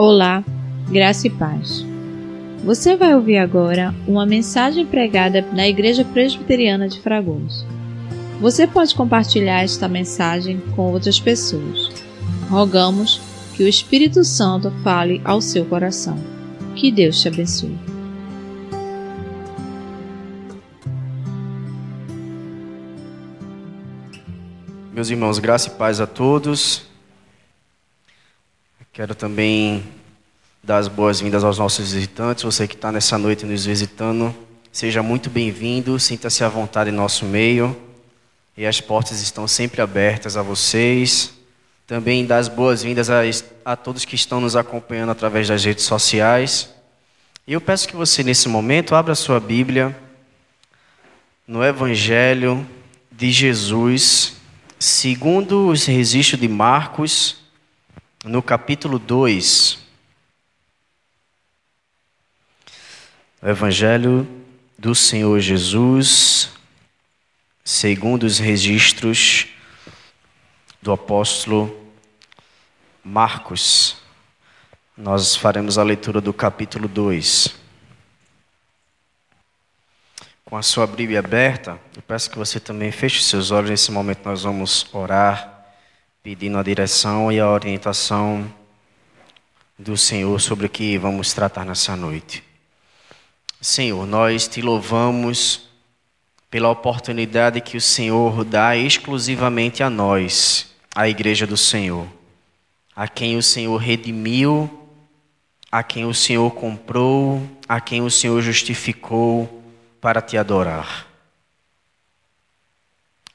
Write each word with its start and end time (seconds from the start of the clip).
Olá, 0.00 0.44
graça 0.88 1.26
e 1.26 1.30
paz. 1.30 1.84
Você 2.64 2.94
vai 2.94 3.16
ouvir 3.16 3.36
agora 3.36 3.92
uma 4.06 4.24
mensagem 4.24 4.86
pregada 4.86 5.42
na 5.52 5.66
Igreja 5.66 6.04
Presbiteriana 6.04 6.88
de 6.88 7.00
Fragoso. 7.00 7.66
Você 8.40 8.64
pode 8.64 8.94
compartilhar 8.94 9.64
esta 9.64 9.88
mensagem 9.88 10.60
com 10.76 10.92
outras 10.92 11.18
pessoas. 11.18 11.90
Rogamos 12.48 13.20
que 13.56 13.64
o 13.64 13.68
Espírito 13.68 14.22
Santo 14.22 14.70
fale 14.84 15.20
ao 15.24 15.40
seu 15.40 15.64
coração. 15.64 16.16
Que 16.76 16.92
Deus 16.92 17.20
te 17.20 17.26
abençoe. 17.26 17.76
Meus 24.94 25.10
irmãos, 25.10 25.40
graça 25.40 25.66
e 25.66 25.72
paz 25.72 26.00
a 26.00 26.06
todos. 26.06 26.86
Quero 28.98 29.14
também 29.14 29.84
dar 30.62 30.78
as 30.78 30.88
boas-vindas 30.88 31.44
aos 31.44 31.58
nossos 31.58 31.92
visitantes. 31.92 32.44
Você 32.44 32.66
que 32.66 32.74
está 32.74 32.92
nessa 32.92 33.16
noite 33.16 33.46
nos 33.46 33.64
visitando, 33.64 34.34
seja 34.72 35.02
muito 35.02 35.30
bem-vindo. 35.30 35.98
Sinta-se 35.98 36.44
à 36.44 36.48
vontade 36.48 36.90
em 36.90 36.92
nosso 36.92 37.24
meio. 37.24 37.76
E 38.56 38.66
as 38.66 38.80
portas 38.80 39.20
estão 39.20 39.46
sempre 39.46 39.80
abertas 39.80 40.36
a 40.36 40.42
vocês. 40.42 41.32
Também 41.86 42.26
dar 42.26 42.38
as 42.38 42.48
boas-vindas 42.48 43.08
a, 43.08 43.20
a 43.64 43.76
todos 43.76 44.04
que 44.04 44.14
estão 44.14 44.40
nos 44.40 44.56
acompanhando 44.56 45.10
através 45.10 45.48
das 45.48 45.64
redes 45.64 45.84
sociais. 45.84 46.68
E 47.46 47.52
eu 47.54 47.60
peço 47.60 47.88
que 47.88 47.96
você, 47.96 48.22
nesse 48.22 48.48
momento, 48.48 48.94
abra 48.94 49.14
sua 49.14 49.40
Bíblia 49.40 49.96
no 51.46 51.64
Evangelho 51.64 52.68
de 53.10 53.32
Jesus, 53.32 54.34
segundo 54.78 55.68
os 55.68 55.86
registros 55.86 56.38
de 56.38 56.46
Marcos 56.46 57.38
no 58.22 58.42
capítulo 58.42 58.98
2, 58.98 59.78
o 63.40 63.48
Evangelho 63.48 64.26
do 64.76 64.94
Senhor 64.94 65.38
Jesus, 65.38 66.50
segundo 67.64 68.24
os 68.24 68.38
registros 68.38 69.46
do 70.82 70.90
apóstolo 70.90 71.88
Marcos. 73.04 73.96
Nós 74.96 75.36
faremos 75.36 75.78
a 75.78 75.84
leitura 75.84 76.20
do 76.20 76.32
capítulo 76.32 76.88
2. 76.88 77.54
Com 80.44 80.56
a 80.56 80.62
sua 80.62 80.86
Bíblia 80.86 81.20
aberta, 81.20 81.78
eu 81.94 82.02
peço 82.02 82.30
que 82.30 82.38
você 82.38 82.58
também 82.58 82.90
feche 82.90 83.22
seus 83.22 83.52
olhos. 83.52 83.70
Nesse 83.70 83.92
momento, 83.92 84.24
nós 84.24 84.42
vamos 84.42 84.92
orar 84.92 85.64
pedindo 86.24 86.58
a 86.58 86.62
direção 86.62 87.30
e 87.30 87.38
a 87.38 87.48
orientação 87.48 88.52
do 89.78 89.96
Senhor 89.96 90.40
sobre 90.40 90.66
o 90.66 90.68
que 90.68 90.98
vamos 90.98 91.32
tratar 91.32 91.64
nessa 91.64 91.94
noite. 91.94 92.47
Senhor, 93.60 94.06
nós 94.06 94.46
te 94.46 94.62
louvamos 94.62 95.68
pela 96.48 96.70
oportunidade 96.70 97.60
que 97.60 97.76
o 97.76 97.80
Senhor 97.80 98.44
dá 98.44 98.76
exclusivamente 98.76 99.82
a 99.82 99.90
nós, 99.90 100.74
a 100.94 101.08
Igreja 101.08 101.44
do 101.44 101.56
Senhor, 101.56 102.06
a 102.94 103.08
quem 103.08 103.36
o 103.36 103.42
Senhor 103.42 103.76
redimiu, 103.76 104.70
a 105.72 105.82
quem 105.82 106.06
o 106.06 106.14
Senhor 106.14 106.50
comprou, 106.52 107.42
a 107.68 107.80
quem 107.80 108.00
o 108.00 108.10
Senhor 108.10 108.40
justificou 108.40 109.62
para 110.00 110.22
te 110.22 110.38
adorar. 110.38 111.08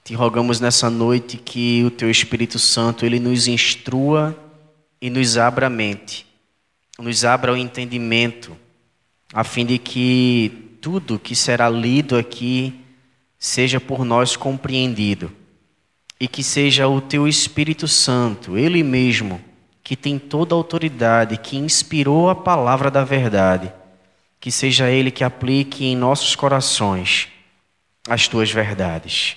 Te 0.05 0.13
rogamos 0.13 0.59
nessa 0.59 0.89
noite 0.89 1.37
que 1.37 1.83
o 1.83 1.91
teu 1.91 2.09
Espírito 2.09 2.57
Santo 2.57 3.05
ele 3.05 3.19
nos 3.19 3.47
instrua 3.47 4.37
e 5.01 5.09
nos 5.09 5.37
abra 5.37 5.67
a 5.67 5.69
mente, 5.69 6.25
nos 6.97 7.25
abra 7.25 7.53
o 7.53 7.57
entendimento, 7.57 8.57
a 9.33 9.43
fim 9.43 9.65
de 9.65 9.77
que 9.77 10.77
tudo 10.79 11.17
que 11.17 11.35
será 11.35 11.69
lido 11.69 12.17
aqui 12.17 12.81
seja 13.39 13.79
por 13.79 14.05
nós 14.05 14.35
compreendido 14.35 15.31
e 16.19 16.27
que 16.27 16.43
seja 16.43 16.87
o 16.87 17.01
teu 17.01 17.27
Espírito 17.27 17.87
Santo, 17.87 18.57
ele 18.57 18.83
mesmo, 18.83 19.41
que 19.83 19.95
tem 19.95 20.17
toda 20.17 20.55
a 20.55 20.57
autoridade, 20.57 21.37
que 21.37 21.57
inspirou 21.57 22.29
a 22.29 22.35
palavra 22.35 22.89
da 22.89 23.03
verdade, 23.03 23.73
que 24.39 24.51
seja 24.51 24.89
ele 24.89 25.11
que 25.11 25.23
aplique 25.23 25.83
em 25.85 25.95
nossos 25.95 26.35
corações 26.35 27.27
as 28.07 28.27
tuas 28.27 28.51
verdades. 28.51 29.35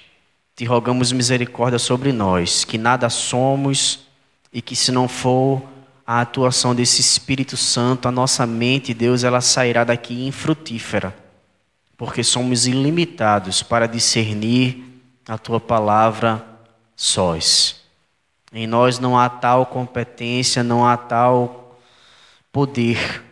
Te 0.54 0.64
rogamos 0.64 1.10
misericórdia 1.10 1.78
sobre 1.78 2.12
nós, 2.12 2.64
que 2.64 2.78
nada 2.78 3.08
somos 3.08 4.06
e 4.52 4.62
que 4.62 4.76
se 4.76 4.92
não 4.92 5.08
for 5.08 5.62
a 6.06 6.20
atuação 6.20 6.72
desse 6.74 7.00
Espírito 7.00 7.56
Santo, 7.56 8.06
a 8.06 8.12
nossa 8.12 8.46
mente, 8.46 8.94
Deus, 8.94 9.24
ela 9.24 9.40
sairá 9.40 9.82
daqui 9.82 10.24
infrutífera, 10.24 11.12
porque 11.96 12.22
somos 12.22 12.66
ilimitados 12.66 13.62
para 13.62 13.88
discernir 13.88 14.84
a 15.28 15.36
tua 15.36 15.58
palavra 15.58 16.46
sós. 16.94 17.82
Em 18.52 18.66
nós 18.66 19.00
não 19.00 19.18
há 19.18 19.28
tal 19.28 19.66
competência, 19.66 20.62
não 20.62 20.86
há 20.86 20.96
tal 20.96 21.76
poder 22.52 23.24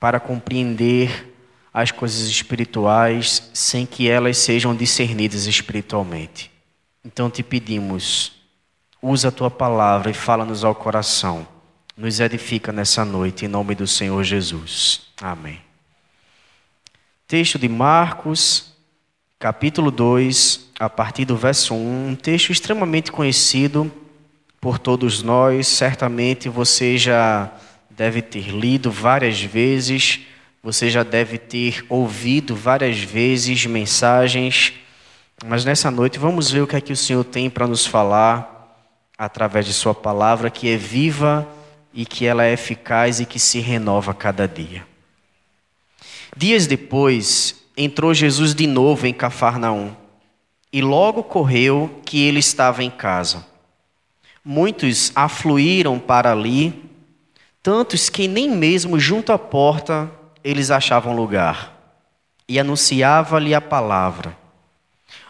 para 0.00 0.18
compreender 0.18 1.36
as 1.74 1.90
coisas 1.90 2.26
espirituais 2.26 3.50
sem 3.52 3.84
que 3.84 4.08
elas 4.08 4.38
sejam 4.38 4.74
discernidas 4.74 5.44
espiritualmente. 5.44 6.50
Então 7.04 7.28
te 7.28 7.42
pedimos, 7.42 8.32
usa 9.02 9.28
a 9.28 9.32
tua 9.32 9.50
palavra 9.50 10.10
e 10.10 10.14
fala-nos 10.14 10.64
ao 10.64 10.74
coração. 10.74 11.57
Nos 11.98 12.20
edifica 12.20 12.70
nessa 12.70 13.04
noite, 13.04 13.44
em 13.44 13.48
nome 13.48 13.74
do 13.74 13.84
Senhor 13.84 14.22
Jesus. 14.22 15.00
Amém. 15.20 15.60
Texto 17.26 17.58
de 17.58 17.68
Marcos, 17.68 18.72
capítulo 19.36 19.90
2, 19.90 20.68
a 20.78 20.88
partir 20.88 21.24
do 21.24 21.36
verso 21.36 21.74
1, 21.74 22.10
um 22.10 22.14
texto 22.14 22.52
extremamente 22.52 23.10
conhecido 23.10 23.90
por 24.60 24.78
todos 24.78 25.24
nós, 25.24 25.66
certamente 25.66 26.48
você 26.48 26.96
já 26.96 27.52
deve 27.90 28.22
ter 28.22 28.48
lido 28.48 28.92
várias 28.92 29.42
vezes 29.42 30.20
você 30.62 30.88
já 30.88 31.02
deve 31.02 31.36
ter 31.36 31.84
ouvido 31.88 32.54
várias 32.54 33.00
vezes 33.00 33.66
mensagens, 33.66 34.72
mas 35.44 35.64
nessa 35.64 35.90
noite 35.90 36.16
vamos 36.16 36.48
ver 36.48 36.60
o 36.60 36.66
que 36.66 36.76
é 36.76 36.80
que 36.80 36.92
o 36.92 36.96
Senhor 36.96 37.24
tem 37.24 37.50
para 37.50 37.66
nos 37.66 37.84
falar 37.84 38.76
através 39.18 39.66
de 39.66 39.72
Sua 39.72 39.94
palavra, 39.94 40.48
que 40.48 40.68
é 40.68 40.76
viva 40.76 41.57
e 41.98 42.06
que 42.06 42.24
ela 42.24 42.44
é 42.44 42.52
eficaz 42.52 43.18
e 43.18 43.26
que 43.26 43.40
se 43.40 43.58
renova 43.58 44.14
cada 44.14 44.46
dia. 44.46 44.86
Dias 46.36 46.64
depois, 46.64 47.56
entrou 47.76 48.14
Jesus 48.14 48.54
de 48.54 48.68
novo 48.68 49.04
em 49.04 49.12
Cafarnaum 49.12 49.90
e 50.72 50.80
logo 50.80 51.24
correu 51.24 52.00
que 52.04 52.22
ele 52.22 52.38
estava 52.38 52.84
em 52.84 52.90
casa. 52.90 53.44
Muitos 54.44 55.10
afluíram 55.12 55.98
para 55.98 56.30
ali, 56.30 56.88
tantos 57.60 58.08
que 58.08 58.28
nem 58.28 58.48
mesmo 58.48 59.00
junto 59.00 59.32
à 59.32 59.38
porta 59.38 60.08
eles 60.44 60.70
achavam 60.70 61.16
lugar 61.16 61.98
e 62.48 62.60
anunciava-lhe 62.60 63.52
a 63.52 63.60
palavra. 63.60 64.38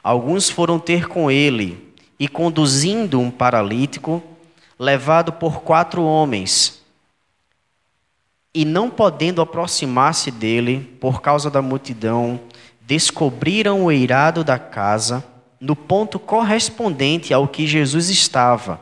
Alguns 0.03 0.51
foram 0.51 0.79
ter 0.79 1.09
com 1.09 1.31
ele 1.31 1.95
e, 2.21 2.29
conduzindo 2.29 3.19
um 3.19 3.31
paralítico, 3.31 4.23
levado 4.79 5.33
por 5.33 5.63
quatro 5.63 6.03
homens, 6.03 6.83
e 8.55 8.65
não 8.65 8.89
podendo 8.91 9.43
aproximar-se 9.43 10.31
dele 10.31 10.97
por 11.01 11.21
causa 11.21 11.51
da 11.51 11.61
multidão, 11.61 12.41
descobriram 12.81 13.85
o 13.85 13.93
eirado 13.93 14.43
da 14.43 14.59
casa 14.59 15.25
no 15.61 15.77
ponto 15.77 16.19
correspondente 16.19 17.35
ao 17.35 17.47
que 17.47 17.67
Jesus 17.67 18.09
estava, 18.09 18.81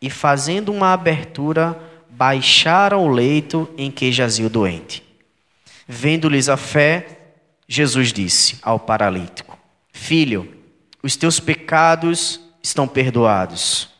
e 0.00 0.08
fazendo 0.08 0.72
uma 0.72 0.92
abertura, 0.92 1.78
baixaram 2.10 3.04
o 3.04 3.08
leito 3.08 3.68
em 3.76 3.90
que 3.90 4.10
jazia 4.10 4.46
o 4.46 4.50
doente. 4.50 5.02
Vendo-lhes 5.86 6.48
a 6.48 6.56
fé, 6.56 7.18
Jesus 7.68 8.12
disse 8.12 8.58
ao 8.62 8.78
paralítico: 8.78 9.58
Filho, 9.92 10.52
os 11.02 11.16
teus 11.16 11.38
pecados 11.38 12.40
estão 12.62 12.86
perdoados. 12.88 13.91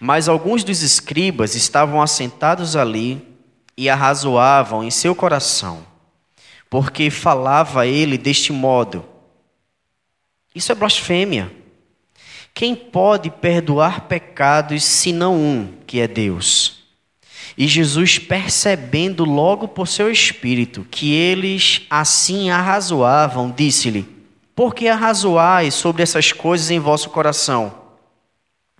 Mas 0.00 0.28
alguns 0.28 0.64
dos 0.64 0.82
escribas 0.82 1.54
estavam 1.54 2.00
assentados 2.00 2.76
ali 2.76 3.20
e 3.76 3.88
arrazoavam 3.88 4.84
em 4.84 4.90
seu 4.90 5.14
coração, 5.14 5.84
porque 6.68 7.10
falava 7.10 7.86
ele 7.86 8.18
deste 8.18 8.52
modo: 8.52 9.04
Isso 10.54 10.72
é 10.72 10.74
blasfêmia. 10.74 11.50
Quem 12.54 12.74
pode 12.74 13.30
perdoar 13.30 14.02
pecados 14.02 14.84
senão 14.84 15.36
um, 15.36 15.72
que 15.86 16.00
é 16.00 16.06
Deus? 16.06 16.82
E 17.56 17.66
Jesus, 17.66 18.18
percebendo 18.18 19.24
logo 19.24 19.68
por 19.68 19.86
seu 19.86 20.10
espírito 20.10 20.86
que 20.90 21.12
eles 21.12 21.82
assim 21.88 22.50
arrazoavam, 22.50 23.50
disse-lhe: 23.50 24.08
Por 24.54 24.74
que 24.74 24.88
arrazoais 24.88 25.74
sobre 25.74 26.02
essas 26.02 26.32
coisas 26.32 26.70
em 26.70 26.78
vosso 26.78 27.10
coração? 27.10 27.81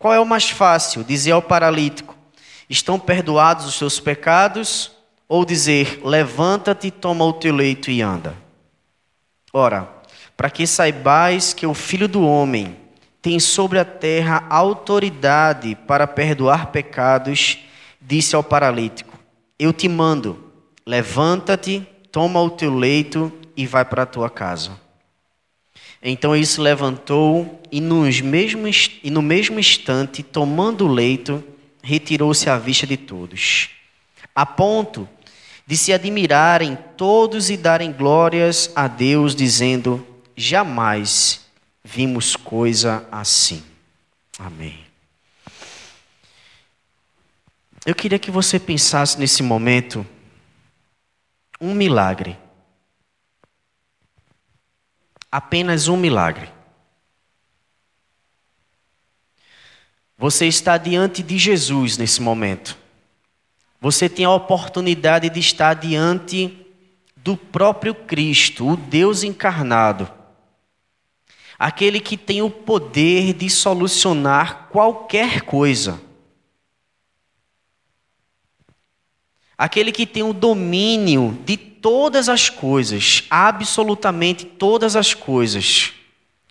Qual 0.02 0.12
é 0.12 0.18
o 0.18 0.26
mais 0.26 0.50
fácil? 0.50 1.04
Dizer 1.04 1.30
ao 1.30 1.40
paralítico: 1.40 2.16
Estão 2.68 2.98
perdoados 2.98 3.66
os 3.66 3.76
seus 3.76 4.00
pecados? 4.00 4.90
Ou 5.28 5.44
dizer, 5.44 6.00
levanta-te, 6.04 6.90
toma 6.90 7.24
o 7.24 7.32
teu 7.32 7.54
leito 7.54 7.88
e 7.88 8.02
anda? 8.02 8.36
Ora, 9.52 9.88
para 10.36 10.50
que 10.50 10.66
saibais 10.66 11.54
que 11.54 11.64
o 11.64 11.72
Filho 11.72 12.08
do 12.08 12.26
Homem 12.26 12.76
tem 13.22 13.38
sobre 13.38 13.78
a 13.78 13.84
terra 13.84 14.44
autoridade 14.50 15.76
para 15.86 16.08
perdoar 16.08 16.66
pecados, 16.72 17.60
disse 18.00 18.34
ao 18.34 18.42
paralítico: 18.42 19.16
Eu 19.56 19.72
te 19.72 19.88
mando, 19.88 20.52
levanta-te, 20.84 21.86
toma 22.10 22.42
o 22.42 22.50
teu 22.50 22.74
leito 22.74 23.32
e 23.56 23.68
vai 23.68 23.84
para 23.84 24.02
a 24.02 24.06
tua 24.06 24.28
casa. 24.28 24.81
Então 26.02 26.34
ele 26.34 26.44
se 26.44 26.60
levantou 26.60 27.60
e, 27.70 27.80
nos 27.80 28.20
mesmos, 28.20 28.90
e 29.04 29.10
no 29.10 29.22
mesmo 29.22 29.60
instante, 29.60 30.22
tomando 30.22 30.84
o 30.84 30.92
leito, 30.92 31.42
retirou-se 31.82 32.50
à 32.50 32.58
vista 32.58 32.86
de 32.86 32.96
todos, 32.96 33.70
a 34.34 34.44
ponto 34.44 35.08
de 35.64 35.76
se 35.76 35.92
admirarem 35.92 36.76
todos 36.96 37.50
e 37.50 37.56
darem 37.56 37.92
glórias 37.92 38.70
a 38.74 38.88
Deus, 38.88 39.34
dizendo: 39.34 40.04
Jamais 40.36 41.46
vimos 41.84 42.34
coisa 42.34 43.06
assim. 43.10 43.62
Amém. 44.38 44.78
Eu 47.84 47.94
queria 47.94 48.18
que 48.18 48.30
você 48.30 48.58
pensasse 48.58 49.18
nesse 49.18 49.42
momento 49.42 50.06
um 51.60 51.74
milagre. 51.74 52.36
Apenas 55.32 55.88
um 55.88 55.96
milagre. 55.96 56.52
Você 60.18 60.46
está 60.46 60.76
diante 60.76 61.22
de 61.22 61.38
Jesus 61.38 61.96
nesse 61.96 62.20
momento. 62.20 62.78
Você 63.80 64.08
tem 64.08 64.26
a 64.26 64.30
oportunidade 64.30 65.28
de 65.30 65.40
estar 65.40 65.74
diante 65.74 66.64
do 67.16 67.36
próprio 67.36 67.94
Cristo, 67.94 68.68
o 68.68 68.76
Deus 68.76 69.24
encarnado. 69.24 70.08
Aquele 71.58 71.98
que 71.98 72.16
tem 72.16 72.42
o 72.42 72.50
poder 72.50 73.32
de 73.32 73.48
solucionar 73.48 74.68
qualquer 74.68 75.40
coisa. 75.40 76.00
Aquele 79.56 79.92
que 79.92 80.06
tem 80.06 80.22
o 80.22 80.32
domínio 80.32 81.38
de 81.44 81.56
todas 81.82 82.28
as 82.28 82.48
coisas, 82.48 83.24
absolutamente 83.28 84.46
todas 84.46 84.94
as 84.94 85.12
coisas. 85.12 85.92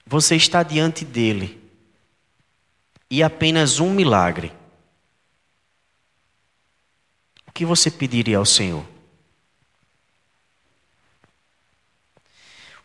Você 0.05 0.35
está 0.35 0.61
diante 0.61 1.05
dele. 1.05 1.59
E 3.09 3.23
apenas 3.23 3.79
um 3.79 3.91
milagre. 3.91 4.51
O 7.47 7.51
que 7.53 7.65
você 7.65 7.89
pediria 7.89 8.37
ao 8.37 8.45
Senhor? 8.45 8.85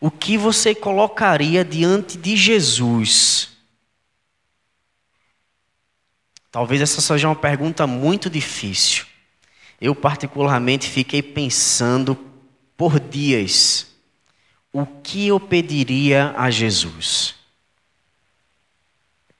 O 0.00 0.10
que 0.10 0.38
você 0.38 0.74
colocaria 0.74 1.64
diante 1.64 2.16
de 2.16 2.36
Jesus? 2.36 3.48
Talvez 6.50 6.80
essa 6.80 7.00
seja 7.00 7.28
uma 7.28 7.36
pergunta 7.36 7.86
muito 7.86 8.30
difícil. 8.30 9.04
Eu, 9.80 9.94
particularmente, 9.94 10.88
fiquei 10.88 11.22
pensando 11.22 12.35
por 12.76 13.00
dias: 13.00 13.86
o 14.72 14.84
que 14.84 15.28
eu 15.28 15.40
pediria 15.40 16.34
a 16.36 16.50
Jesus? 16.50 17.34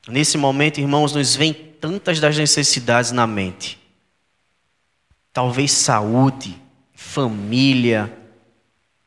Nesse 0.09 0.39
momento, 0.39 0.79
irmãos, 0.79 1.13
nos 1.13 1.35
vem 1.35 1.53
tantas 1.53 2.21
das 2.21 2.39
necessidades 2.39 3.11
na 3.11 3.27
mente. 3.27 3.79
Talvez 5.33 5.73
saúde, 5.73 6.57
família, 6.95 8.17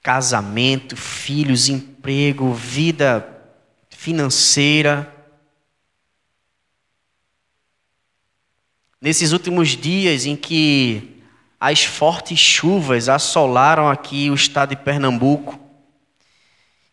casamento, 0.01 0.95
filhos, 0.95 1.69
emprego, 1.69 2.53
vida 2.53 3.27
financeira. 3.89 5.15
Nesses 9.01 9.31
últimos 9.31 9.69
dias 9.69 10.25
em 10.25 10.35
que 10.35 11.18
as 11.59 11.83
fortes 11.83 12.39
chuvas 12.39 13.09
assolaram 13.09 13.89
aqui 13.89 14.29
o 14.29 14.33
estado 14.33 14.69
de 14.69 14.77
Pernambuco 14.77 15.59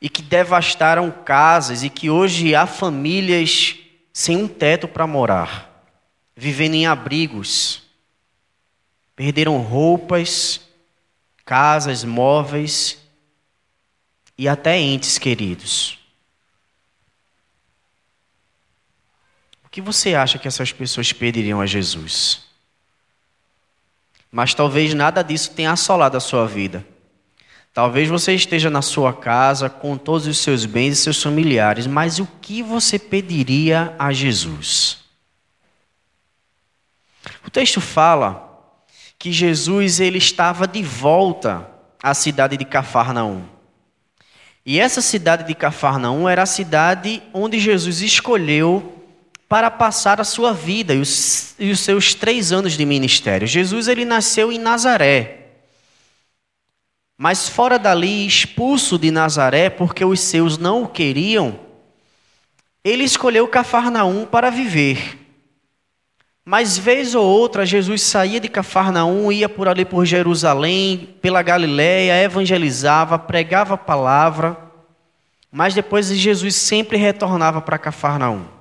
e 0.00 0.08
que 0.08 0.22
devastaram 0.22 1.10
casas 1.10 1.82
e 1.82 1.90
que 1.90 2.10
hoje 2.10 2.54
há 2.54 2.66
famílias 2.66 3.76
sem 4.12 4.36
um 4.36 4.48
teto 4.48 4.88
para 4.88 5.06
morar, 5.06 5.86
vivendo 6.34 6.74
em 6.74 6.86
abrigos, 6.86 7.82
perderam 9.14 9.58
roupas, 9.58 10.60
casas, 11.44 12.02
móveis 12.02 12.98
e 14.36 14.48
até 14.48 14.76
entes 14.78 15.16
queridos. 15.16 15.98
O 19.64 19.68
que 19.68 19.80
você 19.80 20.14
acha 20.14 20.38
que 20.38 20.48
essas 20.48 20.72
pessoas 20.72 21.12
pediriam 21.12 21.60
a 21.60 21.66
Jesus? 21.66 22.45
Mas 24.30 24.54
talvez 24.54 24.94
nada 24.94 25.22
disso 25.22 25.50
tenha 25.52 25.72
assolado 25.72 26.16
a 26.16 26.20
sua 26.20 26.46
vida. 26.46 26.84
Talvez 27.72 28.08
você 28.08 28.34
esteja 28.34 28.70
na 28.70 28.80
sua 28.80 29.12
casa 29.12 29.68
com 29.68 29.98
todos 29.98 30.26
os 30.26 30.38
seus 30.38 30.64
bens 30.64 30.94
e 30.94 31.02
seus 31.02 31.22
familiares, 31.22 31.86
mas 31.86 32.18
o 32.18 32.26
que 32.40 32.62
você 32.62 32.98
pediria 32.98 33.94
a 33.98 34.12
Jesus? 34.12 34.98
O 37.46 37.50
texto 37.50 37.80
fala 37.80 38.46
que 39.18 39.30
Jesus 39.30 40.00
ele 40.00 40.18
estava 40.18 40.66
de 40.66 40.82
volta 40.82 41.68
à 42.02 42.14
cidade 42.14 42.56
de 42.56 42.64
Cafarnaum. 42.64 43.44
E 44.64 44.80
essa 44.80 45.02
cidade 45.02 45.44
de 45.44 45.54
Cafarnaum 45.54 46.28
era 46.28 46.42
a 46.42 46.46
cidade 46.46 47.22
onde 47.32 47.58
Jesus 47.58 48.00
escolheu 48.00 48.95
para 49.48 49.70
passar 49.70 50.20
a 50.20 50.24
sua 50.24 50.52
vida 50.52 50.94
e 50.94 51.00
os, 51.00 51.54
e 51.58 51.70
os 51.70 51.80
seus 51.80 52.14
três 52.14 52.52
anos 52.52 52.76
de 52.76 52.84
ministério. 52.84 53.46
Jesus 53.46 53.86
ele 53.88 54.04
nasceu 54.04 54.50
em 54.50 54.58
Nazaré. 54.58 55.46
Mas 57.16 57.48
fora 57.48 57.78
dali, 57.78 58.26
expulso 58.26 58.98
de 58.98 59.10
Nazaré, 59.10 59.70
porque 59.70 60.04
os 60.04 60.20
seus 60.20 60.58
não 60.58 60.82
o 60.82 60.88
queriam, 60.88 61.58
ele 62.84 63.04
escolheu 63.04 63.48
Cafarnaum 63.48 64.26
para 64.26 64.50
viver. 64.50 65.18
Mas 66.44 66.78
vez 66.78 67.14
ou 67.14 67.24
outra, 67.24 67.66
Jesus 67.66 68.02
saía 68.02 68.38
de 68.38 68.48
Cafarnaum, 68.48 69.32
ia 69.32 69.48
por 69.48 69.66
ali 69.66 69.84
por 69.84 70.04
Jerusalém, 70.04 71.16
pela 71.20 71.42
Galiléia, 71.42 72.22
evangelizava, 72.22 73.18
pregava 73.18 73.74
a 73.74 73.78
palavra, 73.78 74.56
mas 75.50 75.74
depois 75.74 76.06
Jesus 76.06 76.54
sempre 76.54 76.96
retornava 76.96 77.60
para 77.60 77.78
Cafarnaum. 77.78 78.55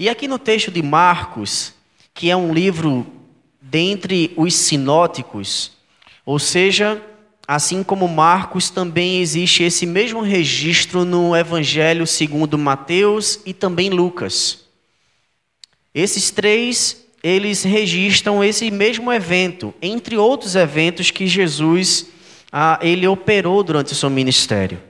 E 0.00 0.08
aqui 0.08 0.26
no 0.26 0.38
texto 0.38 0.70
de 0.70 0.82
Marcos, 0.82 1.74
que 2.14 2.30
é 2.30 2.34
um 2.34 2.54
livro 2.54 3.06
dentre 3.60 4.32
os 4.34 4.54
sinóticos, 4.54 5.72
ou 6.24 6.38
seja, 6.38 7.04
assim 7.46 7.82
como 7.82 8.08
Marcos, 8.08 8.70
também 8.70 9.20
existe 9.20 9.62
esse 9.62 9.84
mesmo 9.84 10.22
registro 10.22 11.04
no 11.04 11.36
Evangelho 11.36 12.06
segundo 12.06 12.56
Mateus 12.56 13.40
e 13.44 13.52
também 13.52 13.90
Lucas. 13.90 14.64
Esses 15.94 16.30
três, 16.30 17.04
eles 17.22 17.62
registram 17.62 18.42
esse 18.42 18.70
mesmo 18.70 19.12
evento, 19.12 19.74
entre 19.82 20.16
outros 20.16 20.56
eventos 20.56 21.10
que 21.10 21.26
Jesus 21.26 22.06
ah, 22.50 22.78
ele 22.80 23.06
operou 23.06 23.62
durante 23.62 23.92
o 23.92 23.96
seu 23.96 24.08
ministério. 24.08 24.80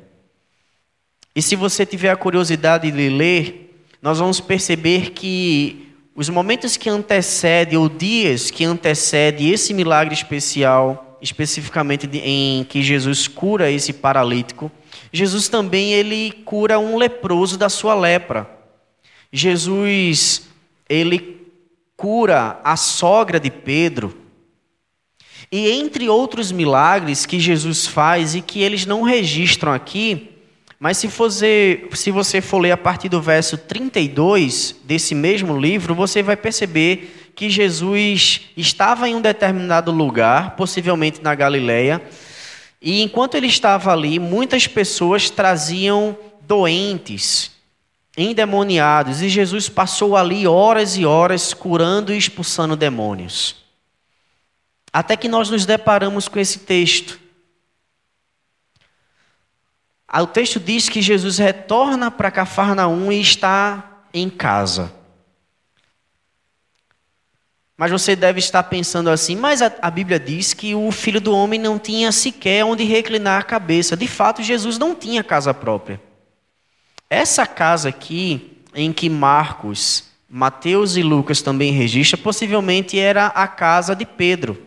E 1.35 1.43
se 1.43 1.57
você 1.57 1.85
tiver 1.85 2.11
a 2.11 2.17
curiosidade 2.17 2.88
de 2.93 3.09
ler, 3.09 3.60
nós 4.02 4.19
vamos 4.19 4.40
perceber 4.40 5.11
que 5.11 5.88
os 6.14 6.28
momentos 6.28 6.76
que 6.76 6.88
antecedem, 6.88 7.78
ou 7.78 7.88
dias 7.88 8.50
que 8.50 8.64
antecedem 8.64 9.50
esse 9.50 9.73
milagre 9.75 10.14
especial, 10.14 11.19
especificamente 11.21 12.09
em 12.12 12.64
que 12.64 12.83
Jesus 12.83 13.28
cura 13.28 13.71
esse 13.71 13.92
paralítico, 13.92 14.71
Jesus 15.12 15.49
também 15.49 15.92
ele 15.92 16.33
cura 16.45 16.78
um 16.78 16.97
leproso 16.97 17.59
da 17.59 17.69
sua 17.69 17.95
lepra. 17.95 18.49
Jesus 19.33 20.49
ele 20.88 21.47
cura 21.97 22.59
a 22.64 22.76
sogra 22.76 23.38
de 23.38 23.50
Pedro. 23.50 24.16
E 25.52 25.71
entre 25.71 26.09
outros 26.09 26.52
milagres 26.52 27.26
que 27.26 27.38
Jesus 27.38 27.87
faz 27.87 28.35
e 28.35 28.40
que 28.40 28.61
eles 28.62 28.87
não 28.87 29.02
registram 29.02 29.73
aqui, 29.73 30.29
mas 30.80 30.96
se 30.96 31.08
você, 31.08 31.87
se 31.92 32.10
você 32.10 32.40
for 32.40 32.58
ler 32.58 32.70
a 32.72 32.76
partir 32.76 33.10
do 33.10 33.20
verso 33.20 33.58
32 33.58 34.76
desse 34.82 35.14
mesmo 35.14 35.60
livro, 35.60 35.94
você 35.94 36.22
vai 36.22 36.38
perceber 36.38 37.32
que 37.37 37.50
Jesus 37.50 38.49
estava 38.56 39.06
em 39.06 39.14
um 39.14 39.20
determinado 39.20 39.92
lugar, 39.92 40.56
possivelmente 40.56 41.20
na 41.22 41.34
Galileia, 41.34 42.02
e 42.80 43.02
enquanto 43.02 43.34
ele 43.34 43.46
estava 43.46 43.92
ali, 43.92 44.18
muitas 44.18 44.66
pessoas 44.66 45.28
traziam 45.28 46.16
doentes, 46.40 47.50
endemoniados, 48.16 49.20
e 49.20 49.28
Jesus 49.28 49.68
passou 49.68 50.16
ali 50.16 50.46
horas 50.46 50.96
e 50.96 51.04
horas 51.04 51.52
curando 51.52 52.10
e 52.10 52.16
expulsando 52.16 52.75
demônios. 52.75 53.56
Até 54.90 55.14
que 55.14 55.28
nós 55.28 55.50
nos 55.50 55.66
deparamos 55.66 56.26
com 56.26 56.38
esse 56.38 56.60
texto. 56.60 57.20
O 60.12 60.26
texto 60.26 60.59
diz 60.59 60.88
que 60.88 61.00
Jesus 61.00 61.38
retorna 61.38 62.11
para 62.11 62.31
Cafarnaum 62.31 63.12
e 63.12 63.21
está 63.21 64.02
em 64.12 64.29
casa. 64.29 64.93
Mas 67.76 67.93
você 67.93 68.17
deve 68.17 68.40
estar 68.40 68.64
pensando 68.64 69.09
assim, 69.09 69.37
mas 69.37 69.62
a, 69.62 69.73
a, 69.81 69.90
Bíblia 69.90 70.21
diz 70.21 70.52
que 70.52 70.75
o 70.75 70.90
filho 70.90 71.21
do 71.21 71.33
homem 71.33 71.59
não 71.59 71.79
tinha 71.79 72.12
sequer 72.12 72.62
onde 72.62 72.85
reclinar 72.85 73.40
a 73.40 73.45
cabeça. 73.45 73.97
De 73.97 74.07
fato, 74.07 74.43
Jesus 74.43 74.76
não 74.76 74.95
tinha 74.95 75.25
casa 75.25 75.55
própria. 75.55 75.99
Essa 77.09 77.47
casa 77.47 77.88
aqui, 77.88 78.59
em 78.75 78.93
que 78.93 79.09
Marcos, 79.09 80.05
Mateus 80.29 80.97
e 80.97 81.02
Lucas 81.02 81.40
também 81.40 81.73
registram, 81.73 82.21
possivelmente 82.21 82.99
era 82.99 83.29
a 83.29 83.49
casa 83.49 83.97
de 83.97 84.05
Pedro. 84.05 84.61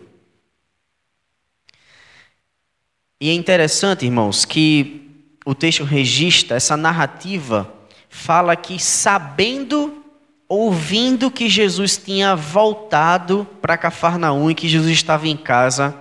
E 3.21 3.29
é 3.29 3.33
interessante, 3.33 4.05
irmãos, 4.05 4.43
que 4.43 5.12
o 5.45 5.53
texto 5.53 5.83
registra 5.83 6.57
essa 6.57 6.77
narrativa, 6.77 7.71
fala 8.09 8.55
que 8.55 8.79
sabendo, 8.79 10.03
ouvindo 10.47 11.31
que 11.31 11.49
Jesus 11.49 11.97
tinha 11.97 12.35
voltado 12.35 13.47
para 13.61 13.77
Cafarnaum 13.77 14.49
e 14.49 14.55
que 14.55 14.69
Jesus 14.69 14.91
estava 14.91 15.27
em 15.27 15.35
casa, 15.35 15.97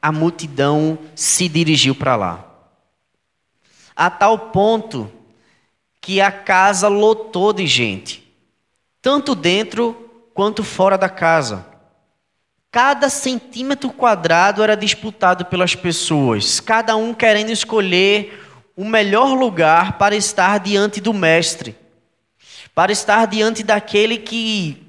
a 0.00 0.10
multidão 0.10 0.98
se 1.14 1.48
dirigiu 1.48 1.94
para 1.94 2.16
lá. 2.16 2.44
A 3.94 4.10
tal 4.10 4.38
ponto 4.38 5.10
que 6.00 6.20
a 6.20 6.30
casa 6.30 6.88
lotou 6.88 7.52
de 7.52 7.66
gente, 7.66 8.22
tanto 9.02 9.34
dentro 9.34 10.10
quanto 10.32 10.62
fora 10.62 10.96
da 10.96 11.08
casa. 11.08 11.66
Cada 12.70 13.08
centímetro 13.08 13.90
quadrado 13.90 14.62
era 14.62 14.76
disputado 14.76 15.46
pelas 15.46 15.74
pessoas, 15.74 16.60
cada 16.60 16.94
um 16.94 17.12
querendo 17.14 17.50
escolher 17.50 18.45
o 18.76 18.84
melhor 18.84 19.32
lugar 19.32 19.96
para 19.96 20.14
estar 20.14 20.60
diante 20.60 21.00
do 21.00 21.14
Mestre, 21.14 21.74
para 22.74 22.92
estar 22.92 23.26
diante 23.26 23.62
daquele 23.62 24.18
que 24.18 24.86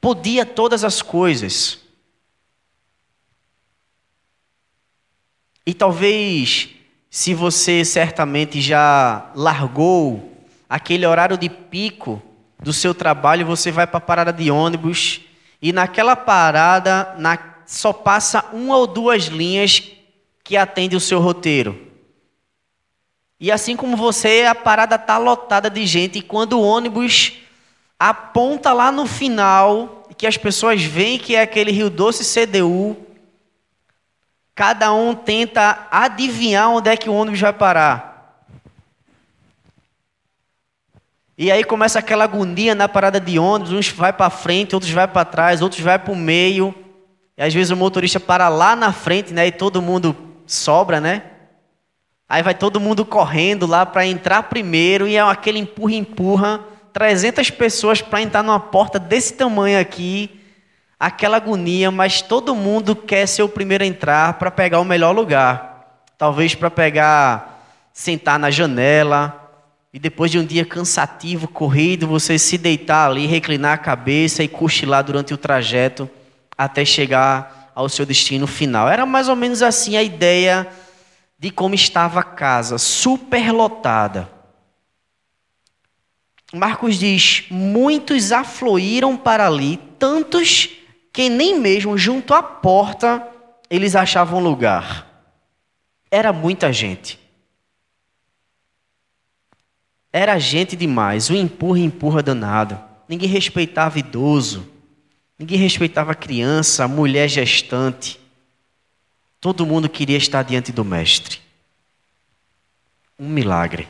podia 0.00 0.44
todas 0.44 0.82
as 0.82 1.00
coisas. 1.00 1.78
E 5.64 5.72
talvez 5.72 6.70
se 7.08 7.34
você 7.34 7.84
certamente 7.84 8.60
já 8.60 9.30
largou 9.34 10.32
aquele 10.68 11.06
horário 11.06 11.36
de 11.36 11.48
pico 11.48 12.20
do 12.58 12.72
seu 12.72 12.94
trabalho, 12.94 13.46
você 13.46 13.70
vai 13.70 13.86
para 13.86 13.98
a 13.98 14.00
parada 14.00 14.32
de 14.32 14.50
ônibus 14.50 15.20
e 15.60 15.72
naquela 15.72 16.16
parada 16.16 17.14
na, 17.18 17.38
só 17.64 17.92
passa 17.92 18.46
uma 18.52 18.76
ou 18.76 18.88
duas 18.88 19.26
linhas 19.26 19.82
que 20.42 20.56
atende 20.56 20.96
o 20.96 21.00
seu 21.00 21.20
roteiro. 21.20 21.91
E 23.42 23.52
assim 23.52 23.76
como 23.76 23.94
você, 23.94 24.46
a 24.48 24.54
parada 24.54 24.94
está 24.94 25.18
lotada 25.18 25.68
de 25.68 25.84
gente 25.84 26.20
e 26.20 26.22
quando 26.22 26.54
o 26.54 26.62
ônibus 26.62 27.34
aponta 27.98 28.72
lá 28.72 28.90
no 28.90 29.04
final, 29.04 30.08
que 30.16 30.26
as 30.26 30.38
pessoas 30.38 30.82
veem 30.82 31.18
que 31.18 31.36
é 31.36 31.42
aquele 31.42 31.70
Rio 31.70 31.90
Doce 31.90 32.24
CDU, 32.24 32.96
Cada 34.54 34.92
um 34.92 35.14
tenta 35.14 35.88
adivinhar 35.90 36.70
onde 36.70 36.90
é 36.90 36.96
que 36.96 37.08
o 37.08 37.14
ônibus 37.14 37.40
vai 37.40 37.52
parar. 37.52 38.36
E 41.38 41.50
aí 41.50 41.64
começa 41.64 41.98
aquela 41.98 42.24
agonia 42.24 42.74
na 42.74 42.88
parada 42.88 43.18
de 43.18 43.38
ônibus, 43.38 43.72
uns 43.72 43.88
vai 43.88 44.12
para 44.12 44.28
frente, 44.28 44.74
outros 44.74 44.92
vai 44.92 45.08
para 45.08 45.24
trás, 45.24 45.62
outros 45.62 45.80
vai 45.80 45.98
para 45.98 46.12
o 46.12 46.16
meio. 46.16 46.74
E 47.36 47.42
às 47.42 47.54
vezes 47.54 47.70
o 47.70 47.76
motorista 47.76 48.20
para 48.20 48.48
lá 48.50 48.76
na 48.76 48.92
frente, 48.92 49.32
né, 49.32 49.46
e 49.46 49.52
todo 49.52 49.80
mundo 49.80 50.14
sobra, 50.46 51.00
né? 51.00 51.31
Aí 52.32 52.42
vai 52.42 52.54
todo 52.54 52.80
mundo 52.80 53.04
correndo 53.04 53.66
lá 53.66 53.84
para 53.84 54.06
entrar 54.06 54.44
primeiro 54.44 55.06
e 55.06 55.16
é 55.16 55.20
aquele 55.20 55.58
empurra 55.58 55.92
empurra, 55.92 56.60
300 56.90 57.50
pessoas 57.50 58.00
para 58.00 58.22
entrar 58.22 58.42
numa 58.42 58.58
porta 58.58 58.98
desse 58.98 59.34
tamanho 59.34 59.78
aqui 59.78 60.40
aquela 60.98 61.36
agonia, 61.36 61.90
mas 61.90 62.22
todo 62.22 62.54
mundo 62.54 62.96
quer 62.96 63.26
ser 63.26 63.42
o 63.42 63.50
primeiro 63.50 63.84
a 63.84 63.86
entrar 63.86 64.38
para 64.38 64.50
pegar 64.50 64.80
o 64.80 64.84
melhor 64.84 65.14
lugar. 65.14 66.00
Talvez 66.16 66.54
para 66.54 66.70
pegar, 66.70 67.66
sentar 67.92 68.38
na 68.38 68.50
janela, 68.50 69.52
e 69.92 69.98
depois 69.98 70.30
de 70.30 70.38
um 70.38 70.46
dia 70.46 70.64
cansativo, 70.64 71.46
corrido, 71.46 72.06
você 72.06 72.38
se 72.38 72.56
deitar 72.56 73.10
ali, 73.10 73.26
reclinar 73.26 73.74
a 73.74 73.78
cabeça 73.78 74.42
e 74.42 74.48
cochilar 74.48 75.04
durante 75.04 75.34
o 75.34 75.36
trajeto 75.36 76.08
até 76.56 76.82
chegar 76.82 77.70
ao 77.74 77.90
seu 77.90 78.06
destino 78.06 78.46
final. 78.46 78.88
Era 78.88 79.04
mais 79.04 79.28
ou 79.28 79.36
menos 79.36 79.62
assim 79.62 79.98
a 79.98 80.02
ideia 80.02 80.66
de 81.42 81.50
como 81.50 81.74
estava 81.74 82.20
a 82.20 82.22
casa, 82.22 82.78
superlotada. 82.78 84.30
Marcos 86.52 86.94
diz: 87.00 87.46
muitos 87.50 88.30
afluíram 88.30 89.16
para 89.16 89.48
ali, 89.48 89.76
tantos 89.98 90.70
que 91.12 91.28
nem 91.28 91.58
mesmo 91.58 91.98
junto 91.98 92.32
à 92.32 92.44
porta 92.44 93.26
eles 93.68 93.96
achavam 93.96 94.38
lugar. 94.38 95.26
Era 96.08 96.32
muita 96.32 96.72
gente. 96.72 97.18
Era 100.12 100.38
gente 100.38 100.76
demais, 100.76 101.28
o 101.28 101.34
empurra 101.34 101.80
empurra 101.80 102.22
danado. 102.22 102.80
Ninguém 103.08 103.28
respeitava 103.28 103.98
idoso, 103.98 104.70
ninguém 105.36 105.58
respeitava 105.58 106.14
criança, 106.14 106.86
mulher 106.86 107.28
gestante. 107.28 108.21
Todo 109.42 109.66
mundo 109.66 109.88
queria 109.88 110.16
estar 110.16 110.44
diante 110.44 110.70
do 110.70 110.84
Mestre. 110.84 111.40
Um 113.18 113.28
milagre. 113.28 113.88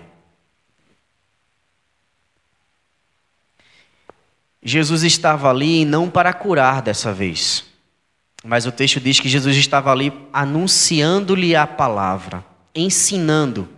Jesus 4.63 5.03
estava 5.03 5.51
ali 5.51 5.85
não 5.85 6.09
para 6.09 6.33
curar 6.33 6.81
dessa 6.81 7.13
vez, 7.13 7.67
mas 8.43 8.65
o 8.65 8.73
texto 8.73 8.99
diz 8.99 9.21
que 9.21 9.29
Jesus 9.29 9.55
estava 9.59 9.93
ali 9.93 10.11
anunciando-lhe 10.33 11.55
a 11.55 11.67
palavra, 11.67 12.43
ensinando. 12.75 13.69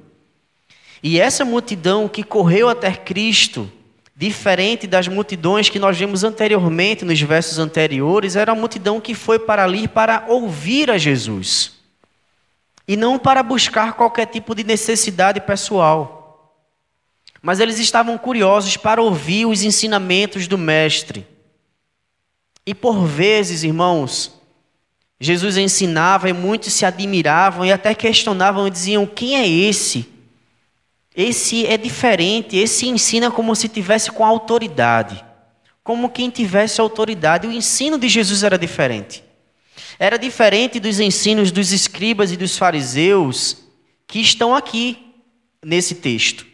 E 1.02 1.18
essa 1.18 1.44
multidão 1.44 2.08
que 2.08 2.22
correu 2.22 2.68
até 2.68 2.94
Cristo, 2.94 3.68
diferente 4.16 4.86
das 4.86 5.08
multidões 5.08 5.68
que 5.68 5.78
nós 5.78 5.98
vimos 5.98 6.22
anteriormente 6.24 7.04
nos 7.04 7.20
versos 7.20 7.58
anteriores, 7.58 8.36
era 8.36 8.52
a 8.52 8.54
multidão 8.54 9.00
que 9.00 9.14
foi 9.14 9.38
para 9.38 9.64
ali 9.64 9.88
para 9.88 10.24
ouvir 10.28 10.90
a 10.90 10.98
Jesus 10.98 11.72
e 12.86 12.96
não 12.96 13.18
para 13.18 13.42
buscar 13.42 13.94
qualquer 13.94 14.26
tipo 14.26 14.54
de 14.54 14.62
necessidade 14.62 15.40
pessoal 15.40 16.24
mas 17.44 17.60
eles 17.60 17.78
estavam 17.78 18.16
curiosos 18.16 18.78
para 18.78 19.02
ouvir 19.02 19.44
os 19.44 19.62
ensinamentos 19.62 20.48
do 20.48 20.56
Mestre. 20.56 21.26
E 22.64 22.72
por 22.74 23.04
vezes, 23.04 23.62
irmãos, 23.62 24.32
Jesus 25.20 25.58
ensinava 25.58 26.26
e 26.26 26.32
muitos 26.32 26.72
se 26.72 26.86
admiravam 26.86 27.66
e 27.66 27.70
até 27.70 27.94
questionavam 27.94 28.66
e 28.66 28.70
diziam: 28.70 29.04
quem 29.04 29.36
é 29.36 29.46
esse? 29.46 30.08
Esse 31.14 31.64
é 31.66 31.76
diferente, 31.76 32.56
esse 32.56 32.88
ensina 32.88 33.30
como 33.30 33.54
se 33.54 33.68
tivesse 33.68 34.10
com 34.10 34.24
autoridade, 34.24 35.24
como 35.82 36.10
quem 36.10 36.28
tivesse 36.28 36.80
autoridade. 36.80 37.46
O 37.46 37.52
ensino 37.52 37.96
de 37.98 38.08
Jesus 38.08 38.42
era 38.42 38.58
diferente. 38.58 39.22
Era 39.98 40.16
diferente 40.16 40.80
dos 40.80 40.98
ensinos 40.98 41.52
dos 41.52 41.72
escribas 41.72 42.32
e 42.32 42.36
dos 42.36 42.58
fariseus 42.58 43.58
que 44.08 44.18
estão 44.20 44.54
aqui 44.54 45.14
nesse 45.64 45.94
texto. 45.94 46.44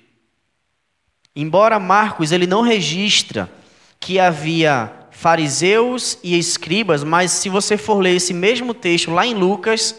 Embora 1.34 1.78
Marcos 1.78 2.32
ele 2.32 2.46
não 2.46 2.60
registra 2.60 3.50
que 3.98 4.18
havia 4.18 4.92
fariseus 5.10 6.18
e 6.22 6.38
escribas, 6.38 7.02
mas 7.04 7.30
se 7.30 7.48
você 7.48 7.76
for 7.76 7.98
ler 7.98 8.16
esse 8.16 8.34
mesmo 8.34 8.74
texto 8.74 9.10
lá 9.10 9.26
em 9.26 9.34
Lucas, 9.34 9.94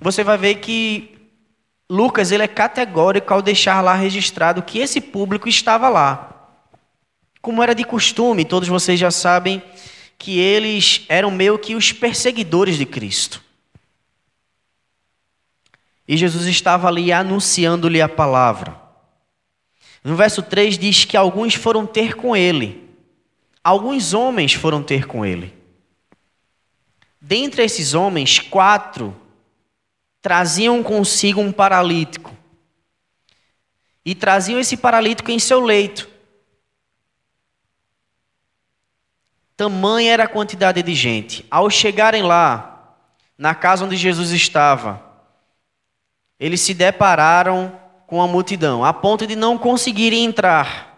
você 0.00 0.24
vai 0.24 0.38
ver 0.38 0.56
que 0.56 1.21
Lucas 1.92 2.32
ele 2.32 2.42
é 2.42 2.48
categórico 2.48 3.34
ao 3.34 3.42
deixar 3.42 3.82
lá 3.82 3.92
registrado 3.92 4.62
que 4.62 4.78
esse 4.78 4.98
público 4.98 5.46
estava 5.46 5.90
lá. 5.90 6.48
Como 7.42 7.62
era 7.62 7.74
de 7.74 7.84
costume, 7.84 8.46
todos 8.46 8.66
vocês 8.66 8.98
já 8.98 9.10
sabem 9.10 9.62
que 10.16 10.38
eles 10.38 11.04
eram 11.06 11.30
meio 11.30 11.58
que 11.58 11.74
os 11.74 11.92
perseguidores 11.92 12.78
de 12.78 12.86
Cristo. 12.86 13.42
E 16.08 16.16
Jesus 16.16 16.46
estava 16.46 16.88
ali 16.88 17.12
anunciando-lhe 17.12 18.00
a 18.00 18.08
palavra. 18.08 18.74
No 20.02 20.16
verso 20.16 20.42
3 20.42 20.78
diz 20.78 21.04
que 21.04 21.14
alguns 21.18 21.56
foram 21.56 21.84
ter 21.84 22.14
com 22.14 22.34
ele. 22.34 22.88
Alguns 23.62 24.14
homens 24.14 24.54
foram 24.54 24.82
ter 24.82 25.06
com 25.06 25.26
ele. 25.26 25.54
Dentre 27.20 27.62
esses 27.62 27.92
homens, 27.92 28.38
quatro 28.38 29.14
traziam 30.22 30.82
consigo 30.82 31.40
um 31.40 31.50
paralítico. 31.50 32.32
E 34.04 34.14
traziam 34.14 34.58
esse 34.58 34.76
paralítico 34.76 35.30
em 35.30 35.38
seu 35.38 35.60
leito. 35.60 36.08
Tamanha 39.56 40.12
era 40.12 40.24
a 40.24 40.28
quantidade 40.28 40.82
de 40.82 40.94
gente. 40.94 41.44
Ao 41.50 41.68
chegarem 41.68 42.22
lá, 42.22 42.96
na 43.36 43.54
casa 43.54 43.84
onde 43.84 43.96
Jesus 43.96 44.30
estava, 44.30 45.02
eles 46.38 46.60
se 46.60 46.72
depararam 46.72 47.78
com 48.06 48.20
a 48.20 48.26
multidão, 48.26 48.84
a 48.84 48.92
ponto 48.92 49.26
de 49.26 49.36
não 49.36 49.58
conseguirem 49.58 50.24
entrar. 50.24 50.92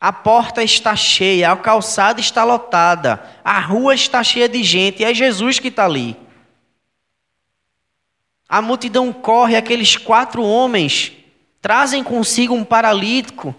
A 0.00 0.12
porta 0.12 0.62
está 0.62 0.96
cheia, 0.96 1.52
a 1.52 1.56
calçada 1.56 2.20
está 2.20 2.44
lotada, 2.44 3.22
a 3.44 3.60
rua 3.60 3.94
está 3.94 4.22
cheia 4.24 4.48
de 4.48 4.62
gente, 4.62 5.02
e 5.02 5.04
é 5.04 5.12
Jesus 5.12 5.58
que 5.58 5.68
está 5.68 5.84
ali. 5.84 6.16
A 8.50 8.60
multidão 8.60 9.12
corre, 9.12 9.54
aqueles 9.54 9.96
quatro 9.96 10.42
homens 10.42 11.12
trazem 11.62 12.02
consigo 12.02 12.52
um 12.52 12.64
paralítico. 12.64 13.54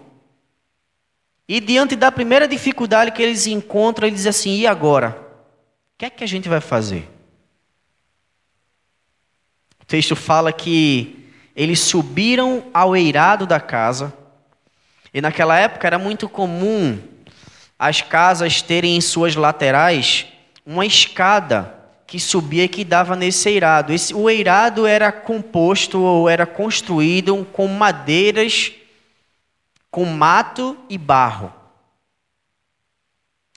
E 1.48 1.60
diante 1.60 1.96
da 1.96 2.12
primeira 2.12 2.46
dificuldade 2.46 3.10
que 3.10 3.22
eles 3.22 3.46
encontram, 3.46 4.06
eles 4.06 4.18
dizem 4.18 4.28
assim: 4.28 4.58
e 4.58 4.66
agora? 4.66 5.18
O 5.94 5.98
que 5.98 6.04
é 6.04 6.10
que 6.10 6.22
a 6.22 6.28
gente 6.28 6.46
vai 6.46 6.60
fazer? 6.60 7.08
O 9.80 9.86
texto 9.86 10.14
fala 10.14 10.52
que 10.52 11.26
eles 11.56 11.80
subiram 11.80 12.64
ao 12.74 12.94
eirado 12.94 13.46
da 13.46 13.58
casa, 13.58 14.12
e 15.12 15.22
naquela 15.22 15.58
época 15.58 15.86
era 15.86 15.98
muito 15.98 16.28
comum 16.28 16.98
as 17.78 18.02
casas 18.02 18.60
terem 18.60 18.94
em 18.94 19.00
suas 19.00 19.34
laterais 19.36 20.26
uma 20.66 20.84
escada 20.84 21.81
que 22.12 22.20
subia 22.20 22.64
e 22.64 22.68
que 22.68 22.84
dava 22.84 23.16
nesse 23.16 23.48
eirado. 23.48 23.90
Esse, 23.90 24.12
o 24.12 24.28
eirado 24.28 24.86
era 24.86 25.10
composto 25.10 25.98
ou 26.02 26.28
era 26.28 26.44
construído 26.44 27.42
com 27.54 27.66
madeiras, 27.66 28.70
com 29.90 30.04
mato 30.04 30.76
e 30.90 30.98
barro. 30.98 31.50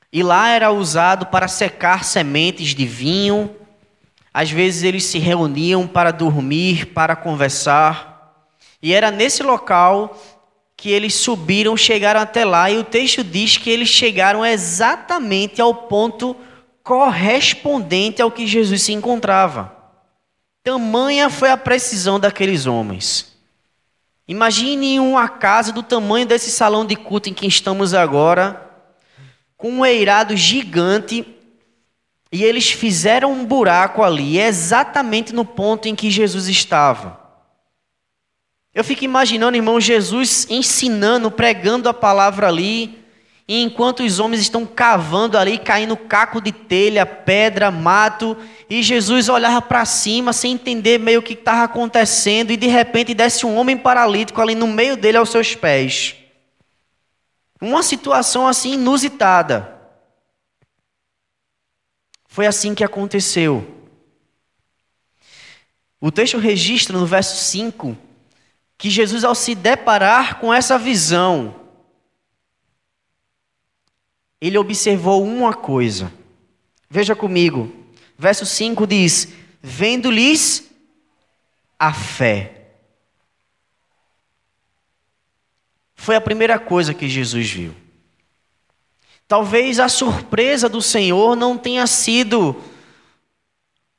E 0.09 0.23
lá 0.23 0.47
era 0.47 0.71
usado 0.71 1.25
para 1.25 1.49
secar 1.49 2.05
sementes 2.05 2.73
de 2.73 2.85
vinho. 2.85 3.53
Às 4.33 4.51
vezes 4.51 4.83
eles 4.83 5.03
se 5.03 5.19
reuniam 5.19 5.85
para 5.85 6.11
dormir, 6.11 6.93
para 6.93 7.13
conversar. 7.13 8.47
E 8.81 8.93
era 8.93 9.11
nesse 9.11 9.43
local 9.43 10.17
que 10.77 10.91
eles 10.91 11.13
subiram, 11.13 11.75
chegaram 11.75 12.21
até 12.21 12.45
lá, 12.45 12.71
e 12.71 12.77
o 12.77 12.85
texto 12.85 13.21
diz 13.21 13.57
que 13.57 13.69
eles 13.69 13.89
chegaram 13.89 14.45
exatamente 14.45 15.59
ao 15.59 15.75
ponto 15.75 16.37
correspondente 16.85 18.21
ao 18.21 18.29
que 18.29 18.45
Jesus 18.45 18.83
se 18.83 18.93
encontrava. 18.93 19.75
Tamanha 20.63 21.31
foi 21.31 21.49
a 21.49 21.57
precisão 21.57 22.19
daqueles 22.19 22.67
homens. 22.67 23.35
Imagine 24.27 24.99
uma 24.99 25.27
casa 25.27 25.71
do 25.71 25.81
tamanho 25.81 26.27
desse 26.27 26.51
salão 26.51 26.85
de 26.85 26.95
culto 26.95 27.27
em 27.27 27.33
que 27.33 27.47
estamos 27.47 27.95
agora, 27.95 28.69
com 29.57 29.71
um 29.71 29.85
eirado 29.85 30.37
gigante, 30.37 31.25
e 32.31 32.43
eles 32.43 32.69
fizeram 32.69 33.31
um 33.33 33.43
buraco 33.43 34.03
ali, 34.03 34.39
exatamente 34.39 35.33
no 35.33 35.43
ponto 35.43 35.87
em 35.87 35.95
que 35.95 36.11
Jesus 36.11 36.47
estava. 36.47 37.19
Eu 38.75 38.83
fico 38.83 39.03
imaginando, 39.03 39.57
irmão, 39.57 39.81
Jesus 39.81 40.45
ensinando, 40.51 41.31
pregando 41.31 41.89
a 41.89 41.93
palavra 41.95 42.47
ali, 42.47 43.04
e 43.47 43.61
enquanto 43.61 44.03
os 44.03 44.19
homens 44.19 44.41
estão 44.41 44.65
cavando 44.65 45.37
ali, 45.37 45.59
caindo 45.59 45.95
caco 45.95 46.41
de 46.41 46.51
telha, 46.51 47.05
pedra, 47.05 47.69
mato, 47.69 48.35
e 48.67 48.81
Jesus 48.81 49.29
olhava 49.29 49.61
para 49.61 49.85
cima 49.85 50.33
sem 50.33 50.53
entender 50.53 50.99
meio 50.99 51.19
o 51.19 51.23
que 51.23 51.33
estava 51.33 51.63
acontecendo, 51.63 52.51
e 52.51 52.57
de 52.57 52.65
repente 52.65 53.13
desce 53.13 53.45
um 53.45 53.55
homem 53.55 53.77
paralítico 53.77 54.41
ali 54.41 54.55
no 54.55 54.65
meio 54.65 54.97
dele 54.97 55.17
aos 55.17 55.29
seus 55.29 55.53
pés. 55.53 56.15
Uma 57.61 57.83
situação 57.83 58.47
assim 58.47 58.73
inusitada. 58.73 59.79
Foi 62.27 62.47
assim 62.47 62.73
que 62.73 62.83
aconteceu. 62.83 63.71
O 66.01 66.11
texto 66.11 66.39
registra 66.39 66.97
no 66.97 67.05
verso 67.05 67.35
5 67.45 67.95
que 68.77 68.89
Jesus, 68.89 69.23
ao 69.23 69.33
se 69.33 69.55
deparar 69.55 70.39
com 70.39 70.53
essa 70.53 70.77
visão, 70.77 71.64
ele 74.47 74.57
observou 74.57 75.23
uma 75.23 75.53
coisa. 75.53 76.11
Veja 76.89 77.15
comigo. 77.15 77.71
Verso 78.17 78.45
5 78.45 78.85
diz: 78.85 79.29
Vendo-lhes 79.61 80.69
a 81.79 81.93
fé. 81.93 82.51
Foi 85.95 86.15
a 86.15 86.21
primeira 86.21 86.59
coisa 86.59 86.93
que 86.93 87.09
Jesus 87.09 87.49
viu. 87.49 87.73
Talvez 89.27 89.79
a 89.79 89.89
surpresa 89.89 90.69
do 90.69 90.81
Senhor 90.81 91.35
não 91.35 91.57
tenha 91.57 91.87
sido 91.87 92.55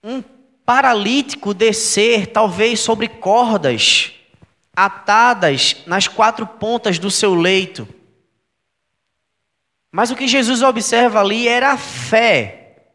um 0.02 0.22
paralítico 0.64 1.52
descer, 1.52 2.28
talvez 2.28 2.78
sobre 2.80 3.08
cordas 3.08 4.12
atadas 4.76 5.76
nas 5.86 6.06
quatro 6.06 6.46
pontas 6.46 6.98
do 6.98 7.10
seu 7.10 7.34
leito. 7.34 7.88
Mas 9.96 10.10
o 10.10 10.14
que 10.14 10.28
Jesus 10.28 10.60
observa 10.60 11.20
ali 11.20 11.48
era 11.48 11.72
a 11.72 11.78
fé. 11.78 12.90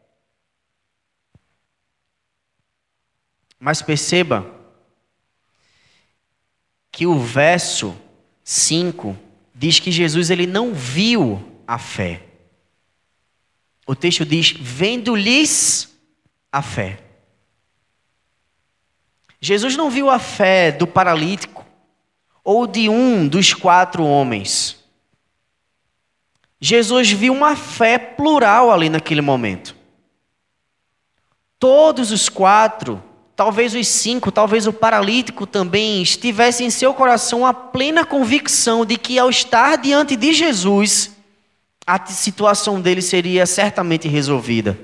Mas 3.58 3.82
perceba 3.82 4.46
que 6.92 7.04
o 7.04 7.18
verso 7.18 8.00
5 8.44 9.18
diz 9.52 9.80
que 9.80 9.90
Jesus 9.90 10.30
ele 10.30 10.46
não 10.46 10.72
viu 10.72 11.60
a 11.66 11.76
fé. 11.76 12.22
O 13.84 13.96
texto 13.96 14.24
diz: 14.24 14.52
vendo-lhes 14.52 15.92
a 16.52 16.62
fé. 16.62 17.02
Jesus 19.40 19.76
não 19.76 19.90
viu 19.90 20.08
a 20.08 20.20
fé 20.20 20.70
do 20.70 20.86
paralítico 20.86 21.66
ou 22.44 22.64
de 22.64 22.88
um 22.88 23.26
dos 23.26 23.52
quatro 23.52 24.04
homens. 24.04 24.81
Jesus 26.64 27.10
viu 27.10 27.32
uma 27.32 27.56
fé 27.56 27.98
plural 27.98 28.70
ali 28.70 28.88
naquele 28.88 29.20
momento. 29.20 29.74
Todos 31.58 32.12
os 32.12 32.28
quatro, 32.28 33.02
talvez 33.34 33.74
os 33.74 33.88
cinco, 33.88 34.30
talvez 34.30 34.68
o 34.68 34.72
paralítico 34.72 35.44
também, 35.44 36.00
estivessem 36.00 36.68
em 36.68 36.70
seu 36.70 36.94
coração 36.94 37.44
a 37.44 37.52
plena 37.52 38.04
convicção 38.04 38.86
de 38.86 38.96
que 38.96 39.18
ao 39.18 39.28
estar 39.28 39.76
diante 39.76 40.14
de 40.14 40.32
Jesus, 40.32 41.10
a 41.84 42.06
situação 42.06 42.80
dele 42.80 43.02
seria 43.02 43.44
certamente 43.44 44.06
resolvida. 44.06 44.78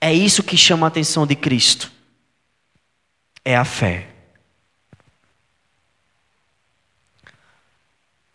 É 0.00 0.10
isso 0.10 0.42
que 0.42 0.56
chama 0.56 0.86
a 0.86 0.88
atenção 0.88 1.26
de 1.26 1.36
Cristo. 1.36 1.92
É 3.44 3.54
a 3.54 3.64
fé. 3.64 4.15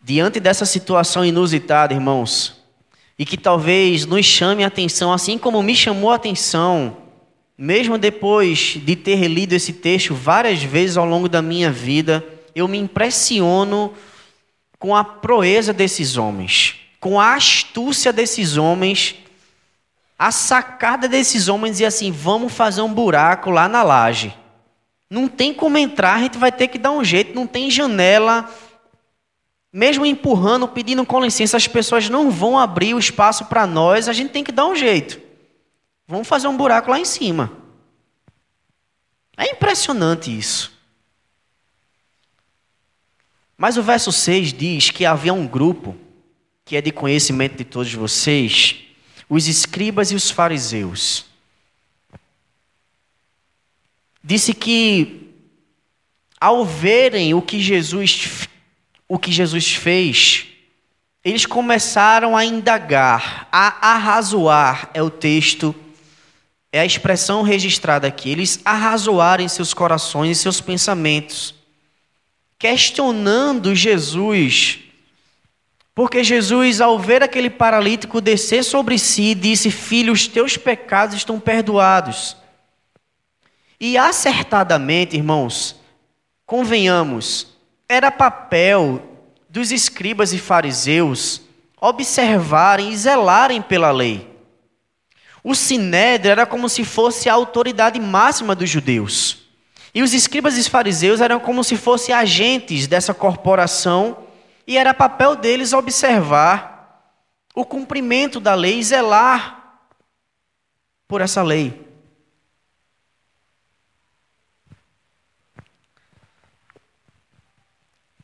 Diante 0.02 0.40
dessa 0.40 0.66
situação 0.66 1.24
inusitada, 1.24 1.94
irmãos, 1.94 2.60
e 3.18 3.24
que 3.24 3.36
talvez 3.36 4.04
nos 4.04 4.26
chame 4.26 4.64
a 4.64 4.66
atenção, 4.66 5.12
assim 5.12 5.38
como 5.38 5.62
me 5.62 5.76
chamou 5.76 6.10
a 6.10 6.16
atenção, 6.16 6.96
mesmo 7.56 7.96
depois 7.96 8.78
de 8.82 8.96
ter 8.96 9.28
lido 9.28 9.52
esse 9.52 9.74
texto 9.74 10.14
várias 10.14 10.62
vezes 10.62 10.96
ao 10.96 11.04
longo 11.04 11.28
da 11.28 11.40
minha 11.40 11.70
vida, 11.70 12.24
eu 12.54 12.66
me 12.66 12.78
impressiono 12.78 13.94
com 14.78 14.96
a 14.96 15.04
proeza 15.04 15.72
desses 15.72 16.16
homens, 16.16 16.74
com 16.98 17.20
a 17.20 17.34
astúcia 17.34 18.12
desses 18.12 18.56
homens, 18.56 19.14
a 20.18 20.32
sacada 20.32 21.06
desses 21.06 21.46
homens 21.46 21.78
e 21.78 21.84
assim, 21.84 22.10
vamos 22.10 22.52
fazer 22.52 22.82
um 22.82 22.92
buraco 22.92 23.50
lá 23.50 23.68
na 23.68 23.82
laje. 23.82 24.34
Não 25.08 25.28
tem 25.28 25.54
como 25.54 25.78
entrar, 25.78 26.16
a 26.16 26.20
gente 26.20 26.38
vai 26.38 26.50
ter 26.50 26.68
que 26.68 26.78
dar 26.78 26.90
um 26.90 27.04
jeito, 27.04 27.34
não 27.34 27.46
tem 27.46 27.70
janela, 27.70 28.48
mesmo 29.72 30.04
empurrando, 30.04 30.68
pedindo 30.68 31.06
com 31.06 31.20
licença, 31.20 31.56
as 31.56 31.66
pessoas 31.66 32.08
não 32.08 32.30
vão 32.30 32.58
abrir 32.58 32.92
o 32.94 32.98
espaço 32.98 33.46
para 33.46 33.66
nós, 33.66 34.08
a 34.08 34.12
gente 34.12 34.30
tem 34.30 34.44
que 34.44 34.52
dar 34.52 34.66
um 34.66 34.76
jeito. 34.76 35.18
Vamos 36.06 36.28
fazer 36.28 36.46
um 36.46 36.56
buraco 36.56 36.90
lá 36.90 37.00
em 37.00 37.04
cima. 37.06 37.50
É 39.36 39.50
impressionante 39.50 40.36
isso. 40.36 40.70
Mas 43.56 43.78
o 43.78 43.82
verso 43.82 44.12
6 44.12 44.52
diz 44.52 44.90
que 44.90 45.06
havia 45.06 45.32
um 45.32 45.46
grupo, 45.46 45.96
que 46.64 46.76
é 46.76 46.82
de 46.82 46.90
conhecimento 46.90 47.56
de 47.56 47.64
todos 47.64 47.94
vocês, 47.94 48.76
os 49.28 49.48
escribas 49.48 50.10
e 50.10 50.14
os 50.14 50.30
fariseus. 50.30 51.24
Disse 54.22 54.52
que, 54.52 55.32
ao 56.38 56.64
verem 56.64 57.32
o 57.32 57.40
que 57.40 57.58
Jesus 57.58 58.48
o 59.12 59.18
que 59.18 59.30
Jesus 59.30 59.74
fez, 59.74 60.46
eles 61.22 61.44
começaram 61.44 62.34
a 62.34 62.46
indagar, 62.46 63.46
a 63.52 63.92
arrazoar, 63.92 64.88
é 64.94 65.02
o 65.02 65.10
texto, 65.10 65.74
é 66.72 66.80
a 66.80 66.86
expressão 66.86 67.42
registrada 67.42 68.06
aqui. 68.06 68.30
Eles 68.30 68.62
arrazoaram 68.64 69.44
em 69.44 69.48
seus 69.48 69.74
corações 69.74 70.38
e 70.38 70.40
seus 70.40 70.62
pensamentos, 70.62 71.54
questionando 72.58 73.74
Jesus 73.74 74.78
Porque 75.94 76.24
Jesus, 76.24 76.80
ao 76.80 76.98
ver 76.98 77.22
aquele 77.22 77.50
paralítico 77.50 78.18
descer 78.18 78.64
sobre 78.64 78.98
si, 78.98 79.34
disse: 79.34 79.70
Filho, 79.70 80.14
os 80.14 80.26
teus 80.26 80.56
pecados 80.56 81.16
estão 81.16 81.38
perdoados. 81.38 82.34
E 83.78 83.98
acertadamente, 83.98 85.18
irmãos, 85.18 85.76
convenhamos, 86.46 87.51
era 87.92 88.10
papel 88.10 89.02
dos 89.48 89.70
escribas 89.70 90.32
e 90.32 90.38
fariseus 90.38 91.42
observarem 91.78 92.90
e 92.90 92.96
zelarem 92.96 93.60
pela 93.60 93.90
lei. 93.90 94.30
O 95.44 95.54
sinédrio 95.54 96.30
era 96.30 96.46
como 96.46 96.68
se 96.68 96.84
fosse 96.84 97.28
a 97.28 97.34
autoridade 97.34 98.00
máxima 98.00 98.54
dos 98.54 98.70
judeus. 98.70 99.42
E 99.94 100.02
os 100.02 100.14
escribas 100.14 100.56
e 100.56 100.70
fariseus 100.70 101.20
eram 101.20 101.38
como 101.38 101.62
se 101.62 101.76
fossem 101.76 102.14
agentes 102.14 102.86
dessa 102.86 103.12
corporação, 103.12 104.16
e 104.66 104.78
era 104.78 104.94
papel 104.94 105.36
deles 105.36 105.74
observar 105.74 107.12
o 107.54 107.64
cumprimento 107.64 108.40
da 108.40 108.54
lei 108.54 108.78
e 108.78 108.82
zelar 108.82 109.80
por 111.06 111.20
essa 111.20 111.42
lei. 111.42 111.91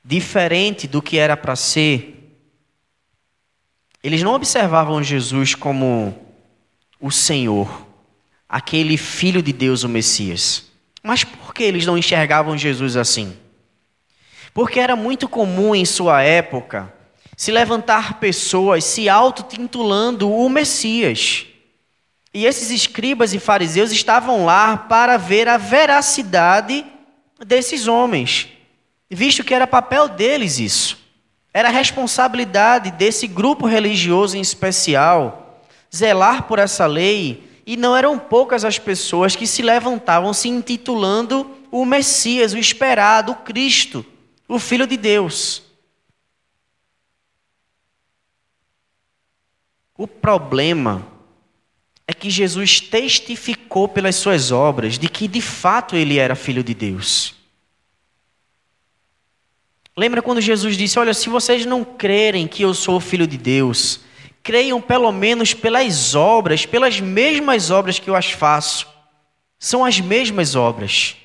Diferente 0.09 0.89
do 0.89 1.03
que 1.03 1.19
era 1.19 1.37
para 1.37 1.55
ser, 1.55 2.35
eles 4.03 4.23
não 4.23 4.33
observavam 4.33 5.03
Jesus 5.03 5.55
como 5.55 6.17
o 6.99 7.11
Senhor, 7.11 7.87
aquele 8.49 8.97
filho 8.97 9.43
de 9.43 9.53
Deus, 9.53 9.83
o 9.83 9.89
Messias. 9.89 10.65
Mas 11.03 11.25
por 11.25 11.53
que 11.53 11.63
eles 11.63 11.85
não 11.85 11.99
enxergavam 11.99 12.57
Jesus 12.57 12.97
assim? 12.97 13.37
Porque 14.55 14.81
era 14.81 14.97
muito 14.97 15.29
comum 15.29 15.75
em 15.75 15.85
sua 15.85 16.23
época 16.23 16.91
se 17.37 17.53
levantar 17.53 18.19
pessoas 18.19 18.85
se 18.85 19.11
auto-titulando 19.11 20.33
o 20.33 20.49
Messias. 20.49 21.45
E 22.33 22.47
esses 22.47 22.71
escribas 22.71 23.35
e 23.35 23.39
fariseus 23.39 23.93
estavam 23.93 24.47
lá 24.47 24.75
para 24.75 25.19
ver 25.19 25.49
a 25.49 25.59
veracidade 25.59 26.83
desses 27.47 27.87
homens, 27.87 28.49
visto 29.15 29.45
que 29.45 29.55
era 29.55 29.67
papel 29.67 30.09
deles 30.09 30.59
isso. 30.59 30.99
Era 31.53 31.71
responsabilidade 31.71 32.91
desse 32.91 33.27
grupo 33.27 33.67
religioso 33.67 34.37
em 34.37 34.41
especial 34.41 35.49
zelar 35.95 36.45
por 36.45 36.59
essa 36.59 36.87
lei, 36.87 37.49
e 37.67 37.77
não 37.77 37.97
eram 37.97 38.19
poucas 38.19 38.65
as 38.65 38.79
pessoas 38.79 39.37
que 39.37 39.47
se 39.47 39.63
levantavam 39.63 40.33
se 40.33 40.49
intitulando 40.49 41.51
o 41.71 41.85
Messias, 41.85 42.53
o 42.53 42.59
esperado, 42.59 43.33
o 43.33 43.37
Cristo, 43.37 44.05
o 44.47 44.59
Filho 44.59 44.87
de 44.87 44.97
Deus. 44.97 45.63
O 49.97 50.07
problema 50.07 51.07
é 52.07 52.15
que 52.15 52.31
Jesus 52.31 52.81
testificou 52.81 53.89
pelas 53.89 54.17
suas 54.17 54.51
obras 54.51 54.99
de 54.99 55.09
que 55.09 55.29
de 55.29 55.43
fato 55.43 55.97
ele 55.97 56.19
era 56.19 56.35
filho 56.35 56.63
de 56.63 56.73
Deus. 56.73 57.35
Lembra 59.99 60.23
quando 60.23 60.41
Jesus 60.41 60.77
disse: 60.77 60.97
Olha, 60.97 61.13
se 61.13 61.29
vocês 61.29 61.67
não 61.67 61.83
crerem 61.85 62.47
que 62.47 62.63
eu 62.63 62.73
sou 62.73 63.01
filho 63.01 63.27
de 63.27 63.37
Deus, 63.37 63.99
creiam 64.45 64.81
pelo 64.81 65.11
menos 65.11 65.55
pelas 65.55 66.15
obras, 66.15 66.65
pelas 66.65 67.01
mesmas 67.01 67.73
obras 67.73 67.99
que 67.99 68.09
eu 68.09 68.15
as 68.15 68.31
faço. 68.31 68.87
São 69.59 69.85
as 69.85 69.99
mesmas 69.99 70.55
obras. 70.55 71.17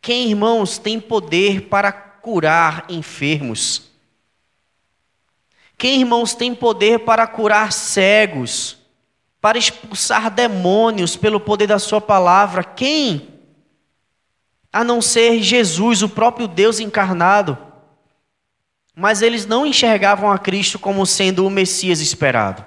Quem, 0.00 0.30
irmãos, 0.30 0.78
tem 0.78 0.98
poder 0.98 1.68
para 1.68 1.92
curar 1.92 2.86
enfermos? 2.88 3.82
Quem, 5.76 6.00
irmãos, 6.00 6.34
tem 6.34 6.54
poder 6.54 7.00
para 7.00 7.26
curar 7.26 7.70
cegos, 7.70 8.78
para 9.42 9.58
expulsar 9.58 10.30
demônios 10.30 11.16
pelo 11.16 11.38
poder 11.38 11.66
da 11.66 11.78
Sua 11.78 12.00
palavra? 12.00 12.64
Quem? 12.64 13.28
A 14.72 14.82
não 14.82 15.02
ser 15.02 15.42
Jesus, 15.42 16.02
o 16.02 16.08
próprio 16.08 16.48
Deus 16.48 16.80
encarnado 16.80 17.65
mas 18.98 19.20
eles 19.20 19.44
não 19.44 19.66
enxergavam 19.66 20.32
a 20.32 20.38
Cristo 20.38 20.78
como 20.78 21.04
sendo 21.04 21.46
o 21.46 21.50
Messias 21.50 22.00
esperado. 22.00 22.64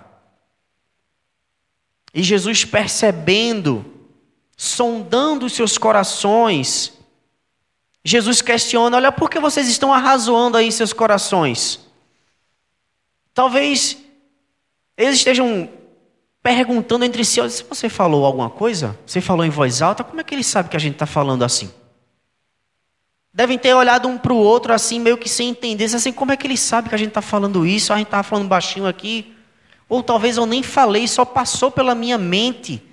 E 2.14 2.22
Jesus, 2.22 2.64
percebendo, 2.64 3.84
sondando 4.56 5.48
os 5.48 5.54
seus 5.54 5.76
corações, 5.76 6.94
Jesus 8.06 8.44
questiona: 8.44 8.98
olha, 8.98 9.12
por 9.12 9.28
que 9.28 9.40
vocês 9.40 9.68
estão 9.68 9.92
arrazoando 9.92 10.56
aí 10.56 10.72
seus 10.72 10.94
corações? 10.94 11.80
Talvez 13.34 13.98
eles 14.96 15.16
estejam 15.16 15.68
perguntando 16.44 17.06
entre 17.06 17.26
si: 17.26 17.48
se 17.50 17.64
você 17.64 17.90
falou 17.90 18.24
alguma 18.24 18.52
coisa, 18.52 18.98
você 19.04 19.20
falou 19.20 19.44
em 19.44 19.50
voz 19.50 19.82
alta, 19.82 20.04
como 20.04 20.22
é 20.22 20.24
que 20.24 20.36
ele 20.36 20.44
sabe 20.44 20.70
que 20.70 20.78
a 20.78 20.80
gente 20.80 20.94
está 20.94 21.08
falando 21.08 21.44
assim? 21.44 21.72
Devem 23.40 23.58
ter 23.58 23.74
olhado 23.74 24.10
um 24.10 24.18
para 24.18 24.34
o 24.34 24.36
outro 24.36 24.74
assim, 24.74 25.00
meio 25.00 25.18
que 25.18 25.30
sem 25.30 25.48
entender. 25.48 25.86
Assim, 25.86 26.12
como 26.12 26.34
é 26.34 26.36
que 26.36 26.46
ele 26.46 26.58
sabe 26.58 26.90
que 26.90 26.96
a 26.96 26.98
gente 26.98 27.08
está 27.08 27.22
falando 27.22 27.66
isso? 27.66 27.94
A 27.94 27.98
gente 27.98 28.08
estava 28.08 28.22
falando 28.22 28.50
baixinho 28.50 28.86
aqui. 28.86 29.34
Ou 29.88 30.04
talvez 30.04 30.36
eu 30.36 30.46
nem 30.46 30.62
falei, 30.62 31.08
só 31.08 31.24
passou 31.24 31.72
pela 31.72 31.96
minha 31.96 32.18
mente. 32.18 32.84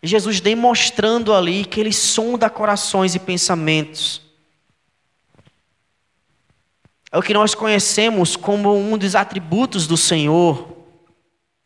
Jesus 0.00 0.40
demonstrando 0.40 1.34
ali 1.34 1.64
que 1.64 1.80
ele 1.80 1.92
sonda 1.92 2.48
corações 2.48 3.16
e 3.16 3.18
pensamentos. 3.18 4.22
É 7.10 7.18
o 7.18 7.22
que 7.22 7.34
nós 7.34 7.56
conhecemos 7.56 8.36
como 8.36 8.72
um 8.72 8.96
dos 8.96 9.16
atributos 9.16 9.88
do 9.88 9.96
Senhor, 9.96 10.76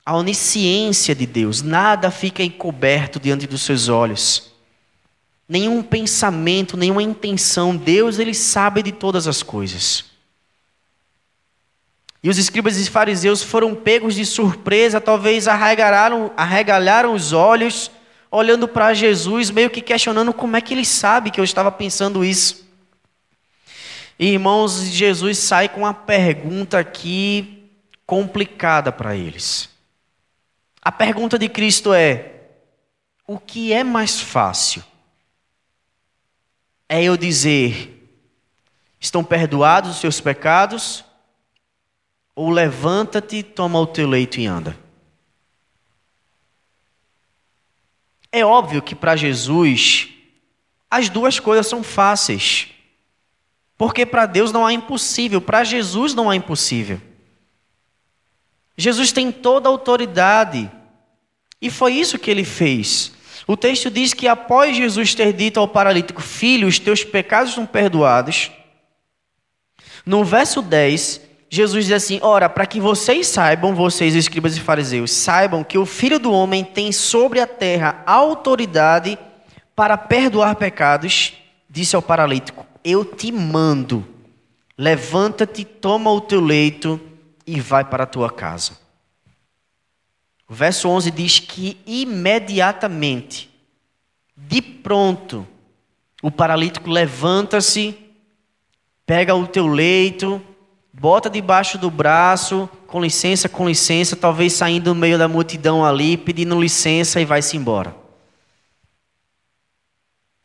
a 0.07 0.16
onisciência 0.16 1.14
de 1.14 1.27
Deus. 1.27 1.61
Nada 1.61 2.11
fica 2.11 2.42
encoberto 2.42 3.21
diante 3.21 3.47
dos 3.47 3.61
seus 3.61 3.90
olhos 3.90 4.57
nenhum 5.49 5.83
pensamento, 5.83 6.77
nenhuma 6.77 7.03
intenção. 7.03 7.75
Deus, 7.75 8.19
ele 8.19 8.35
sabe 8.35 8.83
de 8.83 8.93
todas 8.93 9.27
as 9.27 9.43
coisas. 9.43 10.05
E 12.23 12.29
os 12.29 12.37
escribas 12.37 12.77
e 12.77 12.91
fariseus 12.91 13.43
foram 13.43 13.75
pegos 13.75 14.15
de 14.15 14.27
surpresa, 14.27 15.01
talvez 15.01 15.49
arregalaram, 15.49 16.33
arregalaram 16.37 17.15
os 17.15 17.33
olhos, 17.33 17.91
olhando 18.31 18.69
para 18.69 18.93
Jesus, 18.93 19.51
meio 19.51 19.71
que 19.71 19.81
questionando 19.81 20.33
como 20.33 20.57
é 20.57 20.61
que 20.61 20.75
ele 20.75 20.85
sabe 20.85 21.31
que 21.31 21.41
eu 21.41 21.45
estava 21.45 21.71
pensando 21.71 22.25
isso. 22.25 22.67
E, 24.19 24.33
irmãos, 24.33 24.83
Jesus 24.89 25.39
sai 25.39 25.69
com 25.69 25.83
uma 25.83 25.95
pergunta 25.95 26.79
aqui 26.79 27.71
complicada 28.05 28.91
para 28.91 29.17
eles. 29.17 29.71
A 30.83 30.91
pergunta 30.91 31.39
de 31.39 31.49
Cristo 31.49 31.95
é: 31.95 32.33
o 33.27 33.39
que 33.39 33.73
é 33.73 33.85
mais 33.85 34.21
fácil? 34.21 34.83
É 36.88 37.03
eu 37.03 37.16
dizer: 37.16 38.11
estão 38.98 39.22
perdoados 39.22 39.90
os 39.90 39.96
seus 39.98 40.20
pecados, 40.20 41.05
ou 42.35 42.51
levanta-te, 42.51 43.42
toma 43.42 43.79
o 43.79 43.87
teu 43.87 44.09
leito 44.09 44.40
e 44.40 44.46
anda. 44.46 44.79
É 48.31 48.44
óbvio 48.44 48.83
que 48.83 48.94
para 48.94 49.16
Jesus 49.16 50.09
as 50.90 51.09
duas 51.09 51.38
coisas 51.38 51.66
são 51.66 51.83
fáceis. 51.83 52.68
Porque 53.77 54.05
para 54.05 54.27
Deus 54.27 54.51
não 54.51 54.66
há 54.66 54.72
impossível, 54.72 55.40
para 55.40 55.62
Jesus 55.62 56.14
não 56.14 56.29
há 56.29 56.35
impossível. 56.35 57.01
Jesus 58.77 59.12
tem 59.12 59.31
toda 59.31 59.68
a 59.68 59.72
autoridade. 59.72 60.70
E 61.61 61.70
foi 61.70 61.94
isso 61.94 62.18
que 62.18 62.31
ele 62.31 62.44
fez. 62.44 63.12
O 63.49 63.57
texto 63.57 63.91
diz 63.91 64.13
que 64.13 64.29
após 64.29 64.77
Jesus 64.77 65.15
ter 65.15 65.33
dito 65.33 65.59
ao 65.59 65.67
paralítico: 65.67 66.21
Filho, 66.21 66.69
os 66.69 66.79
teus 66.79 67.03
pecados 67.03 67.49
estão 67.49 67.65
perdoados. 67.65 68.51
No 70.05 70.23
verso 70.23 70.61
10, 70.61 71.23
Jesus 71.49 71.87
diz 71.87 71.95
assim: 71.95 72.19
Ora, 72.21 72.51
para 72.51 72.67
que 72.67 72.79
vocês 72.79 73.27
saibam, 73.27 73.75
vocês 73.75 74.15
escribas 74.15 74.55
e 74.55 74.61
fariseus, 74.61 75.11
saibam 75.11 75.65
que 75.65 75.79
o 75.79 75.87
Filho 75.87 76.19
do 76.19 76.31
Homem 76.31 76.63
tem 76.63 76.93
sobre 76.93 77.41
a 77.41 77.47
terra 77.47 78.03
autoridade 78.05 79.19
para 79.75 79.97
perdoar 79.97 80.55
pecados, 80.57 81.33
disse 81.71 81.97
ao 81.97 82.03
paralítico: 82.03 82.67
Eu 82.85 83.03
te 83.03 83.33
mando, 83.33 84.07
levanta-te, 84.77 85.65
toma 85.65 86.13
o 86.13 86.21
teu 86.21 86.43
leito 86.43 87.01
e 87.47 87.59
vai 87.63 87.83
para 87.83 88.05
a 88.05 88.07
tua 88.07 88.31
casa. 88.31 88.88
O 90.49 90.55
verso 90.55 90.89
11 90.89 91.11
diz 91.11 91.39
que 91.39 91.77
imediatamente, 91.87 93.51
de 94.35 94.63
pronto, 94.63 95.47
o 96.23 96.31
paralítico 96.31 96.91
levanta-se, 96.91 97.95
pega 99.05 99.35
o 99.35 99.47
teu 99.47 99.67
leito, 99.67 100.41
bota 100.93 101.29
debaixo 101.29 101.77
do 101.77 101.91
braço, 101.91 102.69
com 102.87 103.01
licença, 103.01 103.49
com 103.49 103.69
licença, 103.69 104.17
talvez 104.17 104.55
saindo 104.55 104.95
no 104.95 105.01
meio 105.01 105.19
da 105.19 105.29
multidão 105.29 105.85
ali, 105.85 106.17
pedindo 106.17 106.59
licença 106.59 107.21
e 107.21 107.27
vai-se 107.27 107.57
embora. 107.57 107.95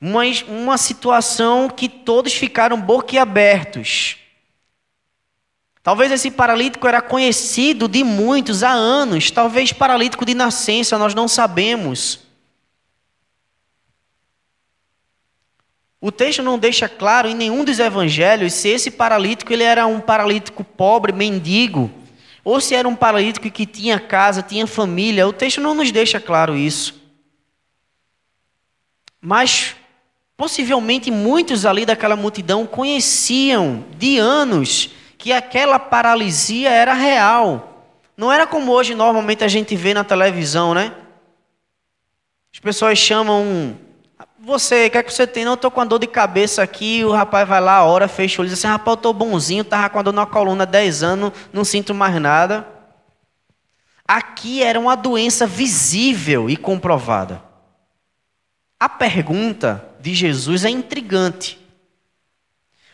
Uma, 0.02 0.24
uma 0.50 0.78
situação 0.78 1.70
que 1.70 1.88
todos 1.88 2.34
ficaram 2.34 2.80
boquiabertos. 2.80 4.18
Talvez 5.84 6.14
esse 6.14 6.32
paralítico 6.32 6.88
era 6.88 7.02
conhecido 7.02 7.90
de 7.90 8.06
muitos 8.06 8.64
há 8.64 8.72
anos, 8.72 9.30
talvez 9.30 9.74
paralítico 9.74 10.26
de 10.26 10.34
nascença, 10.34 10.98
nós 10.98 11.14
não 11.14 11.28
sabemos. 11.28 12.22
O 16.00 16.10
texto 16.10 16.42
não 16.42 16.58
deixa 16.58 16.88
claro 16.88 17.28
em 17.28 17.36
nenhum 17.36 17.66
dos 17.66 17.80
evangelhos 17.80 18.54
se 18.54 18.70
esse 18.70 18.92
paralítico 18.92 19.52
ele 19.52 19.64
era 19.64 19.86
um 19.86 20.00
paralítico 20.00 20.64
pobre, 20.64 21.12
mendigo, 21.12 21.92
ou 22.46 22.62
se 22.62 22.76
era 22.76 22.88
um 22.88 22.96
paralítico 22.96 23.52
que 23.52 23.66
tinha 23.66 24.00
casa, 24.00 24.42
tinha 24.42 24.66
família. 24.66 25.28
O 25.28 25.34
texto 25.34 25.60
não 25.60 25.76
nos 25.76 25.92
deixa 25.92 26.20
claro 26.20 26.58
isso. 26.58 27.02
Mas 29.20 29.76
possivelmente 30.38 31.12
muitos 31.12 31.66
ali 31.66 31.86
daquela 31.86 32.16
multidão 32.16 32.66
conheciam 32.66 33.86
de 33.98 34.18
anos 34.18 34.90
que 35.24 35.32
aquela 35.32 35.80
paralisia 35.80 36.70
era 36.70 36.94
real. 36.94 37.86
Não 38.18 38.30
era 38.30 38.46
como 38.46 38.74
hoje 38.74 38.94
normalmente 38.94 39.42
a 39.42 39.48
gente 39.48 39.74
vê 39.74 39.94
na 39.94 40.04
televisão, 40.04 40.74
né? 40.74 40.94
As 42.54 42.60
pessoas 42.60 42.98
chamam. 42.98 43.80
Você, 44.38 44.88
o 44.88 44.92
que 44.92 44.98
é 44.98 45.02
que 45.02 45.14
você 45.14 45.26
tem? 45.26 45.46
Não, 45.46 45.54
eu 45.54 45.56
estou 45.56 45.72
com 45.72 45.80
a 45.80 45.86
dor 45.86 46.00
de 46.00 46.08
cabeça 46.08 46.62
aqui. 46.62 47.06
O 47.06 47.12
rapaz 47.14 47.48
vai 47.48 47.62
lá, 47.62 47.78
a 47.78 47.84
hora, 47.86 48.10
fecha 48.10 48.42
o 48.42 48.42
olho 48.42 48.50
diz 48.50 48.60
assim: 48.60 48.68
rapaz, 48.68 48.96
eu 48.96 48.96
estou 48.96 49.14
bonzinho, 49.14 49.62
estava 49.62 49.90
com 49.90 49.98
a 49.98 50.02
dor 50.02 50.12
na 50.12 50.26
coluna 50.26 50.64
há 50.64 50.66
10 50.66 51.04
anos, 51.04 51.32
não 51.54 51.64
sinto 51.64 51.94
mais 51.94 52.20
nada. 52.20 52.68
Aqui 54.06 54.62
era 54.62 54.78
uma 54.78 54.98
doença 54.98 55.48
visível 55.48 56.50
e 56.50 56.58
comprovada. 56.58 57.42
A 58.78 58.90
pergunta 58.90 59.88
de 60.02 60.14
Jesus 60.14 60.66
é 60.66 60.70
intrigante. 60.70 61.63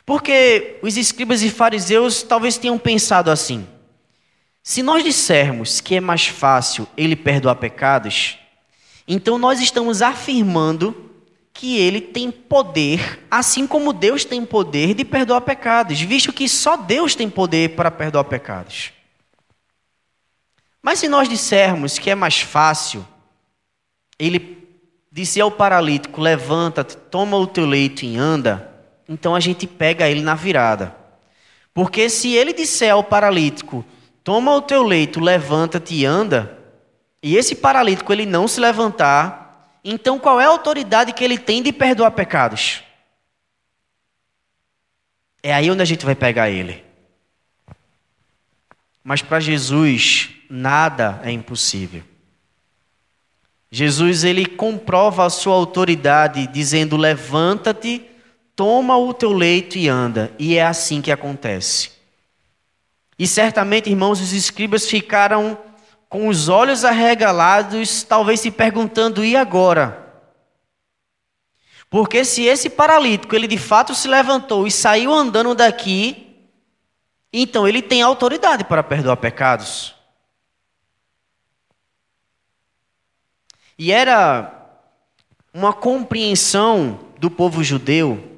Porque 0.10 0.80
os 0.82 0.98
escribas 0.98 1.44
e 1.44 1.52
fariseus 1.52 2.24
talvez 2.24 2.58
tenham 2.58 2.80
pensado 2.80 3.30
assim: 3.30 3.68
se 4.64 4.82
nós 4.82 5.04
dissermos 5.04 5.80
que 5.82 5.98
é 5.98 6.00
mais 6.02 6.26
fácil 6.26 6.88
ele 6.98 7.16
perdoar 7.16 7.54
pecados, 7.58 8.40
então 9.08 9.38
nós 9.38 9.62
estamos 9.62 10.02
afirmando 10.02 11.12
que 11.54 11.78
ele 11.78 12.02
tem 12.02 12.32
poder, 12.32 13.24
assim 13.30 13.68
como 13.68 13.94
Deus 13.94 14.26
tem 14.26 14.44
poder 14.44 14.96
de 14.96 15.06
perdoar 15.06 15.42
pecados, 15.42 16.02
visto 16.02 16.34
que 16.34 16.50
só 16.50 16.76
Deus 16.76 17.14
tem 17.14 17.30
poder 17.30 17.76
para 17.76 17.92
perdoar 17.92 18.24
pecados. 18.24 18.92
Mas 20.82 20.98
se 20.98 21.08
nós 21.08 21.30
dissermos 21.30 22.00
que 22.00 22.10
é 22.10 22.16
mais 22.16 22.42
fácil 22.42 23.06
ele 24.18 24.68
dizer 25.12 25.42
ao 25.42 25.52
paralítico: 25.52 26.20
levanta-te, 26.20 26.98
toma 26.98 27.38
o 27.38 27.46
teu 27.46 27.68
leito 27.68 28.04
e 28.04 28.18
anda, 28.18 28.69
então 29.10 29.34
a 29.34 29.40
gente 29.40 29.66
pega 29.66 30.08
ele 30.08 30.22
na 30.22 30.36
virada. 30.36 30.96
Porque 31.74 32.08
se 32.10 32.36
ele 32.36 32.54
disser 32.54 32.94
ao 32.94 33.04
paralítico: 33.04 33.84
toma 34.24 34.54
o 34.56 34.62
teu 34.62 34.84
leito, 34.84 35.20
levanta-te 35.20 35.96
e 35.96 36.06
anda, 36.06 36.58
e 37.22 37.36
esse 37.36 37.56
paralítico 37.56 38.14
ele 38.14 38.28
não 38.28 38.48
se 38.48 38.60
levantar, 38.60 39.80
então 39.84 40.20
qual 40.20 40.40
é 40.40 40.46
a 40.46 40.50
autoridade 40.50 41.12
que 41.12 41.24
ele 41.24 41.40
tem 41.40 41.64
de 41.64 41.74
perdoar 41.74 42.12
pecados? 42.12 42.84
É 45.42 45.54
aí 45.54 45.72
onde 45.72 45.82
a 45.82 45.86
gente 45.86 46.06
vai 46.06 46.16
pegar 46.16 46.50
ele. 46.50 46.84
Mas 49.04 49.22
para 49.22 49.40
Jesus, 49.40 50.30
nada 50.50 51.20
é 51.24 51.32
impossível. 51.32 52.04
Jesus 53.72 54.24
ele 54.24 54.46
comprova 54.46 55.26
a 55.26 55.30
sua 55.30 55.56
autoridade 55.56 56.46
dizendo: 56.48 56.98
"Levanta-te 56.98 58.09
toma 58.60 58.98
o 58.98 59.14
teu 59.14 59.32
leito 59.32 59.78
e 59.78 59.88
anda. 59.88 60.34
E 60.38 60.58
é 60.58 60.66
assim 60.66 61.02
que 61.02 61.14
acontece. 61.14 61.92
E 63.18 63.26
certamente, 63.26 63.90
irmãos, 63.90 64.20
os 64.20 64.34
escribas 64.34 64.86
ficaram 64.86 65.58
com 66.10 66.28
os 66.28 66.50
olhos 66.50 66.84
arregalados, 66.84 68.04
talvez 68.04 68.42
se 68.42 68.52
perguntando: 68.52 69.24
e 69.24 69.34
agora? 69.34 70.14
Porque 71.90 72.26
se 72.26 72.44
esse 72.44 72.70
paralítico, 72.70 73.34
ele 73.34 73.48
de 73.48 73.58
fato 73.58 73.96
se 73.96 74.10
levantou 74.10 74.68
e 74.68 74.72
saiu 74.72 75.14
andando 75.14 75.56
daqui, 75.56 76.36
então 77.32 77.66
ele 77.66 77.82
tem 77.82 78.02
autoridade 78.02 78.66
para 78.66 78.84
perdoar 78.84 79.16
pecados. 79.16 79.96
E 83.78 83.90
era 83.90 84.54
uma 85.54 85.72
compreensão 85.72 87.00
do 87.18 87.32
povo 87.32 87.64
judeu 87.64 88.30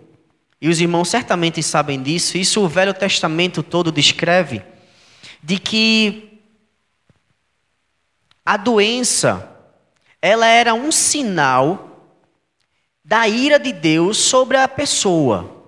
e 0.62 0.70
os 0.70 0.80
irmãos 0.80 1.10
certamente 1.10 1.64
sabem 1.64 2.02
disso, 2.02 2.38
isso 2.38 2.62
o 2.62 2.70
Velho 2.70 2.94
Testamento 2.94 3.64
todo 3.64 3.92
descreve, 3.92 4.62
de 5.42 5.58
que 5.58 6.40
a 8.46 8.58
doença, 8.58 9.50
ela 10.22 10.46
era 10.46 10.76
um 10.76 10.92
sinal 10.92 12.14
da 13.04 13.28
ira 13.28 13.58
de 13.58 13.74
Deus 13.74 14.18
sobre 14.18 14.56
a 14.56 14.68
pessoa. 14.68 15.64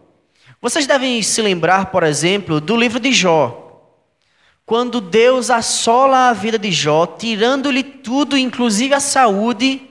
Vocês 0.61 0.85
devem 0.85 1.21
se 1.23 1.41
lembrar, 1.41 1.87
por 1.87 2.03
exemplo, 2.03 2.61
do 2.61 2.77
livro 2.77 2.99
de 2.99 3.11
Jó. 3.11 3.61
Quando 4.63 5.01
Deus 5.01 5.49
assola 5.49 6.29
a 6.29 6.33
vida 6.33 6.59
de 6.59 6.71
Jó, 6.71 7.07
tirando-lhe 7.07 7.83
tudo, 7.83 8.37
inclusive 8.37 8.93
a 8.93 8.99
saúde, 8.99 9.81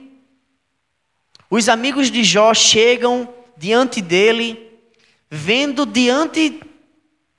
os 1.49 1.67
amigos 1.67 2.09
de 2.09 2.23
Jó 2.23 2.53
chegam 2.53 3.27
diante 3.57 4.01
dele 4.01 4.72
vendo 5.35 5.83
diante 5.83 6.61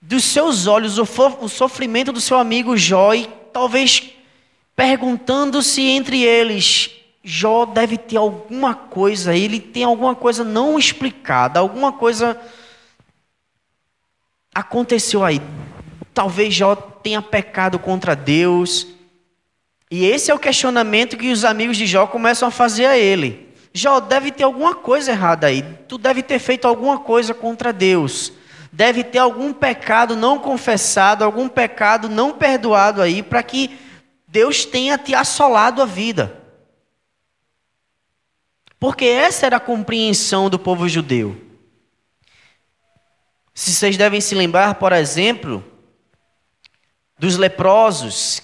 dos 0.03 0.25
seus 0.25 0.67
olhos 0.67 0.99
o, 0.99 1.49
sofrimento 1.49 2.11
do 2.11 2.21
seu 2.21 2.37
amigo 2.37 2.77
Jó 2.77 3.15
e 3.15 3.29
talvez 3.53 4.11
perguntando-se 4.75 5.81
entre 5.81 6.21
eles: 6.21 6.91
Jó 7.23 7.65
deve 7.65 7.97
ter 7.97 8.17
alguma 8.17 8.75
coisa, 8.75 9.37
ele 9.37 9.61
tem 9.61 9.85
alguma 9.85 10.17
coisa 10.17 10.43
não 10.43 10.77
explicada, 10.77 11.61
alguma 11.61 11.93
coisa 11.93 12.37
aconteceu 14.53 15.23
aí. 15.23 15.41
Talvez 16.13 16.53
Jó 16.53 16.75
tenha 16.75 17.23
pecado 17.23 17.79
contra 17.79 18.17
Deus. 18.17 18.89
E 19.89 20.05
esse 20.05 20.33
é 20.33 20.35
o 20.35 20.39
questionamento 20.39 21.17
que 21.17 21.31
os 21.31 21.45
amigos 21.45 21.77
de 21.77 21.87
Jó 21.87 22.09
começam 22.09 22.49
a 22.49 22.51
fazer 22.51 22.87
a 22.87 22.99
ele. 22.99 23.54
Jó, 23.77 23.99
deve 23.99 24.31
ter 24.31 24.45
alguma 24.45 24.77
coisa 24.77 25.11
errada 25.11 25.49
aí. 25.49 25.63
Tu 25.89 25.99
deve 25.99 26.23
ter 26.23 26.39
feito 26.39 26.69
alguma 26.69 27.01
coisa 27.01 27.35
contra 27.35 27.73
Deus. 27.73 28.33
Deve 28.71 29.03
ter 29.03 29.19
algum 29.19 29.53
pecado 29.53 30.15
não 30.15 30.39
confessado, 30.39 31.25
algum 31.25 31.49
pecado 31.49 32.09
não 32.09 32.33
perdoado 32.33 33.03
aí, 33.03 33.21
para 33.21 33.43
que 33.43 33.77
Deus 34.29 34.65
tenha 34.65 34.97
te 34.97 35.13
assolado 35.13 35.83
a 35.83 35.87
vida. 35.87 36.41
Porque 38.79 39.05
essa 39.05 39.47
era 39.47 39.57
a 39.57 39.61
compreensão 39.61 40.49
do 40.49 40.59
povo 40.59 40.89
judeu. 40.89 41.37
Se 43.53 43.73
vocês 43.73 43.97
devem 43.97 44.21
se 44.21 44.37
lembrar, 44.37 44.75
por 44.77 44.93
exemplo, 44.93 45.65
dos 47.19 47.37
leprosos. 47.37 48.43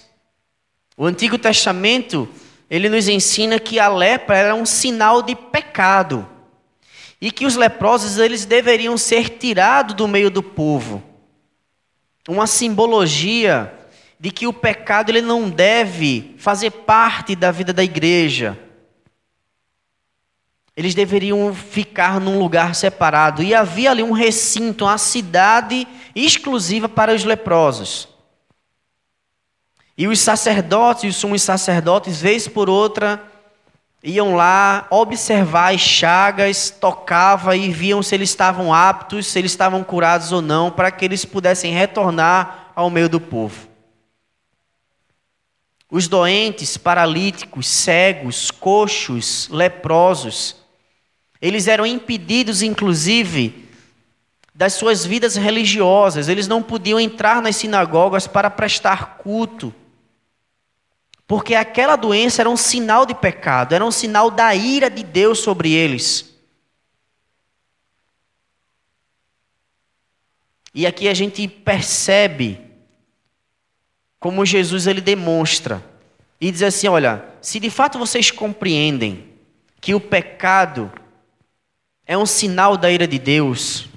O 0.97 1.05
Antigo 1.05 1.37
Testamento 1.37 2.27
ele 2.71 2.87
nos 2.87 3.09
ensina 3.09 3.59
que 3.59 3.81
a 3.81 3.89
lepra 3.89 4.37
era 4.37 4.55
um 4.55 4.65
sinal 4.65 5.21
de 5.21 5.35
pecado 5.35 6.25
e 7.19 7.29
que 7.29 7.45
os 7.45 7.57
leprosos 7.57 8.17
eles 8.17 8.45
deveriam 8.45 8.97
ser 8.97 9.27
tirados 9.27 9.93
do 9.93 10.07
meio 10.07 10.31
do 10.31 10.41
povo. 10.41 11.03
Uma 12.29 12.47
simbologia 12.47 13.73
de 14.17 14.31
que 14.31 14.47
o 14.47 14.53
pecado 14.53 15.09
ele 15.09 15.21
não 15.21 15.49
deve 15.49 16.33
fazer 16.37 16.71
parte 16.71 17.35
da 17.35 17.51
vida 17.51 17.73
da 17.73 17.83
igreja. 17.83 18.57
Eles 20.73 20.95
deveriam 20.95 21.53
ficar 21.53 22.21
num 22.21 22.39
lugar 22.39 22.73
separado. 22.73 23.43
E 23.43 23.53
havia 23.53 23.91
ali 23.91 24.01
um 24.01 24.13
recinto, 24.13 24.85
uma 24.85 24.97
cidade 24.97 25.85
exclusiva 26.15 26.87
para 26.87 27.13
os 27.13 27.25
leprosos. 27.25 28.10
E 29.97 30.07
os 30.07 30.19
sacerdotes 30.19 31.03
e 31.03 31.07
os 31.07 31.15
sumos 31.15 31.41
sacerdotes, 31.41 32.21
vez 32.21 32.47
por 32.47 32.69
outra, 32.69 33.21
iam 34.03 34.35
lá 34.35 34.87
observar 34.89 35.73
as 35.73 35.81
chagas, 35.81 36.69
tocava 36.69 37.55
e 37.55 37.71
viam 37.71 38.01
se 38.01 38.15
eles 38.15 38.29
estavam 38.29 38.73
aptos, 38.73 39.27
se 39.27 39.37
eles 39.37 39.51
estavam 39.51 39.83
curados 39.83 40.31
ou 40.31 40.41
não, 40.41 40.71
para 40.71 40.91
que 40.91 41.05
eles 41.05 41.23
pudessem 41.23 41.73
retornar 41.73 42.71
ao 42.75 42.89
meio 42.89 43.07
do 43.07 43.19
povo. 43.19 43.69
Os 45.89 46.07
doentes, 46.07 46.77
paralíticos, 46.77 47.67
cegos, 47.67 48.49
coxos, 48.49 49.49
leprosos, 49.49 50.55
eles 51.41 51.67
eram 51.67 51.85
impedidos, 51.85 52.61
inclusive, 52.61 53.67
das 54.53 54.73
suas 54.73 55.05
vidas 55.05 55.35
religiosas, 55.35 56.29
eles 56.29 56.47
não 56.47 56.63
podiam 56.63 56.99
entrar 56.99 57.41
nas 57.41 57.57
sinagogas 57.57 58.25
para 58.25 58.49
prestar 58.49 59.17
culto. 59.17 59.73
Porque 61.31 61.55
aquela 61.55 61.95
doença 61.95 62.41
era 62.41 62.49
um 62.49 62.57
sinal 62.57 63.05
de 63.05 63.15
pecado, 63.15 63.73
era 63.73 63.85
um 63.85 63.89
sinal 63.89 64.29
da 64.29 64.53
ira 64.53 64.89
de 64.89 65.01
Deus 65.01 65.39
sobre 65.39 65.71
eles. 65.71 66.35
E 70.75 70.85
aqui 70.85 71.07
a 71.07 71.13
gente 71.13 71.47
percebe 71.47 72.59
como 74.19 74.45
Jesus 74.45 74.87
ele 74.87 74.99
demonstra 74.99 75.81
e 76.37 76.51
diz 76.51 76.63
assim: 76.63 76.89
olha, 76.89 77.23
se 77.41 77.61
de 77.61 77.69
fato 77.69 77.97
vocês 77.97 78.29
compreendem 78.29 79.29
que 79.79 79.95
o 79.95 80.01
pecado 80.01 80.91
é 82.05 82.17
um 82.17 82.25
sinal 82.25 82.75
da 82.75 82.91
ira 82.91 83.07
de 83.07 83.17
Deus, 83.17 83.87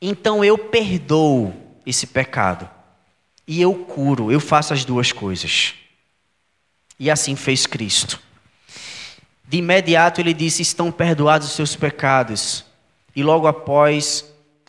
então 0.00 0.42
eu 0.42 0.56
perdoo 0.56 1.52
esse 1.84 2.06
pecado 2.06 2.66
e 3.46 3.60
eu 3.60 3.74
curo, 3.74 4.32
eu 4.32 4.40
faço 4.40 4.72
as 4.72 4.86
duas 4.86 5.12
coisas. 5.12 5.74
E 6.98 7.10
assim 7.10 7.36
fez 7.36 7.66
Cristo. 7.66 8.20
De 9.46 9.58
imediato 9.58 10.20
ele 10.20 10.34
disse: 10.34 10.62
Estão 10.62 10.90
perdoados 10.92 11.48
os 11.48 11.54
seus 11.54 11.74
pecados. 11.76 12.64
E 13.14 13.22
logo 13.22 13.46
após, 13.46 14.24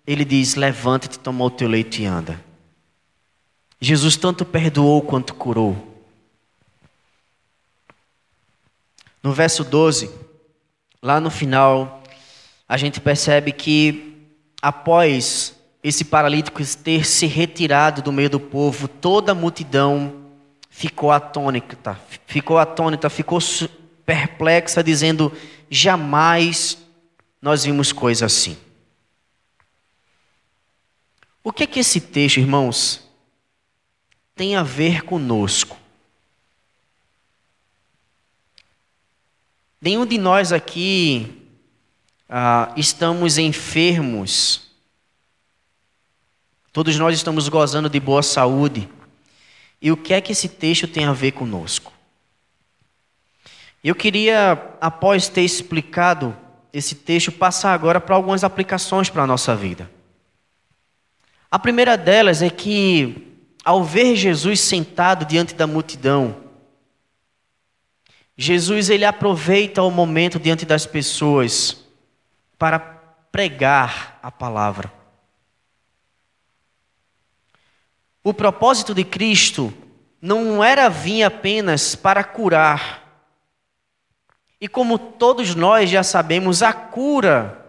ele 0.05 0.23
diz: 0.23 0.55
Levanta-te, 0.55 1.19
toma 1.19 1.43
o 1.43 1.49
teu 1.49 1.67
leito 1.67 2.01
e 2.01 2.05
anda. 2.05 2.43
Jesus 3.81 4.15
tanto 4.15 4.45
perdoou 4.45 5.01
quanto 5.01 5.33
curou. 5.33 5.87
No 9.21 9.33
verso 9.33 9.63
12, 9.63 10.09
lá 11.01 11.19
no 11.19 11.29
final, 11.29 12.03
a 12.67 12.77
gente 12.77 13.01
percebe 13.01 13.51
que 13.51 14.17
após 14.61 15.55
esse 15.83 16.05
paralítico 16.05 16.61
ter 16.77 17.05
se 17.05 17.25
retirado 17.25 18.01
do 18.01 18.11
meio 18.11 18.29
do 18.29 18.39
povo, 18.39 18.87
toda 18.87 19.31
a 19.31 19.35
multidão 19.35 20.28
ficou 20.79 21.11
atônita, 21.11 21.99
ficou 22.25 22.57
atônita, 22.57 23.09
ficou 23.09 23.39
perplexa, 24.05 24.81
dizendo: 24.81 25.29
jamais 25.69 26.77
nós 27.41 27.65
vimos 27.65 27.91
coisa 27.91 28.27
assim. 28.27 28.57
O 31.43 31.51
que 31.51 31.63
é 31.63 31.67
que 31.67 31.81
esse 31.81 31.99
texto, 31.99 32.37
irmãos, 32.37 33.05
tem 34.33 34.55
a 34.55 34.63
ver 34.63 35.03
conosco? 35.03 35.77
Nenhum 39.81 40.05
de 40.05 40.17
nós 40.17 40.53
aqui 40.53 41.45
ah, 42.29 42.73
estamos 42.77 43.37
enfermos. 43.37 44.71
Todos 46.71 46.97
nós 46.97 47.15
estamos 47.15 47.49
gozando 47.49 47.89
de 47.89 47.99
boa 47.99 48.23
saúde. 48.23 48.87
E 49.81 49.91
o 49.91 49.97
que 49.97 50.13
é 50.13 50.21
que 50.21 50.31
esse 50.31 50.49
texto 50.49 50.87
tem 50.87 51.05
a 51.05 51.13
ver 51.13 51.31
conosco? 51.31 51.93
Eu 53.83 53.95
queria, 53.95 54.75
após 54.81 55.29
ter 55.29 55.41
explicado 55.41 56.35
esse 56.73 56.95
texto, 56.95 57.31
passar 57.31 57.73
agora 57.73 57.99
para 57.99 58.15
algumas 58.15 58.43
aplicações 58.43 59.09
para 59.09 59.23
a 59.23 59.27
nossa 59.27 59.55
vida. 59.55 59.89
A 61.49 61.57
primeira 61.57 61.97
delas 61.97 62.41
é 62.41 62.49
que, 62.49 63.37
ao 63.63 63.83
ver 63.83 64.15
Jesus 64.15 64.59
sentado 64.59 65.25
diante 65.25 65.55
da 65.55 65.65
multidão, 65.65 66.35
Jesus 68.37 68.89
ele 68.89 69.05
aproveita 69.05 69.81
o 69.81 69.89
momento 69.89 70.39
diante 70.39 70.65
das 70.65 70.85
pessoas 70.85 71.85
para 72.57 72.79
pregar 72.79 74.19
a 74.21 74.29
palavra. 74.29 74.98
O 78.23 78.33
propósito 78.33 78.93
de 78.93 79.03
Cristo 79.03 79.73
não 80.21 80.63
era 80.63 80.89
vir 80.89 81.23
apenas 81.23 81.95
para 81.95 82.23
curar. 82.23 83.25
E 84.59 84.67
como 84.67 84.97
todos 84.97 85.55
nós 85.55 85.89
já 85.89 86.03
sabemos, 86.03 86.61
a 86.61 86.73
cura, 86.73 87.65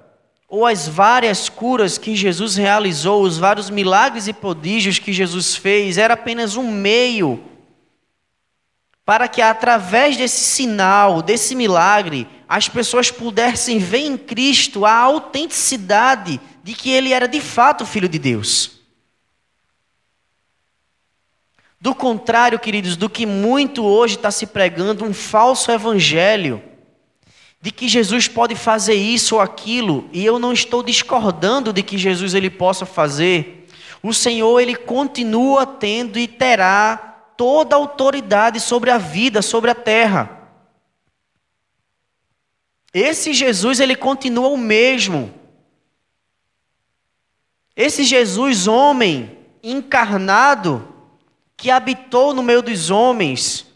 ou 0.49 0.67
as 0.67 0.89
várias 0.89 1.49
curas 1.49 1.97
que 1.97 2.17
Jesus 2.17 2.57
realizou, 2.57 3.23
os 3.23 3.39
vários 3.39 3.71
milagres 3.71 4.27
e 4.27 4.33
prodígios 4.33 4.99
que 4.99 5.13
Jesus 5.13 5.55
fez, 5.55 5.97
era 5.97 6.15
apenas 6.15 6.57
um 6.57 6.71
meio 6.71 7.45
para 9.11 9.27
que 9.27 9.43
através 9.43 10.17
desse 10.17 10.41
sinal, 10.41 11.21
desse 11.21 11.57
milagre, 11.57 12.29
as 12.49 12.69
pessoas 12.69 13.11
pudessem 13.11 13.79
ver 13.79 14.07
em 14.07 14.17
Cristo 14.17 14.85
a 14.87 14.93
autenticidade 14.93 16.41
de 16.63 16.75
que 16.75 16.91
ele 16.91 17.13
era 17.13 17.27
de 17.27 17.41
fato 17.41 17.85
Filho 17.85 18.09
de 18.09 18.21
Deus. 18.21 18.80
Do 21.81 21.95
contrário, 21.95 22.59
queridos, 22.59 22.95
do 22.95 23.09
que 23.09 23.25
muito 23.25 23.83
hoje 23.83 24.16
está 24.16 24.31
se 24.31 24.47
pregando, 24.47 25.05
um 25.05 25.14
falso 25.14 25.73
evangelho, 25.73 26.62
de 27.59 27.71
que 27.71 27.88
Jesus 27.88 28.29
pode 28.29 28.55
fazer 28.55 28.95
isso 28.95 29.37
ou 29.37 29.40
aquilo, 29.40 30.09
e 30.12 30.25
eu 30.25 30.38
não 30.38 30.53
estou 30.53 30.83
discordando 30.83 31.73
de 31.73 31.83
que 31.83 31.97
Jesus 31.97 32.35
ele 32.35 32.51
possa 32.51 32.85
fazer. 32.85 33.66
O 34.03 34.12
Senhor 34.12 34.61
ele 34.61 34.75
continua 34.75 35.64
tendo 35.64 36.19
e 36.19 36.29
terá 36.29 36.97
toda 37.37 37.75
a 37.75 37.79
autoridade 37.79 38.61
sobre 38.61 38.90
a 38.90 38.99
vida, 38.99 39.40
sobre 39.40 39.71
a 39.71 39.75
terra. 39.75 40.38
Esse 42.93 43.33
Jesus, 43.33 43.81
ele 43.81 43.97
continua 43.97 44.49
o 44.49 44.57
mesmo. 44.59 45.33
Esse 47.75 48.05
Jesus, 48.05 48.66
homem, 48.66 49.38
encarnado, 49.62 50.87
que 51.61 51.70
habitou 51.70 52.33
no 52.33 52.42
meio 52.42 52.62
dos 52.62 52.88
homens, 52.88 53.66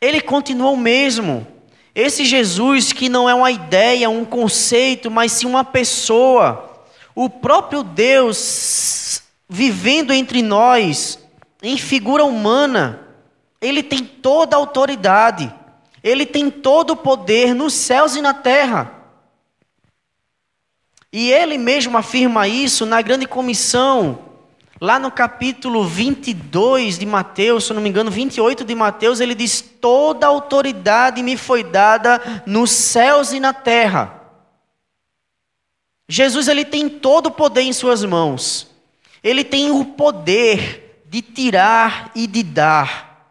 ele 0.00 0.20
continua 0.20 0.70
o 0.70 0.76
mesmo. 0.76 1.44
Esse 1.92 2.24
Jesus 2.24 2.92
que 2.92 3.08
não 3.08 3.28
é 3.28 3.34
uma 3.34 3.50
ideia, 3.50 4.08
um 4.08 4.24
conceito, 4.24 5.10
mas 5.10 5.32
sim 5.32 5.46
uma 5.46 5.64
pessoa, 5.64 6.86
o 7.16 7.28
próprio 7.28 7.82
Deus 7.82 9.24
vivendo 9.48 10.12
entre 10.12 10.40
nós, 10.40 11.18
em 11.60 11.76
figura 11.76 12.24
humana, 12.24 13.08
ele 13.60 13.82
tem 13.82 14.04
toda 14.04 14.54
a 14.54 14.58
autoridade, 14.60 15.52
ele 16.00 16.24
tem 16.24 16.48
todo 16.48 16.92
o 16.92 16.96
poder 16.96 17.56
nos 17.56 17.74
céus 17.74 18.14
e 18.14 18.22
na 18.22 18.32
terra. 18.32 19.02
E 21.12 21.28
ele 21.32 21.58
mesmo 21.58 21.98
afirma 21.98 22.46
isso 22.46 22.86
na 22.86 23.02
grande 23.02 23.26
comissão, 23.26 24.31
lá 24.82 24.98
no 24.98 25.12
capítulo 25.12 25.84
22 25.84 26.98
de 26.98 27.06
Mateus, 27.06 27.68
se 27.68 27.72
não 27.72 27.80
me 27.80 27.88
engano, 27.88 28.10
28 28.10 28.64
de 28.64 28.74
Mateus, 28.74 29.20
ele 29.20 29.32
diz: 29.32 29.60
Toda 29.60 30.26
autoridade 30.26 31.22
me 31.22 31.36
foi 31.36 31.62
dada 31.62 32.42
nos 32.44 32.72
céus 32.72 33.32
e 33.32 33.38
na 33.38 33.52
terra. 33.52 34.20
Jesus 36.08 36.48
ele 36.48 36.64
tem 36.64 36.88
todo 36.88 37.26
o 37.26 37.30
poder 37.30 37.62
em 37.62 37.72
suas 37.72 38.04
mãos. 38.04 38.68
Ele 39.22 39.44
tem 39.44 39.70
o 39.70 39.84
poder 39.84 41.04
de 41.06 41.22
tirar 41.22 42.10
e 42.12 42.26
de 42.26 42.42
dar. 42.42 43.30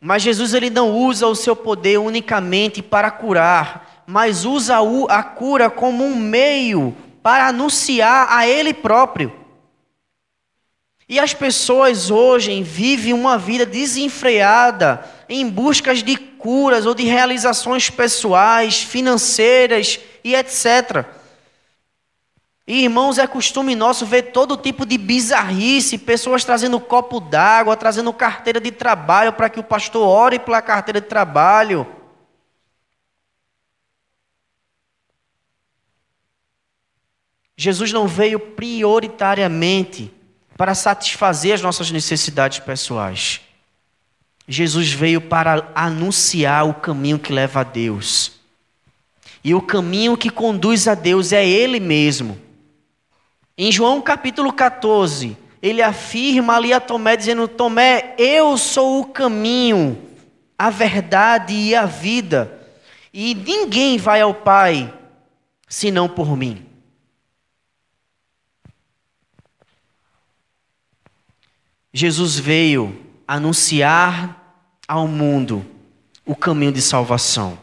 Mas 0.00 0.22
Jesus 0.22 0.54
ele 0.54 0.70
não 0.70 0.96
usa 0.96 1.26
o 1.26 1.36
seu 1.36 1.54
poder 1.54 1.98
unicamente 1.98 2.80
para 2.80 3.10
curar, 3.10 4.02
mas 4.06 4.46
usa 4.46 4.78
a 5.10 5.22
cura 5.22 5.68
como 5.68 6.02
um 6.02 6.16
meio 6.16 6.96
para 7.22 7.48
anunciar 7.48 8.28
a 8.30 8.46
Ele 8.46 8.72
próprio. 8.72 9.32
E 11.08 11.18
as 11.18 11.32
pessoas 11.32 12.10
hoje 12.10 12.62
vivem 12.62 13.14
uma 13.14 13.38
vida 13.38 13.64
desenfreada 13.64 15.04
em 15.28 15.48
buscas 15.48 16.02
de 16.02 16.16
curas 16.16 16.84
ou 16.84 16.94
de 16.94 17.04
realizações 17.04 17.88
pessoais, 17.88 18.82
financeiras 18.82 19.98
e 20.22 20.34
etc. 20.34 21.06
E, 22.66 22.82
irmãos, 22.84 23.16
é 23.16 23.26
costume 23.26 23.74
nosso 23.74 24.04
ver 24.04 24.24
todo 24.24 24.54
tipo 24.54 24.84
de 24.84 24.98
bizarrice, 24.98 25.96
pessoas 25.96 26.44
trazendo 26.44 26.78
copo 26.78 27.18
d'água, 27.18 27.74
trazendo 27.74 28.12
carteira 28.12 28.60
de 28.60 28.70
trabalho 28.70 29.32
para 29.32 29.48
que 29.48 29.58
o 29.58 29.64
pastor 29.64 30.06
ore 30.06 30.38
pela 30.38 30.60
carteira 30.60 31.00
de 31.00 31.06
trabalho. 31.06 31.86
Jesus 37.60 37.92
não 37.92 38.06
veio 38.06 38.38
prioritariamente 38.38 40.12
para 40.56 40.76
satisfazer 40.76 41.54
as 41.54 41.60
nossas 41.60 41.90
necessidades 41.90 42.60
pessoais. 42.60 43.40
Jesus 44.46 44.92
veio 44.92 45.20
para 45.20 45.68
anunciar 45.74 46.68
o 46.68 46.74
caminho 46.74 47.18
que 47.18 47.32
leva 47.32 47.60
a 47.60 47.64
Deus. 47.64 48.30
E 49.42 49.56
o 49.56 49.60
caminho 49.60 50.16
que 50.16 50.30
conduz 50.30 50.86
a 50.86 50.94
Deus 50.94 51.32
é 51.32 51.44
Ele 51.44 51.80
mesmo. 51.80 52.38
Em 53.56 53.72
João 53.72 54.00
capítulo 54.00 54.52
14, 54.52 55.36
ele 55.60 55.82
afirma 55.82 56.54
ali 56.54 56.72
a 56.72 56.78
Tomé, 56.78 57.16
dizendo: 57.16 57.48
Tomé, 57.48 58.14
eu 58.16 58.56
sou 58.56 59.00
o 59.00 59.06
caminho, 59.06 60.00
a 60.56 60.70
verdade 60.70 61.54
e 61.54 61.74
a 61.74 61.86
vida, 61.86 62.56
e 63.12 63.34
ninguém 63.34 63.98
vai 63.98 64.20
ao 64.20 64.32
Pai 64.32 64.94
senão 65.68 66.08
por 66.08 66.36
mim. 66.36 66.68
Jesus 71.92 72.38
veio 72.38 72.96
anunciar 73.26 74.64
ao 74.86 75.06
mundo 75.06 75.64
o 76.24 76.36
caminho 76.36 76.72
de 76.72 76.82
salvação. 76.82 77.58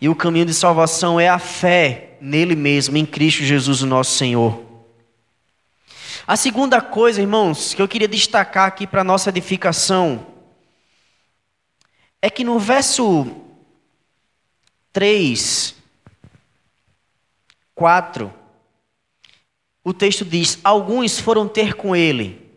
E 0.00 0.08
o 0.08 0.14
caminho 0.14 0.46
de 0.46 0.54
salvação 0.54 1.18
é 1.18 1.28
a 1.28 1.38
fé 1.38 2.16
nele 2.20 2.54
mesmo, 2.54 2.96
em 2.96 3.04
Cristo 3.04 3.42
Jesus, 3.42 3.82
o 3.82 3.86
nosso 3.86 4.16
Senhor. 4.16 4.62
A 6.26 6.36
segunda 6.36 6.80
coisa, 6.80 7.20
irmãos, 7.20 7.74
que 7.74 7.80
eu 7.80 7.88
queria 7.88 8.08
destacar 8.08 8.66
aqui 8.66 8.86
para 8.86 9.02
nossa 9.02 9.30
edificação 9.30 10.26
é 12.20 12.28
que 12.28 12.44
no 12.44 12.58
verso 12.58 13.34
3, 14.92 15.74
4, 17.74 18.32
o 19.84 19.94
texto 19.94 20.24
diz: 20.24 20.58
Alguns 20.62 21.18
foram 21.18 21.48
ter 21.48 21.74
com 21.74 21.94
ele, 21.94 22.47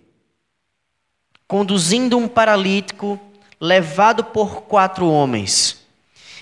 conduzindo 1.52 2.18
um 2.18 2.30
paralítico 2.30 3.20
levado 3.60 4.24
por 4.24 4.62
quatro 4.62 5.06
homens, 5.10 5.86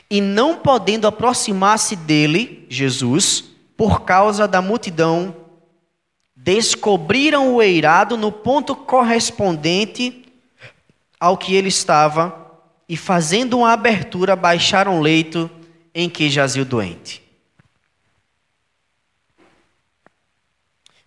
e 0.07 0.21
não 0.21 0.57
podendo 0.57 1.07
aproximar-se 1.07 1.95
dele, 1.95 2.67
Jesus, 2.69 3.43
por 3.75 4.01
causa 4.01 4.47
da 4.47 4.61
multidão, 4.61 5.35
descobriram 6.35 7.55
o 7.55 7.59
eirado 7.59 8.15
no 8.15 8.31
ponto 8.31 8.75
correspondente 8.75 10.31
ao 11.19 11.39
que 11.39 11.55
ele 11.55 11.69
estava, 11.69 12.61
e 12.87 12.95
fazendo 12.95 13.57
uma 13.57 13.73
abertura, 13.73 14.35
baixaram 14.35 14.99
o 14.99 15.01
leito 15.01 15.49
em 15.91 16.07
que 16.07 16.29
jazia 16.29 16.61
o 16.61 16.65
doente. 16.65 17.19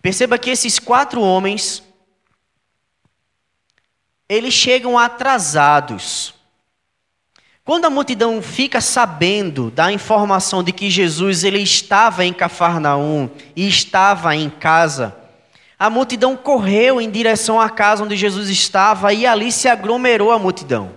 Perceba 0.03 0.37
que 0.39 0.51
esses 0.51 0.81
quatro 0.81 1.21
homens, 1.21 1.85
eles 4.35 4.55
chegam 4.55 4.99
atrasados. 4.99 6.35
Quando 7.65 7.85
a 7.85 7.91
multidão 7.91 8.43
fica 8.43 8.81
sabendo 8.81 9.71
da 9.71 9.93
informação 9.93 10.65
de 10.65 10.73
que 10.73 10.91
Jesus 10.91 11.45
ele 11.45 11.61
estava 11.61 12.25
em 12.25 12.33
Cafarnaum 12.33 13.31
e 13.55 13.69
estava 13.69 14.35
em 14.35 14.51
casa, 14.51 15.17
a 15.79 15.91
multidão 15.91 16.37
correu 16.37 17.01
em 17.01 17.11
direção 17.11 17.61
à 17.61 17.69
casa 17.69 18.05
onde 18.05 18.17
Jesus 18.17 18.49
estava 18.49 19.13
e 19.13 19.27
ali 19.27 19.53
se 19.53 19.69
aglomerou 19.69 20.33
a 20.33 20.39
multidão. 20.39 20.93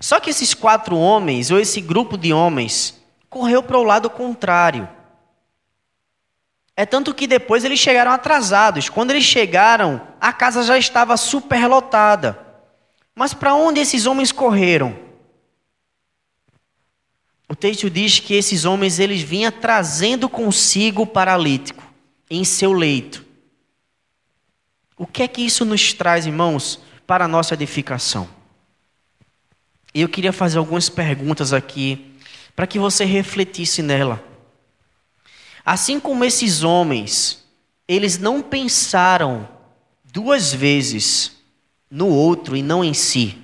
Só 0.00 0.20
que 0.20 0.30
esses 0.30 0.54
quatro 0.54 0.96
homens, 0.96 1.50
ou 1.50 1.58
esse 1.58 1.80
grupo 1.80 2.16
de 2.16 2.32
homens, 2.32 3.00
correu 3.28 3.62
para 3.62 3.78
o 3.78 3.82
lado 3.82 4.08
contrário. 4.08 4.88
É 6.76 6.86
tanto 6.86 7.14
que 7.14 7.26
depois 7.26 7.64
eles 7.64 7.78
chegaram 7.78 8.10
atrasados. 8.10 8.88
Quando 8.88 9.10
eles 9.10 9.24
chegaram, 9.24 10.00
a 10.20 10.32
casa 10.32 10.62
já 10.62 10.78
estava 10.78 11.16
superlotada. 11.16 12.49
Mas 13.20 13.34
para 13.34 13.54
onde 13.54 13.78
esses 13.78 14.06
homens 14.06 14.32
correram? 14.32 14.98
O 17.46 17.54
texto 17.54 17.90
diz 17.90 18.18
que 18.18 18.32
esses 18.32 18.64
homens 18.64 18.98
eles 18.98 19.20
vinham 19.20 19.52
trazendo 19.52 20.26
consigo 20.26 21.02
o 21.02 21.06
paralítico 21.06 21.84
em 22.30 22.44
seu 22.44 22.72
leito. 22.72 23.22
O 24.96 25.06
que 25.06 25.22
é 25.22 25.28
que 25.28 25.42
isso 25.42 25.66
nos 25.66 25.92
traz, 25.92 26.24
irmãos, 26.24 26.80
para 27.06 27.26
a 27.26 27.28
nossa 27.28 27.52
edificação? 27.52 28.26
Eu 29.92 30.08
queria 30.08 30.32
fazer 30.32 30.56
algumas 30.56 30.88
perguntas 30.88 31.52
aqui 31.52 32.16
para 32.56 32.66
que 32.66 32.78
você 32.78 33.04
refletisse 33.04 33.82
nela. 33.82 34.24
Assim 35.62 36.00
como 36.00 36.24
esses 36.24 36.62
homens, 36.62 37.44
eles 37.86 38.16
não 38.16 38.40
pensaram 38.40 39.46
duas 40.10 40.54
vezes 40.54 41.38
no 41.90 42.08
outro 42.08 42.56
e 42.56 42.62
não 42.62 42.84
em 42.84 42.94
si. 42.94 43.36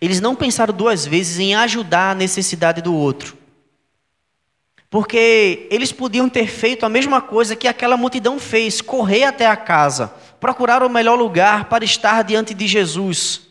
Eles 0.00 0.20
não 0.20 0.36
pensaram 0.36 0.74
duas 0.74 1.06
vezes 1.06 1.38
em 1.38 1.54
ajudar 1.54 2.12
a 2.12 2.14
necessidade 2.14 2.82
do 2.82 2.94
outro. 2.94 3.36
Porque 4.90 5.66
eles 5.70 5.92
podiam 5.92 6.28
ter 6.28 6.46
feito 6.46 6.86
a 6.86 6.88
mesma 6.88 7.20
coisa 7.20 7.56
que 7.56 7.68
aquela 7.68 7.96
multidão 7.96 8.38
fez: 8.38 8.80
correr 8.80 9.24
até 9.24 9.46
a 9.46 9.56
casa, 9.56 10.12
procurar 10.40 10.82
o 10.82 10.88
melhor 10.88 11.18
lugar 11.18 11.64
para 11.64 11.84
estar 11.84 12.22
diante 12.22 12.54
de 12.54 12.66
Jesus 12.66 13.48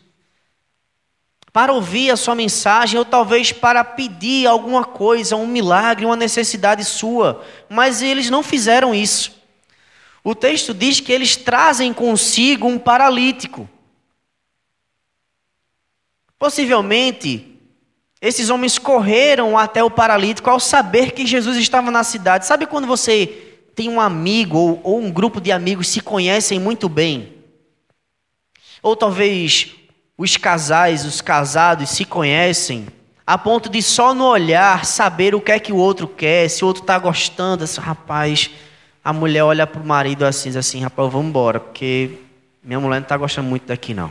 para 1.58 1.72
ouvir 1.72 2.10
a 2.10 2.16
sua 2.16 2.36
mensagem 2.36 2.98
ou 2.98 3.04
talvez 3.04 3.50
para 3.50 3.82
pedir 3.82 4.46
alguma 4.46 4.84
coisa, 4.84 5.34
um 5.34 5.44
milagre, 5.44 6.04
uma 6.06 6.14
necessidade 6.14 6.84
sua, 6.84 7.44
mas 7.68 8.00
eles 8.00 8.30
não 8.30 8.44
fizeram 8.44 8.94
isso. 8.94 9.32
O 10.22 10.36
texto 10.36 10.72
diz 10.72 11.00
que 11.00 11.10
eles 11.10 11.36
trazem 11.36 11.92
consigo 11.92 12.68
um 12.68 12.78
paralítico. 12.78 13.68
Possivelmente, 16.38 17.58
esses 18.20 18.50
homens 18.50 18.78
correram 18.78 19.56
até 19.58 19.82
o 19.82 19.90
paralítico 19.90 20.48
ao 20.48 20.60
saber 20.60 21.12
que 21.12 21.26
Jesus 21.26 21.56
estava 21.56 21.90
na 21.90 22.04
cidade. 22.04 22.46
Sabe 22.46 22.66
quando 22.66 22.86
você 22.86 23.26
tem 23.74 23.88
um 23.88 24.00
amigo 24.00 24.58
ou, 24.58 24.80
ou 24.82 25.00
um 25.00 25.10
grupo 25.10 25.40
de 25.40 25.52
amigos 25.52 25.88
se 25.88 26.00
conhecem 26.00 26.58
muito 26.58 26.88
bem? 26.88 27.34
Ou 28.82 28.94
talvez 28.94 29.74
os 30.16 30.36
casais, 30.36 31.04
os 31.04 31.20
casados 31.20 31.90
se 31.90 32.04
conhecem 32.04 32.86
a 33.28 33.36
ponto 33.36 33.68
de 33.68 33.82
só 33.82 34.14
no 34.14 34.24
olhar 34.24 34.86
saber 34.86 35.34
o 35.34 35.40
que 35.40 35.52
é 35.52 35.58
que 35.58 35.70
o 35.70 35.76
outro 35.76 36.08
quer, 36.08 36.48
se 36.48 36.64
o 36.64 36.66
outro 36.66 36.82
está 36.82 36.98
gostando, 36.98 37.62
assim, 37.62 37.78
rapaz, 37.78 38.50
a 39.04 39.12
mulher 39.12 39.44
olha 39.44 39.66
para 39.66 39.82
o 39.82 39.86
marido 39.86 40.24
assim, 40.24 40.56
assim, 40.56 40.80
rapaz, 40.80 41.12
vamos 41.12 41.28
embora, 41.28 41.60
porque 41.60 42.12
minha 42.64 42.80
mulher 42.80 42.96
não 42.96 43.02
está 43.02 43.18
gostando 43.18 43.46
muito 43.46 43.66
daqui 43.66 43.92
não. 43.92 44.10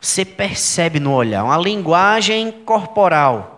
Você 0.00 0.24
percebe 0.24 1.00
no 1.00 1.12
olhar, 1.12 1.44
uma 1.44 1.56
linguagem 1.56 2.50
corporal. 2.50 3.56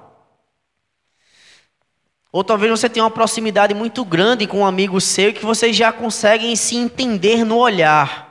Ou 2.30 2.44
talvez 2.44 2.70
você 2.70 2.88
tenha 2.88 3.04
uma 3.04 3.10
proximidade 3.10 3.74
muito 3.74 4.04
grande 4.04 4.46
com 4.46 4.60
um 4.60 4.66
amigo 4.66 5.00
seu 5.00 5.32
que 5.32 5.44
vocês 5.44 5.74
já 5.74 5.92
conseguem 5.92 6.54
se 6.54 6.76
entender 6.76 7.44
no 7.44 7.56
olhar. 7.56 8.28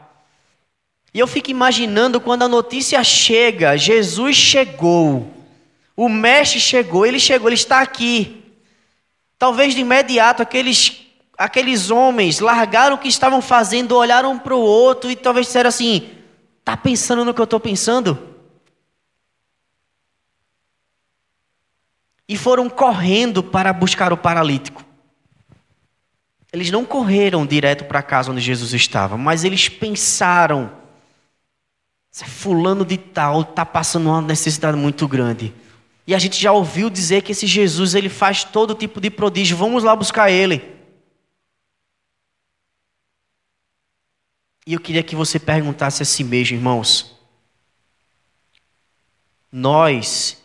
E 1.14 1.20
eu 1.20 1.26
fico 1.26 1.50
imaginando 1.50 2.22
quando 2.22 2.44
a 2.44 2.48
notícia 2.48 3.04
chega: 3.04 3.76
Jesus 3.76 4.36
chegou, 4.36 5.32
o 5.96 6.08
Mestre 6.08 6.60
chegou, 6.60 7.06
ele 7.06 7.20
chegou, 7.20 7.50
ele 7.50 7.56
está 7.56 7.82
aqui. 7.82 8.44
Talvez 9.40 9.74
de 9.74 9.82
imediato 9.82 10.44
aqueles, 10.44 11.08
aqueles 11.38 11.90
homens 11.90 12.40
largaram 12.40 12.96
o 12.96 13.00
que 13.00 13.08
estavam 13.08 13.42
fazendo, 13.42 13.96
olharam 13.96 14.38
para 14.38 14.56
o 14.56 14.62
outro 14.62 15.10
e 15.10 15.16
talvez 15.16 15.48
disseram 15.48 15.70
assim: 15.70 16.17
Está 16.68 16.76
pensando 16.76 17.24
no 17.24 17.34
que 17.34 17.40
eu 17.40 17.46
estou 17.46 17.62
pensando? 17.62 18.20
E 22.28 22.36
foram 22.36 22.70
correndo 22.70 23.42
para 23.42 23.72
buscar 23.72 24.12
o 24.12 24.18
paralítico. 24.18 24.84
Eles 26.52 26.70
não 26.70 26.84
correram 26.84 27.46
direto 27.46 27.86
para 27.86 28.00
a 28.00 28.04
casa 28.04 28.34
onde 28.34 28.42
Jesus 28.42 28.74
estava, 28.74 29.18
mas 29.18 29.46
eles 29.46 29.70
pensaram 29.70 30.70
Fulano 32.12 32.84
de 32.84 32.98
tal 32.98 33.44
está 33.44 33.66
passando 33.66 34.10
uma 34.10 34.22
necessidade 34.22 34.76
muito 34.76 35.08
grande. 35.08 35.54
E 36.06 36.14
a 36.14 36.20
gente 36.20 36.38
já 36.38 36.52
ouviu 36.52 36.90
dizer 36.90 37.22
que 37.22 37.32
esse 37.32 37.48
Jesus 37.48 37.96
ele 37.96 38.10
faz 38.10 38.44
todo 38.44 38.76
tipo 38.76 39.00
de 39.00 39.10
prodígio. 39.10 39.56
Vamos 39.56 39.86
lá 39.86 39.96
buscar 39.96 40.30
ele. 40.30 40.77
E 44.68 44.74
eu 44.74 44.82
queria 44.82 45.02
que 45.02 45.16
você 45.16 45.40
perguntasse 45.40 46.04
a 46.04 46.06
si 46.06 46.26
mesmo, 46.26 46.58
irmãos. 46.58 47.16
Nós, 49.50 50.44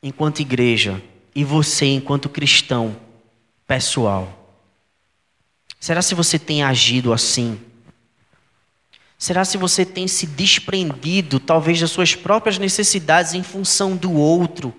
enquanto 0.00 0.38
igreja, 0.38 1.02
e 1.34 1.42
você, 1.42 1.84
enquanto 1.86 2.28
cristão 2.28 2.96
pessoal, 3.66 4.56
será 5.80 6.00
se 6.00 6.14
você 6.14 6.38
tem 6.38 6.62
agido 6.62 7.12
assim? 7.12 7.60
Será 9.18 9.44
se 9.44 9.56
você 9.56 9.84
tem 9.84 10.06
se 10.06 10.24
desprendido, 10.24 11.40
talvez, 11.40 11.80
das 11.80 11.90
suas 11.90 12.14
próprias 12.14 12.56
necessidades 12.56 13.34
em 13.34 13.42
função 13.42 13.96
do 13.96 14.12
outro? 14.12 14.72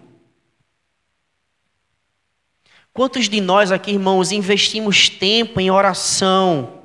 Quantos 2.94 3.28
de 3.28 3.42
nós 3.42 3.70
aqui, 3.70 3.92
irmãos, 3.92 4.32
investimos 4.32 5.10
tempo 5.10 5.60
em 5.60 5.70
oração 5.70 6.83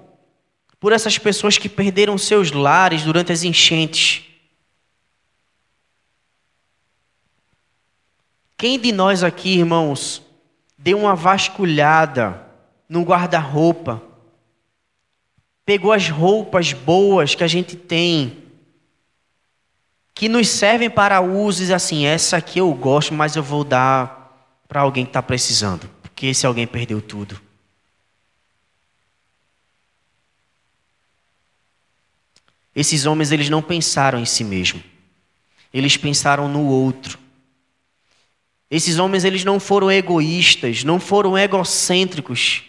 por 0.81 0.93
essas 0.93 1.19
pessoas 1.19 1.59
que 1.59 1.69
perderam 1.69 2.17
seus 2.17 2.53
lares 2.53 3.03
durante 3.03 3.33
as 3.33 3.43
enchentes? 3.43 4.23
Quem 8.57 8.79
de 8.79 8.93
nós 8.93 9.23
aqui, 9.23 9.59
irmãos, 9.59 10.23
deu 10.77 10.99
uma 10.99 11.15
vasculhada 11.15 12.45
no 12.89 13.03
guarda-roupa 13.03 14.09
pegou 15.69 15.93
as 15.93 16.09
roupas 16.09 16.73
boas 16.73 17.35
que 17.35 17.45
a 17.45 17.47
gente 17.47 17.77
tem, 17.77 18.39
que 20.15 20.27
nos 20.27 20.49
servem 20.49 20.89
para 20.89 21.21
usos 21.21 21.71
assim, 21.71 22.07
essa 22.07 22.39
aqui 22.39 22.59
eu 22.59 22.73
gosto, 22.73 23.13
mas 23.13 23.37
eu 23.37 23.43
vou 23.43 23.63
dar 23.65 24.51
para 24.67 24.81
alguém 24.81 25.05
que 25.05 25.11
está 25.11 25.23
precisando, 25.23 25.87
porque 26.01 26.29
esse 26.29 26.47
alguém 26.47 26.67
perdeu 26.67 27.03
tudo. 27.03 27.39
Esses 32.79 33.07
homens 33.07 33.33
eles 33.33 33.51
não 33.51 33.61
pensaram 33.61 34.21
em 34.21 34.25
si 34.25 34.45
mesmo. 34.45 34.81
Eles 35.75 35.97
pensaram 35.97 36.49
no 36.49 36.65
outro. 36.65 37.19
Esses 38.71 39.01
homens 39.01 39.25
eles 39.25 39.45
não 39.45 39.59
foram 39.59 39.91
egoístas, 39.91 40.85
não 40.85 41.01
foram 41.01 41.37
egocêntricos. 41.37 42.63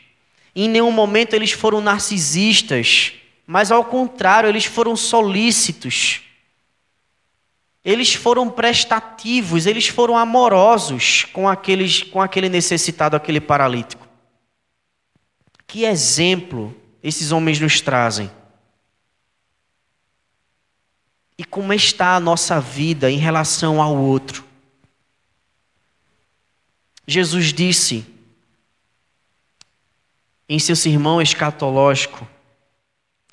Em 0.56 0.68
nenhum 0.68 0.92
momento 0.92 1.36
eles 1.36 1.52
foram 1.52 1.80
narcisistas, 1.80 3.14
mas 3.46 3.72
ao 3.72 3.86
contrário, 3.86 4.50
eles 4.50 4.66
foram 4.66 4.96
solícitos. 4.96 6.22
Eles 7.86 8.16
foram 8.16 8.50
prestativos, 8.50 9.68
eles 9.68 9.90
foram 9.90 10.18
amorosos 10.18 11.26
com, 11.26 11.48
aqueles, 11.48 12.02
com 12.02 12.20
aquele 12.20 12.50
necessitado, 12.50 13.16
aquele 13.16 13.40
paralítico. 13.40 14.08
Que 15.68 15.86
exemplo 15.86 16.76
esses 17.04 17.32
homens 17.32 17.60
nos 17.60 17.80
trazem. 17.80 18.39
E 21.40 21.46
como 21.46 21.72
está 21.72 22.18
a 22.18 22.20
nossa 22.20 22.60
vida 22.60 23.10
em 23.10 23.18
relação 23.18 23.82
ao 23.82 23.96
outro? 23.96 24.44
Jesus 27.08 27.54
disse 27.54 28.06
em 30.50 30.60
seu 30.60 30.76
sermão 30.76 31.22
escatológico 31.22 32.28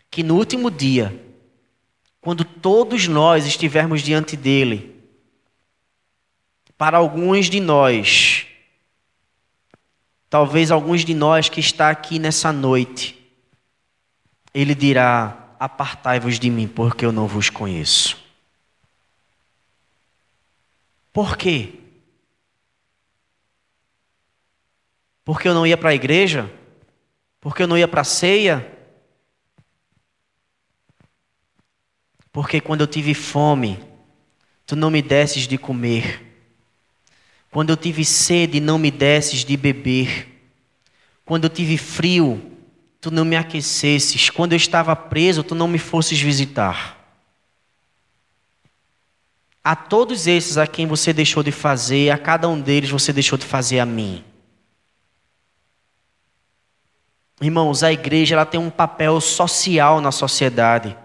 que 0.08 0.22
no 0.22 0.36
último 0.36 0.70
dia, 0.70 1.20
quando 2.20 2.44
todos 2.44 3.08
nós 3.08 3.44
estivermos 3.44 4.02
diante 4.02 4.36
dele, 4.36 5.02
para 6.78 6.98
alguns 6.98 7.50
de 7.50 7.58
nós, 7.58 8.46
talvez 10.30 10.70
alguns 10.70 11.04
de 11.04 11.12
nós 11.12 11.48
que 11.48 11.58
está 11.58 11.90
aqui 11.90 12.20
nessa 12.20 12.52
noite, 12.52 13.18
ele 14.54 14.76
dirá: 14.76 15.45
Apartai-vos 15.58 16.38
de 16.38 16.50
mim, 16.50 16.68
porque 16.68 17.04
eu 17.04 17.12
não 17.12 17.26
vos 17.26 17.50
conheço. 17.50 18.16
Por 21.12 21.36
quê? 21.36 21.72
Porque 25.24 25.48
eu 25.48 25.54
não 25.54 25.66
ia 25.66 25.76
para 25.76 25.90
a 25.90 25.94
igreja? 25.94 26.52
Porque 27.40 27.62
eu 27.62 27.66
não 27.66 27.76
ia 27.76 27.88
para 27.88 28.02
a 28.02 28.04
ceia? 28.04 28.70
Porque 32.30 32.60
quando 32.60 32.82
eu 32.82 32.86
tive 32.86 33.14
fome, 33.14 33.82
tu 34.66 34.76
não 34.76 34.90
me 34.90 35.00
desses 35.00 35.48
de 35.48 35.56
comer. 35.56 36.22
Quando 37.50 37.70
eu 37.70 37.76
tive 37.76 38.04
sede, 38.04 38.60
não 38.60 38.78
me 38.78 38.90
desses 38.90 39.44
de 39.44 39.56
beber. 39.56 40.28
Quando 41.24 41.44
eu 41.44 41.50
tive 41.50 41.78
frio, 41.78 42.55
tu 43.06 43.10
não 43.12 43.24
me 43.24 43.36
aquecesses, 43.36 44.30
quando 44.30 44.52
eu 44.52 44.56
estava 44.56 44.96
preso, 44.96 45.44
tu 45.44 45.54
não 45.54 45.68
me 45.68 45.78
fosses 45.78 46.20
visitar. 46.20 46.98
A 49.62 49.76
todos 49.76 50.26
esses 50.26 50.58
a 50.58 50.66
quem 50.66 50.88
você 50.88 51.12
deixou 51.12 51.40
de 51.40 51.52
fazer, 51.52 52.10
a 52.10 52.18
cada 52.18 52.48
um 52.48 52.60
deles 52.60 52.90
você 52.90 53.12
deixou 53.12 53.38
de 53.38 53.44
fazer 53.46 53.78
a 53.78 53.86
mim. 53.86 54.24
Irmãos, 57.40 57.84
a 57.84 57.92
igreja 57.92 58.34
ela 58.34 58.44
tem 58.44 58.58
um 58.58 58.70
papel 58.70 59.20
social 59.20 60.00
na 60.00 60.10
sociedade. 60.10 60.98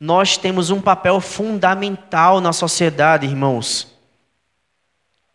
Nós 0.00 0.38
temos 0.38 0.70
um 0.70 0.80
papel 0.80 1.20
fundamental 1.20 2.40
na 2.40 2.54
sociedade, 2.54 3.26
irmãos. 3.26 3.93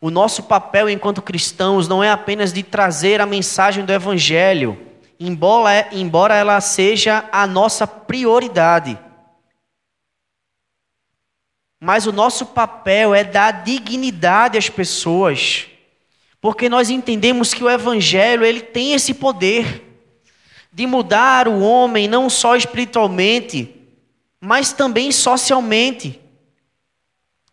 O 0.01 0.09
nosso 0.09 0.43
papel 0.43 0.89
enquanto 0.89 1.21
cristãos 1.21 1.87
não 1.87 2.03
é 2.03 2.09
apenas 2.09 2.53
de 2.53 2.63
trazer 2.63 3.19
a 3.19 3.25
mensagem 3.25 3.83
do 3.83 3.91
Evangelho, 3.91 4.77
embora, 5.19 5.89
embora 5.91 6.35
ela 6.35 6.61
seja 6.61 7.27
a 7.31 7.45
nossa 7.45 7.85
prioridade. 7.85 8.97
Mas 11.81 12.05
o 12.05 12.13
nosso 12.13 12.45
papel 12.45 13.13
é 13.13 13.23
dar 13.23 13.63
dignidade 13.63 14.57
às 14.57 14.69
pessoas, 14.69 15.67
porque 16.39 16.69
nós 16.69 16.89
entendemos 16.89 17.53
que 17.53 17.63
o 17.63 17.69
Evangelho 17.69 18.45
ele 18.45 18.61
tem 18.61 18.93
esse 18.93 19.13
poder 19.13 19.85
de 20.71 20.85
mudar 20.85 21.47
o 21.47 21.59
homem 21.59 22.07
não 22.07 22.29
só 22.29 22.55
espiritualmente, 22.55 23.75
mas 24.39 24.71
também 24.71 25.11
socialmente. 25.11 26.21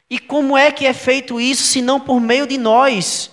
E 0.08 0.18
como 0.18 0.56
é 0.56 0.70
que 0.70 0.86
é 0.86 0.92
feito 0.92 1.40
isso 1.40 1.64
se 1.64 1.82
não 1.82 1.98
por 1.98 2.20
meio 2.20 2.46
de 2.46 2.56
nós? 2.56 3.30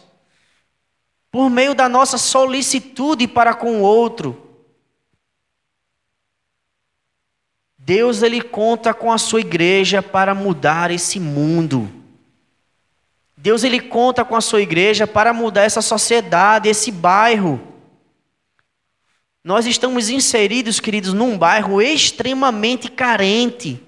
Por 1.32 1.50
meio 1.50 1.76
da 1.76 1.88
nossa 1.88 2.18
solicitude 2.18 3.28
para 3.28 3.54
com 3.54 3.80
o 3.80 3.82
outro. 3.82 4.40
Deus 7.78 8.24
ele 8.24 8.42
conta 8.42 8.94
com 8.94 9.12
a 9.12 9.18
sua 9.18 9.42
igreja 9.42 10.02
para 10.02 10.34
mudar 10.34 10.90
esse 10.90 11.20
mundo. 11.20 11.92
Deus 13.36 13.64
ele 13.64 13.82
conta 13.82 14.24
com 14.24 14.38
a 14.38 14.42
sua 14.42 14.62
igreja 14.62 15.06
para 15.06 15.34
mudar 15.34 15.64
essa 15.64 15.82
sociedade, 15.82 16.70
esse 16.70 16.90
bairro. 16.92 17.62
Nós 19.44 19.66
estamos 19.66 20.10
inseridos, 20.10 20.80
queridos, 20.80 21.12
num 21.14 21.38
bairro 21.38 21.82
extremamente 21.82 22.90
carente. 22.90 23.84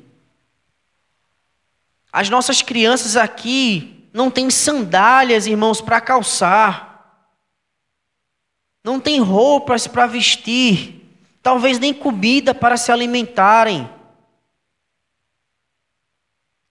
As 2.16 2.30
nossas 2.30 2.62
crianças 2.62 3.18
aqui 3.18 4.08
não 4.14 4.32
têm 4.32 4.50
sandálias, 4.50 5.48
irmãos, 5.48 5.82
para 5.82 6.00
calçar. 6.00 7.28
Não 8.82 9.02
tem 9.02 9.20
roupas 9.20 9.86
para 9.86 10.08
vestir. 10.08 11.20
Talvez 11.44 11.78
nem 11.78 11.94
comida 11.94 12.56
para 12.56 12.78
se 12.78 12.90
alimentarem. 12.90 13.90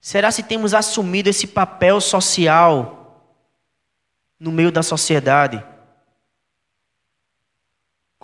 Será 0.00 0.30
se 0.30 0.42
temos 0.42 0.72
assumido 0.72 1.28
esse 1.28 1.46
papel 1.46 2.00
social 2.00 3.36
no 4.40 4.50
meio 4.50 4.72
da 4.72 4.82
sociedade? 4.82 5.62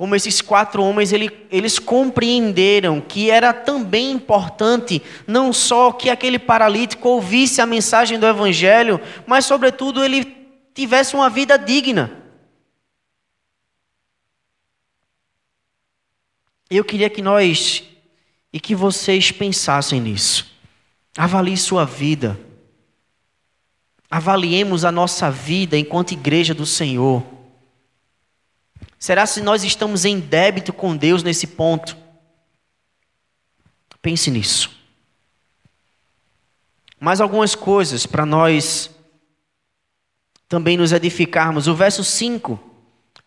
Como 0.00 0.16
esses 0.16 0.40
quatro 0.40 0.82
homens 0.82 1.12
ele, 1.12 1.30
eles 1.50 1.78
compreenderam 1.78 3.02
que 3.02 3.30
era 3.30 3.52
também 3.52 4.12
importante 4.12 5.02
não 5.26 5.52
só 5.52 5.92
que 5.92 6.08
aquele 6.08 6.38
paralítico 6.38 7.06
ouvisse 7.06 7.60
a 7.60 7.66
mensagem 7.66 8.18
do 8.18 8.26
evangelho, 8.26 8.98
mas 9.26 9.44
sobretudo 9.44 10.02
ele 10.02 10.24
tivesse 10.72 11.14
uma 11.14 11.28
vida 11.28 11.58
digna. 11.58 12.10
Eu 16.70 16.82
queria 16.82 17.10
que 17.10 17.20
nós 17.20 17.84
e 18.50 18.58
que 18.58 18.74
vocês 18.74 19.30
pensassem 19.30 20.00
nisso. 20.00 20.50
Avalie 21.14 21.58
sua 21.58 21.84
vida. 21.84 22.40
Avaliemos 24.10 24.82
a 24.82 24.90
nossa 24.90 25.30
vida 25.30 25.76
enquanto 25.76 26.12
igreja 26.12 26.54
do 26.54 26.64
Senhor. 26.64 27.22
Será 29.00 29.24
se 29.24 29.40
nós 29.40 29.64
estamos 29.64 30.04
em 30.04 30.20
débito 30.20 30.74
com 30.74 30.94
Deus 30.94 31.22
nesse 31.22 31.46
ponto? 31.46 31.96
Pense 34.02 34.30
nisso. 34.30 34.70
Mais 37.00 37.18
algumas 37.18 37.54
coisas 37.54 38.04
para 38.04 38.26
nós 38.26 38.90
também 40.46 40.76
nos 40.76 40.92
edificarmos. 40.92 41.66
O 41.66 41.74
verso 41.74 42.04
5 42.04 42.60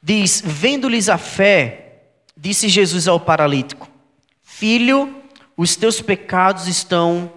diz: 0.01 0.43
Vendo-lhes 0.45 1.09
a 1.09 1.17
fé, 1.17 2.11
disse 2.37 2.69
Jesus 2.69 3.07
ao 3.07 3.19
paralítico: 3.19 3.89
Filho, 4.43 5.23
os 5.57 5.75
teus 5.75 5.99
pecados 5.99 6.67
estão 6.67 7.33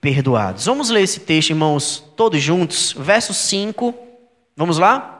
perdoados. 0.00 0.66
Vamos 0.66 0.90
ler 0.90 1.02
esse 1.02 1.18
texto, 1.18 1.50
irmãos, 1.50 2.04
todos 2.16 2.40
juntos. 2.40 2.92
Verso 2.96 3.34
5. 3.34 3.92
Vamos 4.56 4.78
lá? 4.78 5.19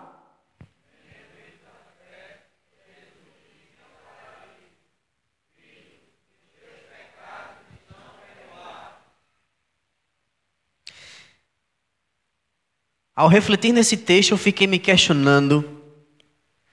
Ao 13.21 13.29
refletir 13.29 13.71
nesse 13.75 13.99
texto, 13.99 14.31
eu 14.31 14.39
fiquei 14.39 14.67
me 14.67 14.79
questionando 14.79 15.63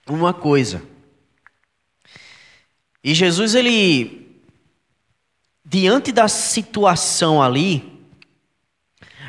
uma 0.08 0.34
coisa. 0.34 0.82
E 3.04 3.14
Jesus, 3.14 3.54
ele, 3.54 4.42
diante 5.66 6.10
da 6.10 6.30
situação 6.30 7.44
ali, 7.44 8.02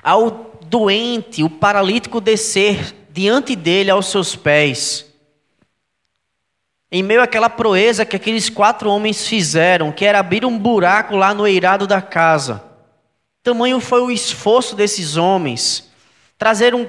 ao 0.00 0.60
doente, 0.66 1.42
o 1.42 1.50
paralítico 1.50 2.20
descer 2.20 2.94
diante 3.10 3.56
dele 3.56 3.90
aos 3.90 4.06
seus 4.06 4.36
pés, 4.36 5.12
em 6.88 7.02
meio 7.02 7.20
àquela 7.20 7.50
proeza 7.50 8.06
que 8.06 8.14
aqueles 8.14 8.48
quatro 8.48 8.88
homens 8.88 9.26
fizeram, 9.26 9.90
que 9.90 10.04
era 10.04 10.20
abrir 10.20 10.44
um 10.44 10.56
buraco 10.56 11.16
lá 11.16 11.34
no 11.34 11.48
eirado 11.48 11.84
da 11.84 12.00
casa, 12.00 12.62
tamanho 13.42 13.80
foi 13.80 14.02
o 14.02 14.08
esforço 14.08 14.76
desses 14.76 15.16
homens, 15.16 15.90
trazer 16.38 16.76
um 16.76 16.86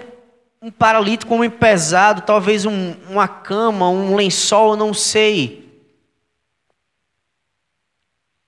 um 0.61 0.69
paralítico, 0.69 1.33
um 1.33 1.37
homem 1.37 1.49
pesado, 1.49 2.21
talvez 2.21 2.65
um, 2.65 2.93
uma 3.09 3.27
cama, 3.27 3.89
um 3.89 4.15
lençol, 4.15 4.75
não 4.75 4.93
sei. 4.93 5.69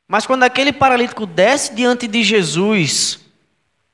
Mas 0.07 0.25
quando 0.25 0.43
aquele 0.43 0.73
paralítico 0.73 1.25
desce 1.25 1.73
diante 1.73 2.05
de 2.07 2.21
Jesus, 2.21 3.21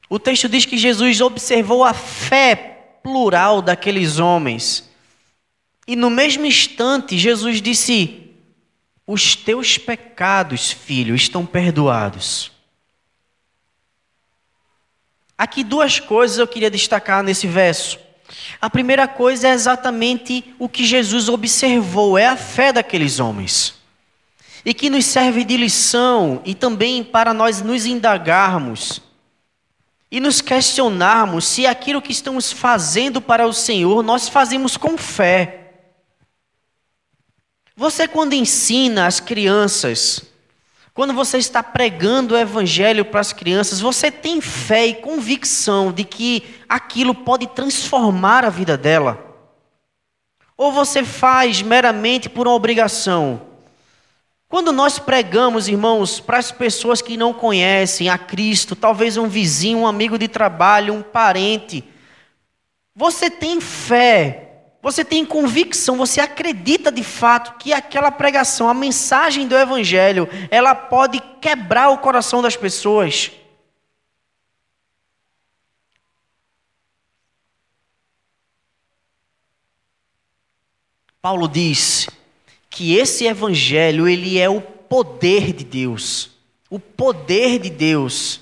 o 0.09 0.17
texto 0.17 0.49
diz 0.49 0.65
que 0.65 0.77
Jesus 0.77 1.21
observou 1.21 1.83
a 1.83 1.93
fé 1.93 2.99
plural 3.03 3.61
daqueles 3.61 4.17
homens. 4.17 4.89
E 5.85 5.95
no 5.95 6.09
mesmo 6.09 6.43
instante, 6.43 7.19
Jesus 7.19 7.61
disse: 7.61 8.33
Os 9.05 9.35
teus 9.35 9.77
pecados, 9.77 10.71
filho, 10.71 11.13
estão 11.13 11.45
perdoados. 11.45 12.51
Aqui 15.37 15.63
duas 15.63 15.99
coisas 15.99 16.39
eu 16.39 16.47
queria 16.47 16.71
destacar 16.71 17.21
nesse 17.21 17.45
verso. 17.45 18.06
A 18.61 18.69
primeira 18.69 19.07
coisa 19.07 19.47
é 19.47 19.51
exatamente 19.51 20.55
o 20.57 20.67
que 20.67 20.85
Jesus 20.85 21.29
observou, 21.29 22.17
é 22.17 22.27
a 22.27 22.35
fé 22.35 22.73
daqueles 22.73 23.19
homens. 23.19 23.75
E 24.65 24.73
que 24.73 24.89
nos 24.89 25.05
serve 25.05 25.43
de 25.43 25.55
lição 25.55 26.41
e 26.45 26.53
também 26.53 27.03
para 27.03 27.33
nós 27.33 27.61
nos 27.61 27.85
indagarmos 27.85 29.01
e 30.11 30.19
nos 30.19 30.41
questionarmos 30.41 31.45
se 31.45 31.65
aquilo 31.65 32.01
que 32.01 32.11
estamos 32.11 32.51
fazendo 32.51 33.21
para 33.21 33.45
o 33.45 33.53
Senhor 33.53 34.01
nós 34.03 34.27
fazemos 34.29 34.77
com 34.77 34.97
fé. 34.97 35.67
Você, 37.75 38.07
quando 38.07 38.33
ensina 38.33 39.05
as 39.05 39.19
crianças, 39.19 40.23
quando 40.97 41.13
você 41.13 41.37
está 41.37 41.61
pregando 41.61 42.33
o 42.33 42.37
Evangelho 42.39 43.05
para 43.05 43.19
as 43.19 43.31
crianças, 43.31 43.79
você 43.79 44.09
tem 44.09 44.41
fé 44.41 44.87
e 44.87 44.95
convicção 44.95 45.91
de 45.91 46.03
que 46.03 46.43
aquilo 46.67 47.13
pode 47.13 47.45
transformar 47.45 48.43
a 48.43 48.49
vida 48.49 48.75
dela? 48.75 49.23
Ou 50.57 50.71
você 50.71 51.03
faz 51.03 51.61
meramente 51.61 52.27
por 52.27 52.47
uma 52.47 52.55
obrigação? 52.55 53.41
Quando 54.49 54.71
nós 54.71 54.97
pregamos, 54.97 55.67
irmãos, 55.67 56.19
para 56.19 56.39
as 56.39 56.51
pessoas 56.51 56.99
que 56.99 57.15
não 57.15 57.31
conhecem 57.31 58.09
a 58.09 58.17
Cristo, 58.17 58.75
talvez 58.75 59.17
um 59.17 59.27
vizinho, 59.27 59.77
um 59.77 59.87
amigo 59.87 60.17
de 60.17 60.27
trabalho, 60.27 60.95
um 60.95 61.03
parente, 61.03 61.83
você 62.95 63.29
tem 63.29 63.61
fé 63.61 64.46
você 64.81 65.03
tem 65.03 65.25
convicção, 65.25 65.97
você 65.97 66.21
acredita 66.21 66.91
de 66.91 67.03
fato 67.03 67.57
que 67.57 67.73
aquela 67.73 68.11
pregação, 68.11 68.69
a 68.69 68.73
mensagem 68.73 69.47
do 69.47 69.57
Evangelho, 69.57 70.29
ela 70.51 70.75
pode 70.75 71.19
quebrar 71.41 71.89
o 71.89 71.97
coração 71.97 72.41
das 72.41 72.55
pessoas. 72.55 73.31
Paulo 81.21 81.47
diz 81.47 82.07
que 82.69 82.95
esse 82.95 83.25
evangelho 83.25 84.07
ele 84.07 84.37
é 84.39 84.47
o 84.47 84.61
poder 84.61 85.51
de 85.51 85.65
Deus, 85.65 86.29
o 86.69 86.79
poder 86.79 87.59
de 87.59 87.69
Deus 87.69 88.39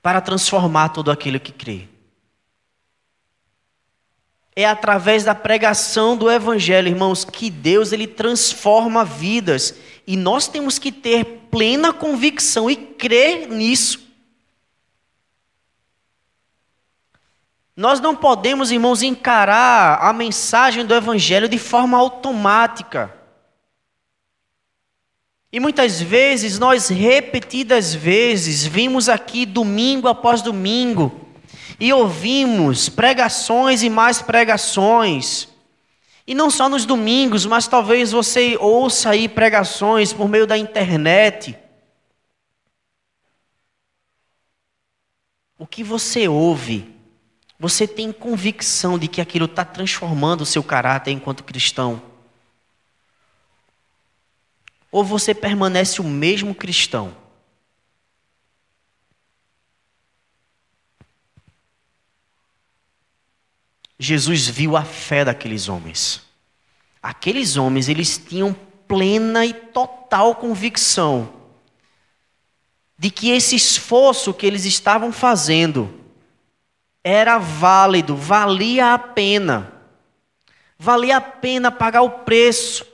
para 0.00 0.20
transformar 0.22 0.90
todo 0.90 1.10
aquele 1.10 1.38
que 1.38 1.52
crê 1.52 1.88
é 4.58 4.64
através 4.64 5.22
da 5.22 5.34
pregação 5.34 6.16
do 6.16 6.30
evangelho, 6.30 6.88
irmãos, 6.88 7.26
que 7.26 7.50
Deus 7.50 7.92
ele 7.92 8.06
transforma 8.06 9.04
vidas, 9.04 9.74
e 10.06 10.16
nós 10.16 10.48
temos 10.48 10.78
que 10.78 10.90
ter 10.90 11.24
plena 11.50 11.92
convicção 11.92 12.70
e 12.70 12.74
crer 12.74 13.48
nisso. 13.48 14.06
Nós 17.76 18.00
não 18.00 18.16
podemos, 18.16 18.72
irmãos, 18.72 19.02
encarar 19.02 19.98
a 20.00 20.10
mensagem 20.14 20.86
do 20.86 20.94
evangelho 20.94 21.46
de 21.46 21.58
forma 21.58 21.98
automática. 21.98 23.14
E 25.52 25.60
muitas 25.60 26.00
vezes 26.00 26.58
nós 26.58 26.88
repetidas 26.88 27.94
vezes 27.94 28.64
vimos 28.64 29.10
aqui 29.10 29.44
domingo 29.44 30.08
após 30.08 30.40
domingo 30.40 31.25
e 31.78 31.92
ouvimos 31.92 32.88
pregações 32.88 33.82
e 33.82 33.90
mais 33.90 34.22
pregações. 34.22 35.48
E 36.26 36.34
não 36.34 36.50
só 36.50 36.68
nos 36.68 36.84
domingos, 36.84 37.46
mas 37.46 37.68
talvez 37.68 38.12
você 38.12 38.56
ouça 38.58 39.10
aí 39.10 39.28
pregações 39.28 40.12
por 40.12 40.28
meio 40.28 40.46
da 40.46 40.58
internet. 40.58 41.56
O 45.58 45.66
que 45.66 45.84
você 45.84 46.26
ouve, 46.26 46.94
você 47.58 47.86
tem 47.86 48.12
convicção 48.12 48.98
de 48.98 49.08
que 49.08 49.20
aquilo 49.20 49.46
está 49.46 49.64
transformando 49.64 50.42
o 50.42 50.46
seu 50.46 50.62
caráter 50.62 51.12
enquanto 51.12 51.44
cristão? 51.44 52.02
Ou 54.90 55.04
você 55.04 55.34
permanece 55.34 56.00
o 56.00 56.04
mesmo 56.04 56.54
cristão? 56.54 57.25
Jesus 63.98 64.46
viu 64.46 64.76
a 64.76 64.84
fé 64.84 65.24
daqueles 65.24 65.68
homens. 65.68 66.22
Aqueles 67.02 67.56
homens, 67.56 67.88
eles 67.88 68.18
tinham 68.18 68.54
plena 68.86 69.44
e 69.44 69.52
total 69.52 70.34
convicção 70.34 71.32
de 72.98 73.10
que 73.10 73.30
esse 73.30 73.54
esforço 73.54 74.32
que 74.32 74.46
eles 74.46 74.64
estavam 74.64 75.12
fazendo 75.12 75.92
era 77.04 77.38
válido, 77.38 78.16
valia 78.16 78.94
a 78.94 78.98
pena. 78.98 79.72
Valia 80.78 81.18
a 81.18 81.20
pena 81.20 81.70
pagar 81.70 82.02
o 82.02 82.10
preço. 82.10 82.84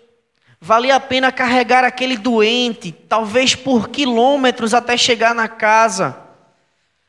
Valia 0.61 0.97
a 0.97 1.01
pena 1.01 1.33
carregar 1.33 1.83
aquele 1.83 2.17
doente, 2.17 2.93
talvez 2.93 3.55
por 3.55 3.89
quilômetros 3.89 4.75
até 4.75 4.97
chegar 4.97 5.35
na 5.35 5.49
casa. 5.49 6.22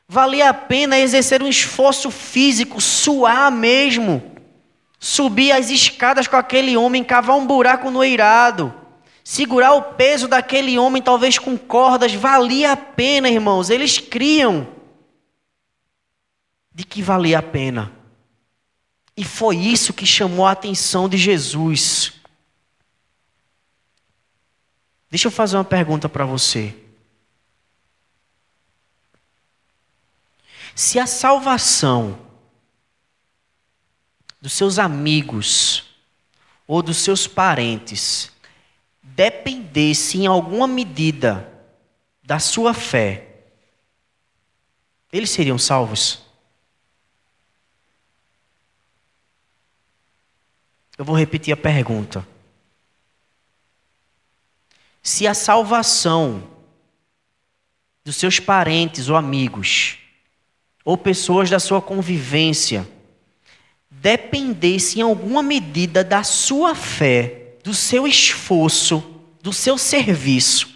Valia 0.06 0.50
a 0.50 0.54
pena 0.54 0.98
exercer 0.98 1.42
um 1.42 1.48
esforço 1.48 2.10
físico, 2.10 2.80
suar 2.80 3.50
mesmo, 3.50 4.22
subir 4.98 5.52
as 5.52 5.70
escadas 5.70 6.28
com 6.28 6.36
aquele 6.36 6.76
homem, 6.76 7.02
cavar 7.02 7.36
um 7.36 7.46
buraco 7.46 7.90
no 7.90 8.04
eirado, 8.04 8.74
segurar 9.22 9.72
o 9.72 9.94
peso 9.94 10.28
daquele 10.28 10.78
homem, 10.78 11.02
talvez 11.02 11.38
com 11.38 11.56
cordas, 11.56 12.12
valia 12.12 12.72
a 12.72 12.76
pena, 12.76 13.30
irmãos. 13.30 13.70
Eles 13.70 13.98
criam 13.98 14.68
de 16.72 16.84
que 16.84 17.02
valia 17.02 17.38
a 17.38 17.42
pena. 17.42 17.90
E 19.16 19.24
foi 19.24 19.56
isso 19.56 19.92
que 19.94 20.04
chamou 20.04 20.44
a 20.44 20.50
atenção 20.50 21.08
de 21.08 21.16
Jesus. 21.16 22.12
Deixa 25.08 25.28
eu 25.28 25.32
fazer 25.32 25.56
uma 25.56 25.64
pergunta 25.64 26.08
para 26.08 26.26
você. 26.26 26.74
Se 30.74 30.98
a 30.98 31.06
salvação 31.06 32.18
dos 34.40 34.52
seus 34.52 34.78
amigos 34.78 35.84
ou 36.66 36.82
dos 36.82 36.96
seus 36.96 37.26
parentes 37.26 38.32
dependesse 39.02 40.18
em 40.18 40.26
alguma 40.26 40.66
medida 40.66 41.50
da 42.22 42.40
sua 42.40 42.74
fé, 42.74 43.44
eles 45.12 45.30
seriam 45.30 45.58
salvos? 45.58 46.22
Eu 50.98 51.04
vou 51.04 51.16
repetir 51.16 51.52
a 51.54 51.56
pergunta. 51.56 52.26
Se 55.02 55.26
a 55.26 55.34
salvação 55.34 56.50
dos 58.04 58.16
seus 58.16 58.40
parentes 58.40 59.08
ou 59.08 59.16
amigos 59.16 59.98
ou 60.84 60.96
pessoas 60.96 61.48
da 61.48 61.58
sua 61.58 61.80
convivência 61.80 62.86
dependesse 63.90 64.98
em 64.98 65.02
alguma 65.02 65.42
medida 65.42 66.04
da 66.04 66.22
sua 66.22 66.74
fé, 66.74 67.54
do 67.64 67.72
seu 67.72 68.06
esforço, 68.06 69.02
do 69.40 69.52
seu 69.52 69.78
serviço, 69.78 70.74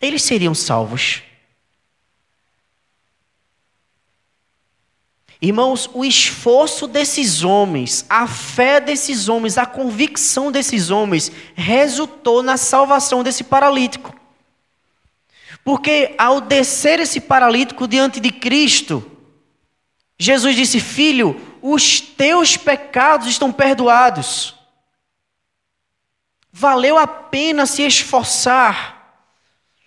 eles 0.00 0.22
seriam 0.22 0.54
salvos. 0.54 1.22
Irmãos, 5.40 5.88
o 5.92 6.04
esforço 6.04 6.86
desses 6.86 7.42
homens, 7.44 8.06
a 8.08 8.26
fé 8.26 8.80
desses 8.80 9.28
homens, 9.28 9.58
a 9.58 9.66
convicção 9.66 10.50
desses 10.50 10.90
homens 10.90 11.30
resultou 11.54 12.42
na 12.42 12.56
salvação 12.56 13.22
desse 13.22 13.44
paralítico. 13.44 14.15
Porque 15.66 16.14
ao 16.16 16.40
descer 16.40 17.00
esse 17.00 17.20
paralítico 17.20 17.88
diante 17.88 18.20
de 18.20 18.30
Cristo, 18.30 19.04
Jesus 20.16 20.54
disse: 20.54 20.78
Filho, 20.78 21.58
os 21.60 22.00
teus 22.00 22.56
pecados 22.56 23.26
estão 23.26 23.52
perdoados. 23.52 24.54
Valeu 26.52 26.96
a 26.96 27.08
pena 27.08 27.66
se 27.66 27.82
esforçar, 27.82 29.26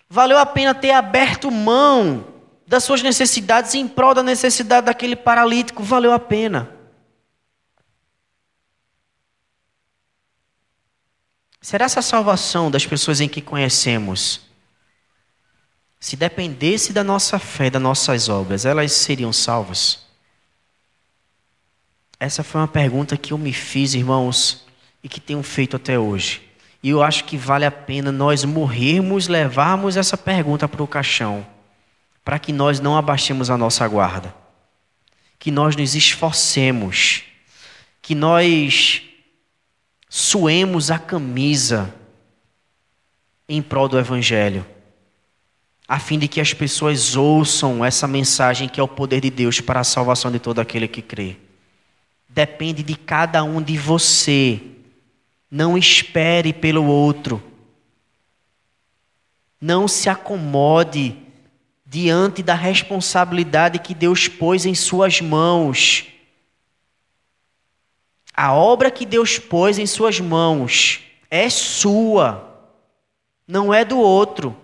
valeu 0.09 0.38
a 0.38 0.45
pena 0.45 0.75
ter 0.75 0.91
aberto 0.91 1.49
mão 1.49 2.27
das 2.67 2.84
suas 2.84 3.01
necessidades 3.01 3.73
em 3.73 3.88
prol 3.88 4.13
da 4.13 4.21
necessidade 4.21 4.88
daquele 4.88 5.15
paralítico, 5.15 5.82
valeu 5.82 6.11
a 6.11 6.19
pena. 6.19 6.75
Será 11.61 11.86
essa 11.86 12.01
salvação 12.01 12.69
das 12.69 12.86
pessoas 12.86 13.21
em 13.21 13.30
que 13.30 13.41
conhecemos? 13.41 14.49
Se 16.00 16.16
dependesse 16.16 16.93
da 16.93 17.04
nossa 17.04 17.38
fé, 17.38 17.70
das 17.70 17.82
nossas 17.82 18.30
obras, 18.30 18.66
elas 18.66 18.91
seriam 18.93 19.34
salvas? 19.34 20.08
Essa 22.18 22.43
foi 22.43 22.62
uma 22.62 22.68
pergunta 22.68 23.18
que 23.18 23.34
eu 23.34 23.38
me 23.38 23.52
fiz, 23.52 23.93
irmãos, 23.93 24.66
e 25.04 25.10
que 25.10 25.20
tenho 25.20 25.43
feito 25.43 25.76
até 25.76 26.00
hoje. 26.00 26.41
E 26.82 26.89
eu 26.89 27.04
acho 27.04 27.26
que 27.26 27.38
vale 27.38 27.66
a 27.66 27.72
pena 27.72 28.12
nós 28.12 28.45
morrermos, 28.45 29.28
levarmos 29.28 29.97
essa 29.97 30.18
pergunta 30.18 30.68
para 30.68 30.84
o 30.84 30.88
caixão, 30.88 31.45
para 32.24 32.39
que 32.39 32.54
nós 32.54 32.80
não 32.80 32.95
abaixemos 32.95 33.50
a 33.50 33.58
nossa 33.58 33.86
guarda, 33.88 34.34
que 35.38 35.52
nós 35.52 35.76
nos 35.76 35.95
esforcemos, 35.95 37.24
que 38.02 38.16
nós 38.16 39.02
suemos 40.10 40.89
a 40.89 40.97
camisa 40.97 41.93
em 43.47 43.62
prol 43.62 43.89
do 43.89 44.00
Evangelho, 44.00 44.66
a 45.90 46.00
fim 46.00 46.18
de 46.18 46.30
que 46.30 46.40
as 46.40 46.54
pessoas 46.54 47.18
ouçam 47.18 47.84
essa 47.84 48.08
mensagem 48.08 48.70
que 48.70 48.80
é 48.80 48.84
o 48.84 48.88
poder 48.88 49.20
de 49.20 49.30
Deus 49.30 49.60
para 49.60 49.82
a 49.82 49.84
salvação 49.84 50.32
de 50.32 50.40
todo 50.40 50.60
aquele 50.60 50.88
que 50.88 51.02
crê 51.02 51.36
depende 52.30 52.84
de 52.84 52.96
cada 52.96 53.44
um 53.44 53.62
de 53.62 53.78
você. 53.78 54.62
Não 55.50 55.78
espere 55.78 56.54
pelo 56.54 56.86
outro. 56.86 57.42
Não 59.60 59.88
se 59.88 60.10
acomode 60.10 61.18
diante 61.86 62.44
da 62.44 62.54
responsabilidade 62.54 63.80
que 63.80 63.96
Deus 63.96 64.28
pôs 64.28 64.66
em 64.66 64.76
suas 64.76 65.20
mãos. 65.20 66.08
A 68.34 68.54
obra 68.54 68.92
que 68.92 69.06
Deus 69.06 69.40
pôs 69.40 69.80
em 69.80 69.88
suas 69.88 70.20
mãos 70.20 71.02
é 71.30 71.50
sua, 71.50 72.64
não 73.46 73.74
é 73.74 73.84
do 73.84 73.98
outro, 74.00 74.56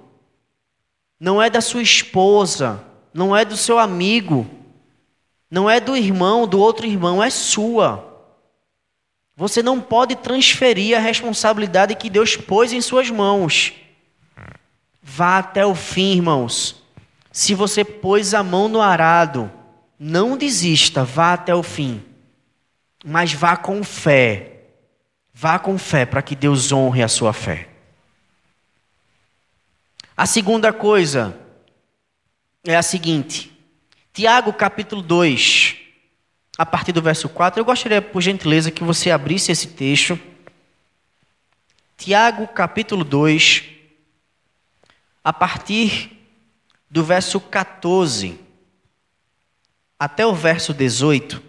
não 1.19 1.41
é 1.41 1.49
da 1.49 1.61
sua 1.61 1.81
esposa, 1.81 2.83
não 3.13 3.35
é 3.35 3.45
do 3.45 3.55
seu 3.55 3.79
amigo. 3.79 4.45
Não 5.49 5.69
é 5.69 5.79
do 5.79 5.95
irmão, 5.95 6.47
do 6.47 6.59
outro 6.59 6.85
irmão, 6.85 7.23
é 7.23 7.29
sua. 7.29 8.13
Você 9.37 9.61
não 9.61 9.79
pode 9.79 10.15
transferir 10.15 10.97
a 10.97 10.99
responsabilidade 10.99 11.95
que 11.95 12.09
Deus 12.09 12.35
pôs 12.35 12.73
em 12.73 12.81
suas 12.81 13.09
mãos. 13.09 13.73
Vá 15.01 15.37
até 15.37 15.65
o 15.65 15.75
fim, 15.75 16.13
irmãos. 16.15 16.81
Se 17.31 17.53
você 17.53 17.83
pôs 17.83 18.33
a 18.33 18.41
mão 18.41 18.67
no 18.67 18.81
arado, 18.81 19.51
não 19.99 20.37
desista, 20.37 21.03
vá 21.03 21.33
até 21.33 21.53
o 21.53 21.61
fim. 21.61 22.01
Mas 23.03 23.33
vá 23.33 23.55
com 23.55 23.83
fé. 23.83 24.63
Vá 25.33 25.59
com 25.59 25.77
fé 25.77 26.05
para 26.05 26.21
que 26.21 26.35
Deus 26.35 26.71
honre 26.71 27.03
a 27.03 27.07
sua 27.07 27.33
fé. 27.33 27.74
A 30.17 30.25
segunda 30.25 30.71
coisa 30.71 31.37
é 32.63 32.75
a 32.75 32.81
seguinte: 32.81 33.51
Tiago 34.13 34.53
capítulo 34.53 35.01
2, 35.01 35.75
a 36.57 36.65
partir 36.65 36.93
do 36.93 37.01
verso 37.01 37.27
4. 37.27 37.59
Eu 37.59 37.65
gostaria, 37.65 38.01
por 38.01 38.21
gentileza, 38.21 38.71
que 38.71 38.83
você 38.83 39.11
abrisse 39.11 39.51
esse 39.51 39.67
texto. 39.67 40.17
Tiago 41.97 42.47
capítulo 42.47 43.03
2, 43.03 43.63
a 45.21 45.33
partir 45.33 46.11
do 46.89 47.03
verso 47.03 47.41
14 47.41 48.39
até 49.99 50.25
o 50.25 50.33
verso 50.33 50.73
18. 50.73 51.43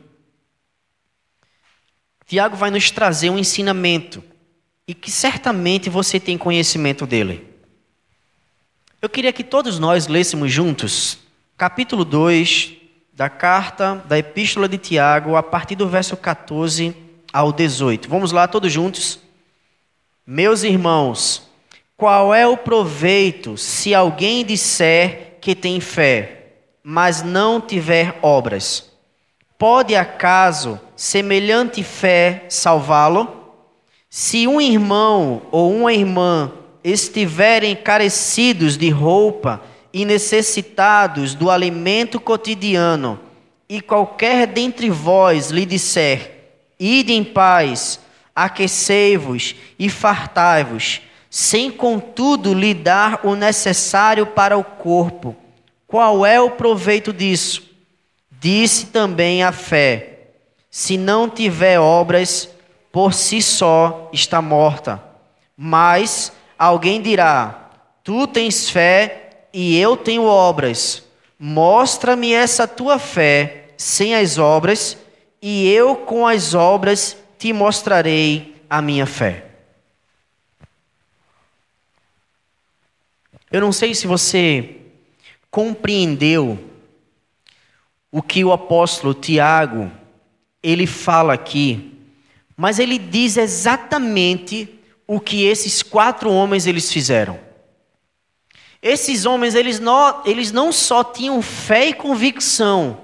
Tiago 2.26 2.56
vai 2.56 2.72
nos 2.72 2.90
trazer 2.90 3.30
um 3.30 3.38
ensinamento 3.38 4.24
e 4.88 4.94
que 4.94 5.10
certamente 5.10 5.88
você 5.88 6.18
tem 6.18 6.36
conhecimento 6.36 7.06
dele. 7.06 7.55
Eu 9.06 9.10
queria 9.10 9.32
que 9.32 9.44
todos 9.44 9.78
nós 9.78 10.08
lêssemos 10.08 10.50
juntos 10.50 11.18
capítulo 11.56 12.04
2 12.04 12.72
da 13.12 13.30
carta 13.30 14.04
da 14.08 14.18
Epístola 14.18 14.68
de 14.68 14.78
Tiago, 14.78 15.36
a 15.36 15.44
partir 15.44 15.76
do 15.76 15.88
verso 15.88 16.16
14 16.16 16.92
ao 17.32 17.52
18. 17.52 18.08
Vamos 18.08 18.32
lá, 18.32 18.48
todos 18.48 18.72
juntos. 18.72 19.20
Meus 20.26 20.64
irmãos, 20.64 21.48
qual 21.96 22.34
é 22.34 22.48
o 22.48 22.56
proveito 22.56 23.56
se 23.56 23.94
alguém 23.94 24.44
disser 24.44 25.38
que 25.40 25.54
tem 25.54 25.78
fé, 25.78 26.54
mas 26.82 27.22
não 27.22 27.60
tiver 27.60 28.18
obras? 28.22 28.90
Pode 29.56 29.94
acaso 29.94 30.80
semelhante 30.96 31.84
fé 31.84 32.44
salvá-lo? 32.48 33.54
Se 34.10 34.48
um 34.48 34.60
irmão 34.60 35.42
ou 35.52 35.72
uma 35.72 35.92
irmã 35.92 36.50
estiverem 36.90 37.74
carecidos 37.74 38.78
de 38.78 38.88
roupa, 38.90 39.60
e 39.92 40.04
necessitados 40.04 41.34
do 41.34 41.50
alimento 41.50 42.20
cotidiano, 42.20 43.18
e 43.66 43.80
qualquer 43.80 44.46
dentre 44.46 44.90
vós 44.90 45.50
lhe 45.50 45.64
disser: 45.64 46.52
Ide 46.78 47.14
em 47.14 47.24
paz, 47.24 47.98
aquecei-vos 48.34 49.54
e 49.78 49.88
fartai-vos, 49.88 51.00
sem 51.30 51.70
contudo 51.70 52.52
lhe 52.52 52.74
dar 52.74 53.20
o 53.24 53.34
necessário 53.34 54.26
para 54.26 54.58
o 54.58 54.62
corpo, 54.62 55.34
qual 55.86 56.26
é 56.26 56.38
o 56.38 56.50
proveito 56.50 57.10
disso? 57.10 57.62
Disse 58.38 58.86
também 58.86 59.42
a 59.42 59.50
fé: 59.50 60.28
Se 60.70 60.98
não 60.98 61.26
tiver 61.26 61.80
obras, 61.80 62.50
por 62.92 63.14
si 63.14 63.40
só 63.40 64.10
está 64.12 64.42
morta. 64.42 65.02
Mas 65.56 66.32
alguém 66.58 67.00
dirá: 67.00 67.70
Tu 68.02 68.26
tens 68.26 68.70
fé 68.70 69.48
e 69.52 69.78
eu 69.78 69.96
tenho 69.96 70.24
obras. 70.24 71.04
Mostra-me 71.38 72.32
essa 72.32 72.66
tua 72.66 72.98
fé 72.98 73.70
sem 73.76 74.14
as 74.14 74.38
obras, 74.38 74.96
e 75.40 75.68
eu 75.68 75.96
com 75.96 76.26
as 76.26 76.54
obras 76.54 77.16
te 77.38 77.52
mostrarei 77.52 78.56
a 78.70 78.80
minha 78.80 79.06
fé. 79.06 79.44
Eu 83.50 83.60
não 83.60 83.70
sei 83.72 83.94
se 83.94 84.06
você 84.06 84.76
compreendeu 85.50 86.58
o 88.10 88.20
que 88.22 88.44
o 88.44 88.52
apóstolo 88.52 89.14
Tiago 89.14 89.90
ele 90.62 90.86
fala 90.86 91.34
aqui, 91.34 91.92
mas 92.56 92.78
ele 92.78 92.98
diz 92.98 93.36
exatamente 93.36 94.75
o 95.06 95.20
que 95.20 95.44
esses 95.44 95.82
quatro 95.82 96.30
homens 96.30 96.66
eles 96.66 96.92
fizeram. 96.92 97.38
Esses 98.82 99.24
homens, 99.24 99.54
eles 99.54 99.80
não, 99.80 100.22
eles 100.24 100.52
não 100.52 100.70
só 100.70 101.02
tinham 101.02 101.40
fé 101.40 101.86
e 101.86 101.94
convicção, 101.94 103.00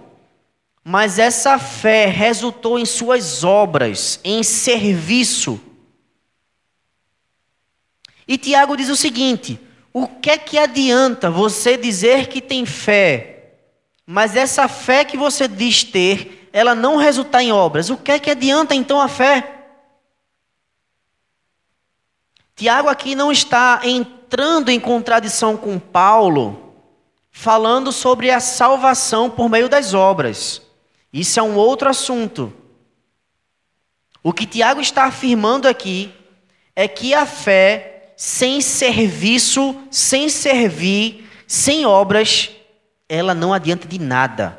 mas 0.84 1.18
essa 1.18 1.59
fé 1.59 2.07
resultou 2.07 2.78
em 2.78 2.84
suas 2.84 3.44
obras, 3.44 4.20
em 4.24 4.42
serviço. 4.42 5.61
E 8.26 8.36
Tiago 8.36 8.76
diz 8.76 8.88
o 8.88 8.96
seguinte: 8.96 9.59
o 9.92 10.07
que 10.07 10.30
é 10.30 10.38
que 10.38 10.59
adianta 10.59 11.30
você 11.30 11.76
dizer 11.76 12.28
que 12.28 12.40
tem 12.40 12.66
fé, 12.66 13.55
mas 14.07 14.36
essa 14.36 14.68
fé 14.68 15.05
que 15.05 15.16
você 15.16 15.46
diz 15.46 15.84
ter, 15.84 16.48
ela 16.53 16.74
não 16.74 16.96
resultar 16.96 17.42
em 17.42 17.53
obras? 17.53 17.90
O 17.90 17.96
que 17.96 18.12
é 18.12 18.18
que 18.18 18.30
adianta 18.30 18.74
então 18.74 19.00
a 19.00 19.09
fé? 19.09 19.61
Tiago 22.55 22.88
aqui 22.88 23.14
não 23.14 23.32
está 23.32 23.80
entrando 23.84 24.68
em 24.68 24.78
contradição 24.78 25.57
com 25.57 25.78
Paulo, 25.78 26.74
falando 27.30 27.90
sobre 27.90 28.30
a 28.30 28.40
salvação 28.40 29.30
por 29.30 29.48
meio 29.48 29.68
das 29.68 29.94
obras. 29.94 30.62
Isso 31.12 31.40
é 31.40 31.42
um 31.42 31.57
outro 31.57 31.88
assunto. 31.88 32.53
O 34.22 34.32
que 34.32 34.46
Tiago 34.46 34.80
está 34.80 35.05
afirmando 35.05 35.66
aqui 35.66 36.12
é 36.76 36.86
que 36.86 37.12
a 37.12 37.26
fé, 37.26 38.14
sem 38.16 38.61
serviço, 38.61 39.76
sem 39.90 40.28
servir, 40.28 41.28
sem 41.46 41.84
obras, 41.84 42.50
ela 43.09 43.34
não 43.34 43.53
adianta 43.53 43.86
de 43.86 43.98
nada. 43.98 44.59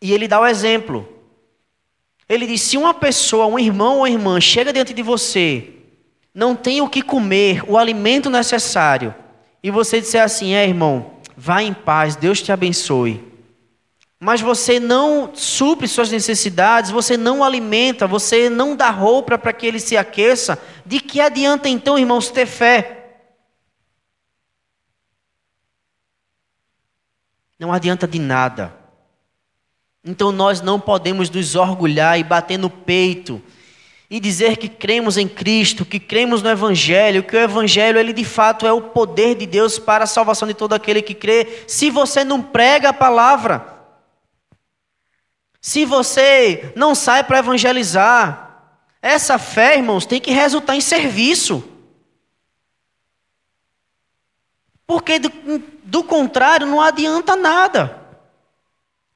E 0.00 0.12
ele 0.12 0.28
dá 0.28 0.40
o 0.40 0.46
exemplo. 0.46 1.15
Ele 2.28 2.46
diz: 2.46 2.62
se 2.62 2.76
uma 2.76 2.92
pessoa, 2.92 3.46
um 3.46 3.58
irmão 3.58 3.98
ou 3.98 4.08
irmã, 4.08 4.40
chega 4.40 4.72
diante 4.72 4.92
de 4.92 5.02
você, 5.02 5.72
não 6.34 6.54
tem 6.54 6.80
o 6.80 6.88
que 6.88 7.02
comer, 7.02 7.62
o 7.66 7.78
alimento 7.78 8.28
necessário, 8.28 9.14
e 9.62 9.70
você 9.70 10.00
disser 10.00 10.22
assim: 10.22 10.54
é 10.54 10.66
irmão, 10.66 11.12
vá 11.36 11.62
em 11.62 11.72
paz, 11.72 12.16
Deus 12.16 12.42
te 12.42 12.52
abençoe. 12.52 13.24
Mas 14.18 14.40
você 14.40 14.80
não 14.80 15.34
supre 15.34 15.86
suas 15.86 16.10
necessidades, 16.10 16.90
você 16.90 17.16
não 17.16 17.44
alimenta, 17.44 18.06
você 18.06 18.48
não 18.48 18.74
dá 18.74 18.88
roupa 18.90 19.36
para 19.36 19.52
que 19.52 19.66
ele 19.66 19.78
se 19.78 19.96
aqueça, 19.96 20.60
de 20.86 21.00
que 21.00 21.20
adianta 21.20 21.68
então, 21.68 21.98
irmãos, 21.98 22.30
ter 22.30 22.46
fé? 22.46 23.18
Não 27.58 27.72
adianta 27.72 28.06
de 28.06 28.18
nada. 28.18 28.85
Então 30.06 30.30
nós 30.30 30.62
não 30.62 30.78
podemos 30.78 31.28
nos 31.28 31.56
orgulhar 31.56 32.18
e 32.18 32.22
bater 32.22 32.56
no 32.56 32.70
peito 32.70 33.42
e 34.08 34.20
dizer 34.20 34.56
que 34.56 34.68
cremos 34.68 35.16
em 35.16 35.26
Cristo, 35.26 35.84
que 35.84 35.98
cremos 35.98 36.40
no 36.40 36.48
Evangelho, 36.48 37.24
que 37.24 37.34
o 37.34 37.40
Evangelho 37.40 37.98
ele 37.98 38.12
de 38.12 38.24
fato 38.24 38.64
é 38.64 38.72
o 38.72 38.80
poder 38.80 39.34
de 39.34 39.46
Deus 39.46 39.80
para 39.80 40.04
a 40.04 40.06
salvação 40.06 40.46
de 40.46 40.54
todo 40.54 40.74
aquele 40.74 41.02
que 41.02 41.12
crê. 41.12 41.64
Se 41.66 41.90
você 41.90 42.22
não 42.22 42.40
prega 42.40 42.90
a 42.90 42.92
palavra, 42.92 43.76
Se 45.66 45.84
você 45.84 46.72
não 46.76 46.94
sai 46.94 47.24
para 47.24 47.40
evangelizar, 47.40 48.70
essa 49.02 49.36
fé, 49.36 49.76
irmãos, 49.76 50.06
tem 50.06 50.20
que 50.20 50.30
resultar 50.30 50.76
em 50.76 50.80
serviço. 50.80 51.64
Porque 54.86 55.18
do, 55.18 55.32
do 55.82 56.04
contrário 56.04 56.68
não 56.68 56.80
adianta 56.80 57.34
nada. 57.34 58.05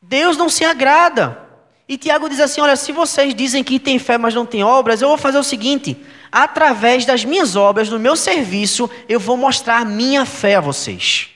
Deus 0.03 0.36
não 0.36 0.48
se 0.48 0.64
agrada. 0.64 1.48
E 1.88 1.98
Tiago 1.98 2.28
diz 2.28 2.40
assim: 2.40 2.61
Olha, 2.61 2.76
se 2.76 2.92
vocês 2.92 3.34
dizem 3.34 3.64
que 3.64 3.78
tem 3.78 3.98
fé, 3.98 4.16
mas 4.16 4.34
não 4.34 4.46
tem 4.46 4.62
obras, 4.62 5.03
eu 5.03 5.09
vou 5.09 5.18
fazer 5.18 5.38
o 5.38 5.44
seguinte: 5.44 5.96
através 6.30 7.05
das 7.05 7.24
minhas 7.24 7.57
obras, 7.57 7.88
do 7.88 7.98
meu 7.98 8.16
serviço, 8.16 8.88
eu 9.09 9.18
vou 9.18 9.36
mostrar 9.36 9.78
a 9.78 9.84
minha 9.84 10.24
fé 10.24 10.57
a 10.57 10.61
vocês. 10.61 11.28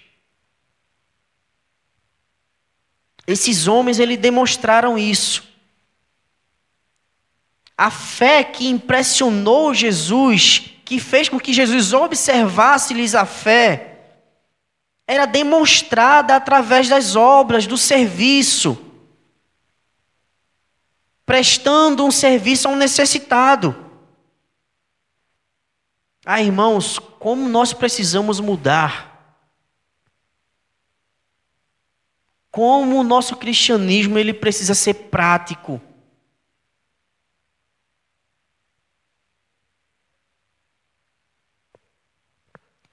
Esses 3.27 3.67
homens, 3.67 3.99
eles 3.99 4.19
demonstraram 4.19 4.99
isso. 4.99 5.43
A 7.77 7.91
fé 7.91 8.45
que 8.45 8.69
impressionou 8.69 9.75
Jesus, 9.75 10.71
que 10.85 11.01
fez 11.01 11.29
com 11.29 11.41
que 11.41 11.53
Jesus 11.53 11.93
observasse-lhes 11.93 13.15
a 13.15 13.25
fé, 13.25 13.94
era 15.07 15.27
demonstrada 15.27 16.35
através 16.35 16.89
das 16.89 17.15
obras, 17.15 17.67
do 17.67 17.77
serviço, 17.77 18.79
prestando 21.27 22.05
um 22.05 22.11
serviço 22.11 22.69
a 22.69 22.71
um 22.71 22.77
necessitado. 22.77 23.85
Ah, 26.25 26.41
irmãos, 26.41 26.99
como 26.99 27.49
nós 27.49 27.73
precisamos 27.73 28.41
mudar. 28.41 29.13
Como 32.51 32.99
o 33.01 33.03
nosso 33.03 33.37
cristianismo 33.37 34.19
ele 34.19 34.33
precisa 34.33 34.75
ser 34.75 34.95
prático. 34.95 35.81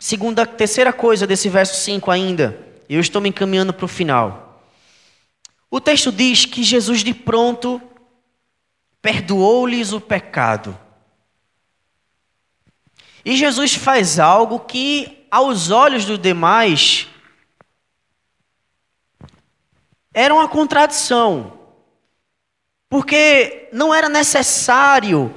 Segunda, 0.02 0.48
terceira 0.48 0.92
coisa 0.92 1.28
desse 1.28 1.48
verso 1.48 1.76
5 1.76 2.10
ainda, 2.10 2.60
eu 2.90 3.00
estou 3.00 3.22
me 3.22 3.30
encaminhando 3.30 3.72
para 3.72 3.86
o 3.86 3.88
final. 3.88 4.66
O 5.70 5.80
texto 5.80 6.12
diz 6.12 6.44
que 6.44 6.64
Jesus 6.64 7.04
de 7.04 7.14
pronto 7.14 7.80
perdoou-lhes 9.00 9.94
o 9.94 10.02
pecado. 10.02 10.76
E 13.24 13.38
Jesus 13.38 13.76
faz 13.76 14.18
algo 14.18 14.62
que, 14.62 15.28
aos 15.30 15.70
olhos 15.70 16.04
dos 16.04 16.18
demais, 16.18 17.08
era 20.12 20.34
uma 20.34 20.50
contradição. 20.50 21.60
Porque 22.90 23.70
não 23.72 23.94
era 23.94 24.10
necessário 24.10 25.32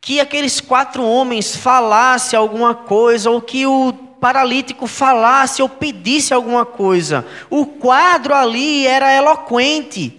que 0.00 0.18
aqueles 0.18 0.60
quatro 0.60 1.04
homens 1.04 1.54
falassem 1.54 2.38
alguma 2.38 2.74
coisa, 2.74 3.30
ou 3.30 3.40
que 3.40 3.66
o 3.66 3.92
paralítico 4.20 4.86
falasse 4.86 5.62
ou 5.62 5.68
pedisse 5.68 6.32
alguma 6.32 6.64
coisa. 6.64 7.26
O 7.48 7.66
quadro 7.66 8.34
ali 8.34 8.86
era 8.86 9.12
eloquente. 9.12 10.16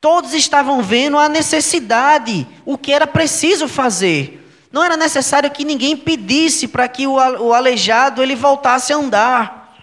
Todos 0.00 0.32
estavam 0.32 0.82
vendo 0.82 1.18
a 1.18 1.28
necessidade, 1.28 2.46
o 2.64 2.76
que 2.76 2.92
era 2.92 3.06
preciso 3.06 3.68
fazer. 3.68 4.38
Não 4.72 4.82
era 4.82 4.96
necessário 4.96 5.50
que 5.50 5.64
ninguém 5.64 5.96
pedisse 5.96 6.68
para 6.68 6.88
que 6.88 7.06
o 7.06 7.52
aleijado 7.52 8.22
ele 8.22 8.34
voltasse 8.34 8.92
a 8.92 8.96
andar. 8.96 9.76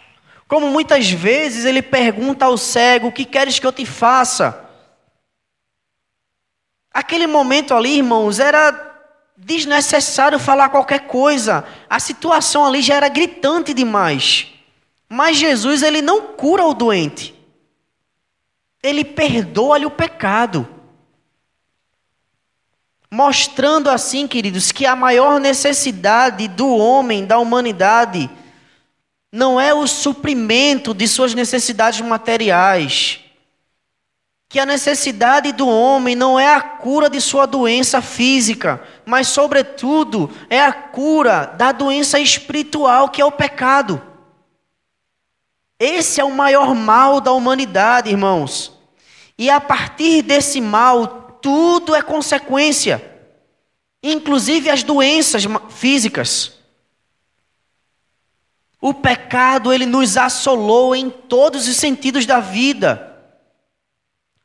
Como 0.48 0.70
muitas 0.70 1.10
vezes 1.10 1.66
ele 1.66 1.82
pergunta 1.82 2.46
ao 2.46 2.58
cego: 2.58 3.08
O 3.08 3.12
que 3.12 3.26
queres 3.26 3.60
que 3.60 3.68
eu 3.68 3.74
te 3.74 3.86
faça? 3.86 4.66
Aquele 6.94 7.28
momento 7.28 7.74
ali, 7.76 7.98
irmãos, 7.98 8.40
era 8.40 8.87
desnecessário 9.38 10.40
falar 10.40 10.70
qualquer 10.70 11.02
coisa. 11.02 11.64
A 11.88 12.00
situação 12.00 12.66
ali 12.66 12.82
já 12.82 12.96
era 12.96 13.08
gritante 13.08 13.74
demais. 13.74 14.48
Mas 15.08 15.38
Jesus, 15.38 15.84
ele 15.84 16.02
não 16.02 16.34
cura 16.34 16.66
o 16.66 16.74
doente. 16.74 17.36
Ele 18.82 19.06
perdoa-lhe 19.06 19.86
o 19.86 19.92
pecado. 19.92 20.68
Mostrando 23.10 23.90
assim, 23.90 24.28
queridos, 24.28 24.72
que 24.72 24.86
a 24.86 24.96
maior 24.96 25.40
necessidade 25.40 26.48
do 26.48 26.76
homem, 26.76 27.26
da 27.26 27.38
humanidade, 27.38 28.30
não 29.32 29.62
é 29.62 29.74
o 29.74 29.88
suprimento 29.88 30.94
de 30.94 31.08
suas 31.08 31.34
necessidades 31.34 32.02
materiais 32.02 33.27
que 34.50 34.60
a 34.60 34.66
necessidade 34.66 35.52
do 35.52 35.68
homem 35.68 36.16
não 36.16 36.40
é 36.40 36.54
a 36.54 36.62
cura 36.62 37.10
de 37.10 37.20
sua 37.20 37.46
doença 37.46 38.02
física, 38.02 38.82
mas, 39.06 39.28
sobretudo, 39.28 40.32
é 40.50 40.62
a 40.62 40.72
cura 40.72 41.46
da 41.58 41.72
doença 41.72 42.20
espiritual, 42.20 43.10
que 43.10 43.22
é 43.22 43.26
o 43.26 43.32
pecado. 43.32 44.02
Esse 45.80 46.22
é 46.22 46.24
o 46.24 46.32
maior 46.32 46.74
mal 46.74 47.20
da 47.20 47.34
humanidade, 47.34 48.10
irmãos. 48.10 48.72
E 49.38 49.50
a 49.50 49.60
partir 49.60 50.22
desse 50.22 50.62
mal, 50.62 51.38
tudo 51.42 51.94
é 51.94 52.02
consequência, 52.02 53.04
inclusive 54.02 54.70
as 54.70 54.82
doenças 54.82 55.44
físicas. 55.70 56.54
O 58.80 58.94
pecado, 58.94 59.74
ele 59.74 59.86
nos 59.86 60.18
assolou 60.18 60.96
em 60.96 61.10
todos 61.10 61.68
os 61.68 61.76
sentidos 61.76 62.26
da 62.26 62.40
vida. 62.40 63.07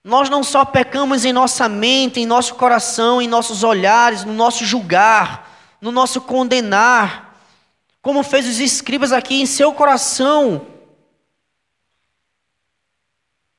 Nós 0.04 0.28
não 0.28 0.42
só 0.42 0.64
pecamos 0.64 1.24
em 1.24 1.32
nossa 1.32 1.68
mente, 1.68 2.18
em 2.18 2.26
nosso 2.26 2.56
coração, 2.56 3.22
em 3.22 3.28
nossos 3.28 3.62
olhares, 3.62 4.24
no 4.24 4.32
nosso 4.32 4.64
julgar, 4.64 5.48
no 5.80 5.92
nosso 5.92 6.20
condenar, 6.20 7.40
como 8.00 8.24
fez 8.24 8.48
os 8.48 8.58
escribas 8.58 9.12
aqui 9.12 9.40
em 9.40 9.46
seu 9.46 9.72
coração. 9.72 10.66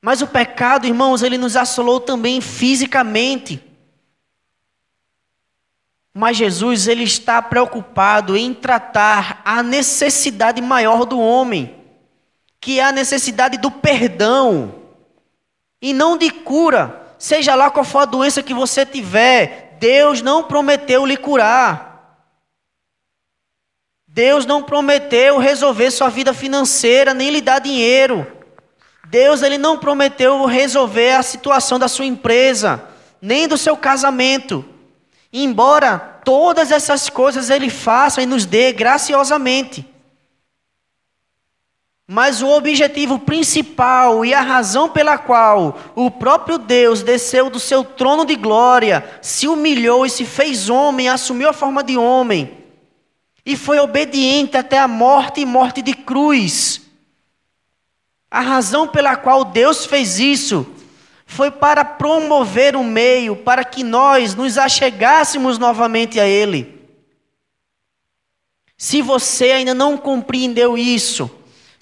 Mas 0.02 0.20
o 0.20 0.26
pecado, 0.26 0.86
irmãos, 0.86 1.22
ele 1.22 1.38
nos 1.38 1.56
assolou 1.56 1.98
também 1.98 2.42
fisicamente. 2.42 3.62
Mas 6.12 6.36
Jesus, 6.36 6.86
ele 6.86 7.04
está 7.04 7.40
preocupado 7.40 8.36
em 8.36 8.52
tratar 8.52 9.40
a 9.46 9.62
necessidade 9.62 10.60
maior 10.60 11.06
do 11.06 11.18
homem, 11.18 11.74
que 12.60 12.78
é 12.80 12.84
a 12.84 12.92
necessidade 12.92 13.56
do 13.56 13.70
perdão 13.70 14.83
e 15.84 15.92
não 15.92 16.16
de 16.16 16.30
cura. 16.30 17.14
Seja 17.18 17.54
lá 17.54 17.70
qual 17.70 17.84
for 17.84 17.98
a 17.98 18.04
doença 18.06 18.42
que 18.42 18.54
você 18.54 18.86
tiver, 18.86 19.76
Deus 19.78 20.22
não 20.22 20.44
prometeu 20.44 21.04
lhe 21.04 21.14
curar. 21.14 22.24
Deus 24.08 24.46
não 24.46 24.62
prometeu 24.62 25.36
resolver 25.36 25.90
sua 25.90 26.08
vida 26.08 26.32
financeira, 26.32 27.12
nem 27.12 27.28
lhe 27.28 27.42
dar 27.42 27.58
dinheiro. 27.58 28.26
Deus 29.10 29.42
ele 29.42 29.58
não 29.58 29.76
prometeu 29.76 30.46
resolver 30.46 31.16
a 31.16 31.22
situação 31.22 31.78
da 31.78 31.86
sua 31.86 32.06
empresa, 32.06 32.82
nem 33.20 33.46
do 33.46 33.58
seu 33.58 33.76
casamento. 33.76 34.64
Embora 35.30 35.98
todas 36.24 36.70
essas 36.70 37.10
coisas 37.10 37.50
ele 37.50 37.68
faça 37.68 38.22
e 38.22 38.26
nos 38.26 38.46
dê 38.46 38.72
graciosamente. 38.72 39.86
Mas 42.06 42.42
o 42.42 42.48
objetivo 42.48 43.18
principal 43.18 44.24
e 44.26 44.34
a 44.34 44.42
razão 44.42 44.90
pela 44.90 45.16
qual 45.16 45.78
o 45.94 46.10
próprio 46.10 46.58
Deus 46.58 47.02
desceu 47.02 47.48
do 47.48 47.58
seu 47.58 47.82
trono 47.82 48.26
de 48.26 48.36
glória, 48.36 49.18
se 49.22 49.48
humilhou 49.48 50.04
e 50.04 50.10
se 50.10 50.26
fez 50.26 50.68
homem, 50.68 51.08
assumiu 51.08 51.48
a 51.48 51.54
forma 51.54 51.82
de 51.82 51.96
homem, 51.96 52.58
e 53.44 53.56
foi 53.56 53.78
obediente 53.78 54.56
até 54.56 54.78
a 54.78 54.88
morte 54.88 55.40
e 55.40 55.46
morte 55.46 55.80
de 55.80 55.94
cruz. 55.94 56.82
A 58.30 58.40
razão 58.40 58.86
pela 58.86 59.16
qual 59.16 59.44
Deus 59.44 59.86
fez 59.86 60.18
isso 60.18 60.66
foi 61.26 61.50
para 61.50 61.84
promover 61.84 62.76
um 62.76 62.84
meio 62.84 63.34
para 63.34 63.64
que 63.64 63.82
nós 63.82 64.34
nos 64.34 64.58
achegássemos 64.58 65.58
novamente 65.58 66.20
a 66.20 66.26
Ele. 66.26 66.82
Se 68.76 69.00
você 69.00 69.52
ainda 69.52 69.72
não 69.72 69.96
compreendeu 69.96 70.76
isso, 70.76 71.30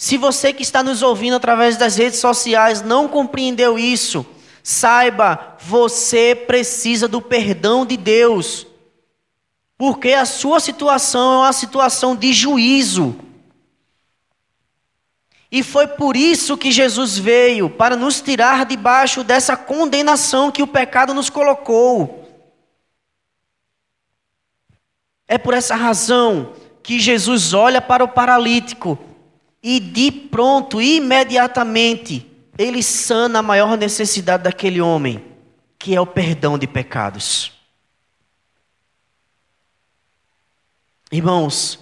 se 0.02 0.16
você 0.16 0.52
que 0.52 0.64
está 0.64 0.82
nos 0.82 1.00
ouvindo 1.00 1.36
através 1.36 1.76
das 1.76 1.94
redes 1.94 2.18
sociais 2.18 2.82
não 2.82 3.06
compreendeu 3.06 3.78
isso, 3.78 4.26
saiba, 4.60 5.56
você 5.60 6.34
precisa 6.34 7.06
do 7.06 7.22
perdão 7.22 7.86
de 7.86 7.96
Deus. 7.96 8.66
Porque 9.78 10.12
a 10.12 10.24
sua 10.24 10.58
situação 10.58 11.34
é 11.34 11.46
uma 11.46 11.52
situação 11.52 12.16
de 12.16 12.32
juízo. 12.32 13.14
E 15.48 15.62
foi 15.62 15.86
por 15.86 16.16
isso 16.16 16.56
que 16.56 16.72
Jesus 16.72 17.16
veio 17.16 17.70
para 17.70 17.94
nos 17.94 18.20
tirar 18.20 18.66
debaixo 18.66 19.22
dessa 19.22 19.56
condenação 19.56 20.50
que 20.50 20.64
o 20.64 20.66
pecado 20.66 21.14
nos 21.14 21.30
colocou. 21.30 22.28
É 25.28 25.38
por 25.38 25.54
essa 25.54 25.76
razão 25.76 26.54
que 26.82 26.98
Jesus 26.98 27.54
olha 27.54 27.80
para 27.80 28.02
o 28.02 28.08
paralítico 28.08 28.98
e 29.62 29.78
de 29.78 30.10
pronto, 30.10 30.80
imediatamente, 30.80 32.26
ele 32.58 32.82
sana 32.82 33.38
a 33.38 33.42
maior 33.42 33.76
necessidade 33.76 34.44
daquele 34.44 34.80
homem. 34.80 35.32
que 35.82 35.96
é 35.96 36.00
o 36.00 36.06
perdão 36.06 36.56
de 36.56 36.68
pecados. 36.68 37.50
Irmãos, 41.10 41.80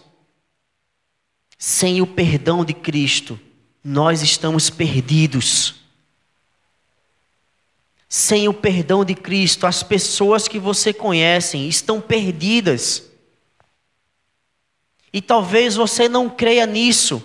sem 1.59 2.01
o 2.01 2.07
perdão 2.07 2.65
de 2.65 2.73
Cristo, 2.73 3.39
nós 3.85 4.23
estamos 4.23 4.71
perdidos. 4.71 5.75
Sem 8.09 8.49
o 8.49 8.55
perdão 8.55 9.05
de 9.05 9.15
Cristo, 9.15 9.67
as 9.67 9.83
pessoas 9.83 10.49
que 10.49 10.59
você 10.59 10.95
conhece 10.95 11.59
estão 11.59 12.01
perdidas. 12.01 13.05
E 15.13 15.21
talvez 15.21 15.77
você 15.77 16.09
não 16.09 16.31
creia 16.31 16.65
nisso. 16.65 17.23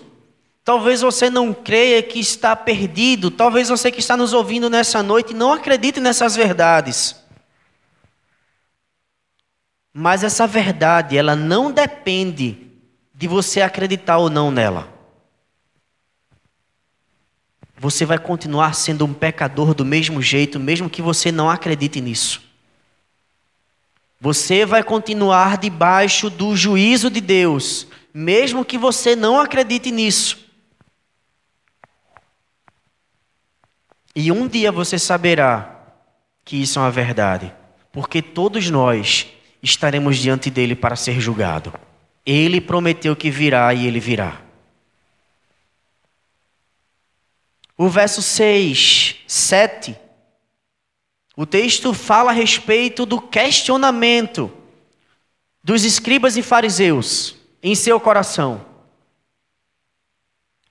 Talvez 0.66 1.00
você 1.00 1.30
não 1.30 1.54
creia 1.54 2.02
que 2.02 2.18
está 2.18 2.56
perdido. 2.56 3.30
Talvez 3.30 3.68
você 3.68 3.88
que 3.88 4.00
está 4.00 4.16
nos 4.16 4.32
ouvindo 4.32 4.68
nessa 4.68 5.00
noite 5.00 5.32
não 5.32 5.52
acredite 5.52 6.00
nessas 6.00 6.34
verdades. 6.34 7.14
Mas 9.94 10.24
essa 10.24 10.44
verdade, 10.44 11.16
ela 11.16 11.36
não 11.36 11.70
depende 11.70 12.66
de 13.14 13.28
você 13.28 13.60
acreditar 13.60 14.18
ou 14.18 14.28
não 14.28 14.50
nela. 14.50 14.92
Você 17.78 18.04
vai 18.04 18.18
continuar 18.18 18.74
sendo 18.74 19.04
um 19.04 19.14
pecador 19.14 19.72
do 19.72 19.84
mesmo 19.84 20.20
jeito, 20.20 20.58
mesmo 20.58 20.90
que 20.90 21.00
você 21.00 21.30
não 21.30 21.48
acredite 21.48 22.00
nisso. 22.00 22.42
Você 24.20 24.66
vai 24.66 24.82
continuar 24.82 25.58
debaixo 25.58 26.28
do 26.28 26.56
juízo 26.56 27.08
de 27.08 27.20
Deus, 27.20 27.86
mesmo 28.12 28.64
que 28.64 28.76
você 28.76 29.14
não 29.14 29.38
acredite 29.38 29.92
nisso. 29.92 30.45
E 34.18 34.32
um 34.32 34.48
dia 34.48 34.72
você 34.72 34.98
saberá 34.98 35.78
que 36.42 36.56
isso 36.56 36.78
é 36.78 36.82
uma 36.82 36.90
verdade, 36.90 37.52
porque 37.92 38.22
todos 38.22 38.70
nós 38.70 39.26
estaremos 39.62 40.16
diante 40.16 40.48
dele 40.48 40.74
para 40.74 40.96
ser 40.96 41.20
julgado. 41.20 41.74
Ele 42.24 42.58
prometeu 42.58 43.14
que 43.14 43.30
virá 43.30 43.74
e 43.74 43.86
ele 43.86 44.00
virá. 44.00 44.40
O 47.76 47.90
verso 47.90 48.22
6, 48.22 49.16
7. 49.26 49.94
O 51.36 51.44
texto 51.44 51.92
fala 51.92 52.30
a 52.30 52.34
respeito 52.34 53.04
do 53.04 53.20
questionamento 53.20 54.50
dos 55.62 55.84
escribas 55.84 56.38
e 56.38 56.42
fariseus 56.42 57.36
em 57.62 57.74
seu 57.74 58.00
coração. 58.00 58.64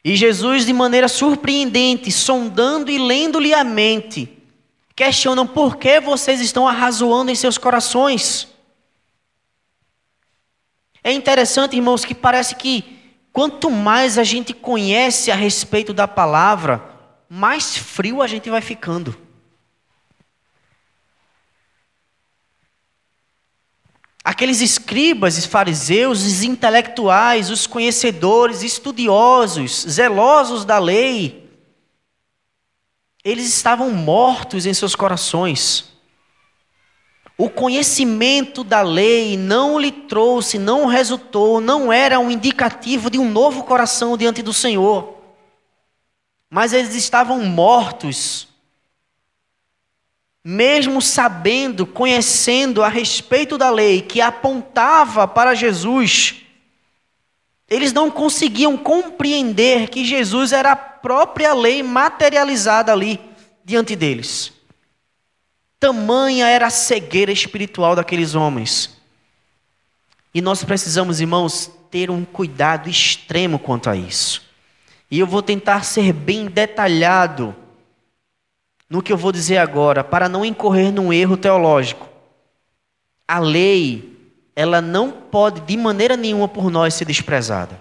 E 0.05 0.15
Jesus, 0.15 0.67
de 0.67 0.71
maneira 0.71 1.07
surpreendente, 1.07 2.11
sondando 2.11 2.91
e 2.91 2.99
lendo-lhe 2.99 3.55
a 3.55 3.63
mente, 3.63 4.31
questionam 4.95 5.47
por 5.47 5.77
que 5.77 5.99
vocês 5.99 6.39
estão 6.39 6.67
arrazoando 6.67 7.31
em 7.31 7.35
seus 7.35 7.57
corações. 7.57 8.47
É 11.03 11.11
interessante, 11.11 11.75
irmãos, 11.75 12.05
que 12.05 12.13
parece 12.13 12.53
que 12.53 13.15
quanto 13.33 13.71
mais 13.71 14.19
a 14.19 14.23
gente 14.23 14.53
conhece 14.53 15.31
a 15.31 15.35
respeito 15.35 15.91
da 15.91 16.07
palavra, 16.07 16.83
mais 17.27 17.75
frio 17.75 18.21
a 18.21 18.27
gente 18.27 18.47
vai 18.47 18.61
ficando. 18.61 19.24
Aqueles 24.25 24.59
escribas 24.59 25.37
e 25.37 25.47
fariseus, 25.47 26.25
os 26.25 26.41
intelectuais, 26.41 27.51
os 27.51 27.67
conhecedores, 27.67 28.63
estudiosos, 28.63 29.85
zelosos 29.87 30.65
da 30.65 30.79
lei, 30.79 31.47
eles 33.23 33.45
estavam 33.45 33.91
mortos 33.91 34.65
em 34.65 34.73
seus 34.73 34.95
corações. 34.95 35.93
O 37.37 37.51
conhecimento 37.51 38.63
da 38.63 38.81
lei 38.81 39.37
não 39.37 39.77
lhe 39.77 39.91
trouxe, 39.91 40.57
não 40.57 40.87
resultou, 40.87 41.61
não 41.61 41.93
era 41.93 42.19
um 42.19 42.31
indicativo 42.31 43.11
de 43.11 43.19
um 43.19 43.29
novo 43.29 43.63
coração 43.63 44.17
diante 44.17 44.41
do 44.41 44.53
Senhor. 44.53 45.19
Mas 46.49 46.73
eles 46.73 46.95
estavam 46.95 47.43
mortos, 47.43 48.47
mesmo 50.47 51.01
sabendo, 51.01 51.87
conhecendo 51.87 52.83
a 52.83 52.87
respeito 52.87 53.57
da 53.57 53.71
lei 53.71 54.03
que 54.03 54.21
apontava 54.21 55.27
para 55.27 55.55
Jesus. 55.55 56.35
Eles 57.67 57.91
não 57.91 58.11
conseguiam 58.11 58.77
compreender 58.77 59.89
que 59.89 60.05
Jesus 60.05 60.51
era 60.51 60.73
a 60.73 60.75
própria 60.75 61.51
lei 61.55 61.81
materializada 61.81 62.91
ali 62.91 63.19
diante 63.63 63.95
deles. 63.95 64.53
Tamanha 65.79 66.47
era 66.47 66.67
a 66.67 66.69
cegueira 66.69 67.31
espiritual 67.31 67.95
daqueles 67.95 68.35
homens. 68.35 68.95
E 70.31 70.41
nós 70.41 70.63
precisamos, 70.63 71.19
irmãos, 71.19 71.71
ter 71.89 72.11
um 72.11 72.23
cuidado 72.23 72.87
extremo 72.87 73.57
quanto 73.57 73.89
a 73.89 73.95
isso. 73.95 74.43
E 75.09 75.17
eu 75.17 75.25
vou 75.25 75.41
tentar 75.41 75.83
ser 75.83 76.13
bem 76.13 76.45
detalhado 76.45 77.55
no 78.89 79.01
que 79.01 79.11
eu 79.11 79.17
vou 79.17 79.31
dizer 79.31 79.57
agora, 79.57 80.03
para 80.03 80.29
não 80.29 80.45
incorrer 80.45 80.91
num 80.91 81.11
erro 81.11 81.37
teológico. 81.37 82.07
A 83.27 83.39
lei, 83.39 84.17
ela 84.55 84.81
não 84.81 85.11
pode 85.11 85.61
de 85.61 85.75
maneira 85.75 86.15
nenhuma 86.15 86.47
por 86.47 86.69
nós 86.69 86.93
ser 86.93 87.05
desprezada. 87.05 87.79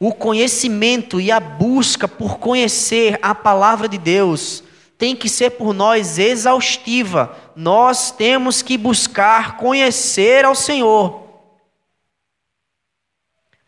O 0.00 0.12
conhecimento 0.12 1.20
e 1.20 1.30
a 1.30 1.40
busca 1.40 2.06
por 2.06 2.38
conhecer 2.38 3.18
a 3.22 3.34
palavra 3.34 3.88
de 3.88 3.98
Deus 3.98 4.62
tem 4.96 5.14
que 5.14 5.28
ser 5.28 5.50
por 5.50 5.72
nós 5.72 6.18
exaustiva. 6.18 7.36
Nós 7.54 8.10
temos 8.10 8.62
que 8.62 8.76
buscar 8.76 9.56
conhecer 9.56 10.44
ao 10.44 10.54
Senhor. 10.54 11.27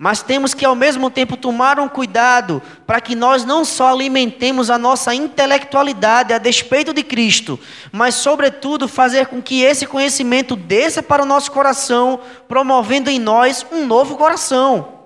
Mas 0.03 0.23
temos 0.23 0.55
que 0.55 0.65
ao 0.65 0.75
mesmo 0.75 1.11
tempo 1.11 1.37
tomar 1.37 1.79
um 1.79 1.87
cuidado 1.87 2.63
para 2.87 3.03
que 3.03 3.15
nós 3.15 3.45
não 3.45 3.67
só 3.67 3.89
alimentemos 3.89 4.71
a 4.71 4.79
nossa 4.79 5.15
intelectualidade 5.15 6.33
a 6.33 6.39
despeito 6.39 6.95
de 6.95 7.03
Cristo, 7.03 7.61
mas 7.93 8.15
sobretudo 8.15 8.89
fazer 8.89 9.27
com 9.27 9.43
que 9.43 9.61
esse 9.61 9.87
conhecimento 9.87 10.57
desça 10.57 11.03
para 11.03 11.23
o 11.23 11.27
nosso 11.27 11.53
coração, 11.53 12.19
promovendo 12.49 13.11
em 13.11 13.19
nós 13.19 13.67
um 13.71 13.85
novo 13.85 14.17
coração. 14.17 15.01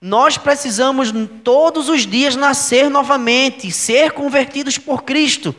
Nós 0.00 0.38
precisamos 0.38 1.12
todos 1.42 1.90
os 1.90 2.06
dias 2.06 2.34
nascer 2.34 2.88
novamente, 2.88 3.70
ser 3.70 4.12
convertidos 4.12 4.78
por 4.78 5.02
Cristo. 5.02 5.54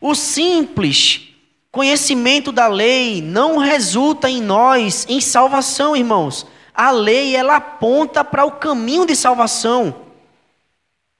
O 0.00 0.14
simples 0.14 1.29
conhecimento 1.70 2.50
da 2.50 2.66
lei 2.66 3.22
não 3.22 3.58
resulta 3.58 4.28
em 4.28 4.40
nós 4.40 5.06
em 5.08 5.20
salvação, 5.20 5.96
irmãos. 5.96 6.46
A 6.74 6.90
lei 6.90 7.36
ela 7.36 7.56
aponta 7.56 8.24
para 8.24 8.44
o 8.44 8.52
caminho 8.52 9.06
de 9.06 9.14
salvação. 9.14 9.94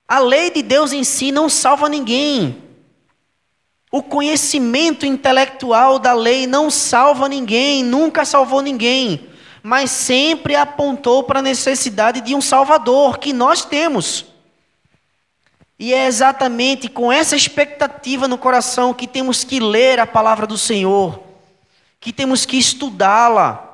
A 0.08 0.18
lei 0.18 0.50
de 0.50 0.62
Deus 0.62 0.92
em 0.92 1.04
si 1.04 1.30
não 1.30 1.48
salva 1.48 1.88
ninguém. 1.88 2.62
O 3.92 4.02
conhecimento 4.02 5.04
intelectual 5.04 5.98
da 5.98 6.12
lei 6.12 6.46
não 6.46 6.70
salva 6.70 7.28
ninguém, 7.28 7.82
nunca 7.82 8.24
salvou 8.24 8.60
ninguém 8.60 9.30
mas 9.62 9.90
sempre 9.90 10.56
apontou 10.56 11.22
para 11.22 11.40
a 11.40 11.42
necessidade 11.42 12.20
de 12.20 12.34
um 12.34 12.40
Salvador 12.40 13.18
que 13.18 13.32
nós 13.32 13.64
temos. 13.64 14.26
E 15.80 15.92
é 15.94 16.06
exatamente 16.06 16.88
com 16.88 17.10
essa 17.10 17.34
expectativa 17.34 18.28
no 18.28 18.36
coração 18.36 18.92
que 18.92 19.08
temos 19.08 19.42
que 19.42 19.58
ler 19.58 19.98
a 19.98 20.06
palavra 20.06 20.46
do 20.46 20.58
Senhor, 20.58 21.20
que 21.98 22.12
temos 22.12 22.44
que 22.44 22.58
estudá-la. 22.58 23.66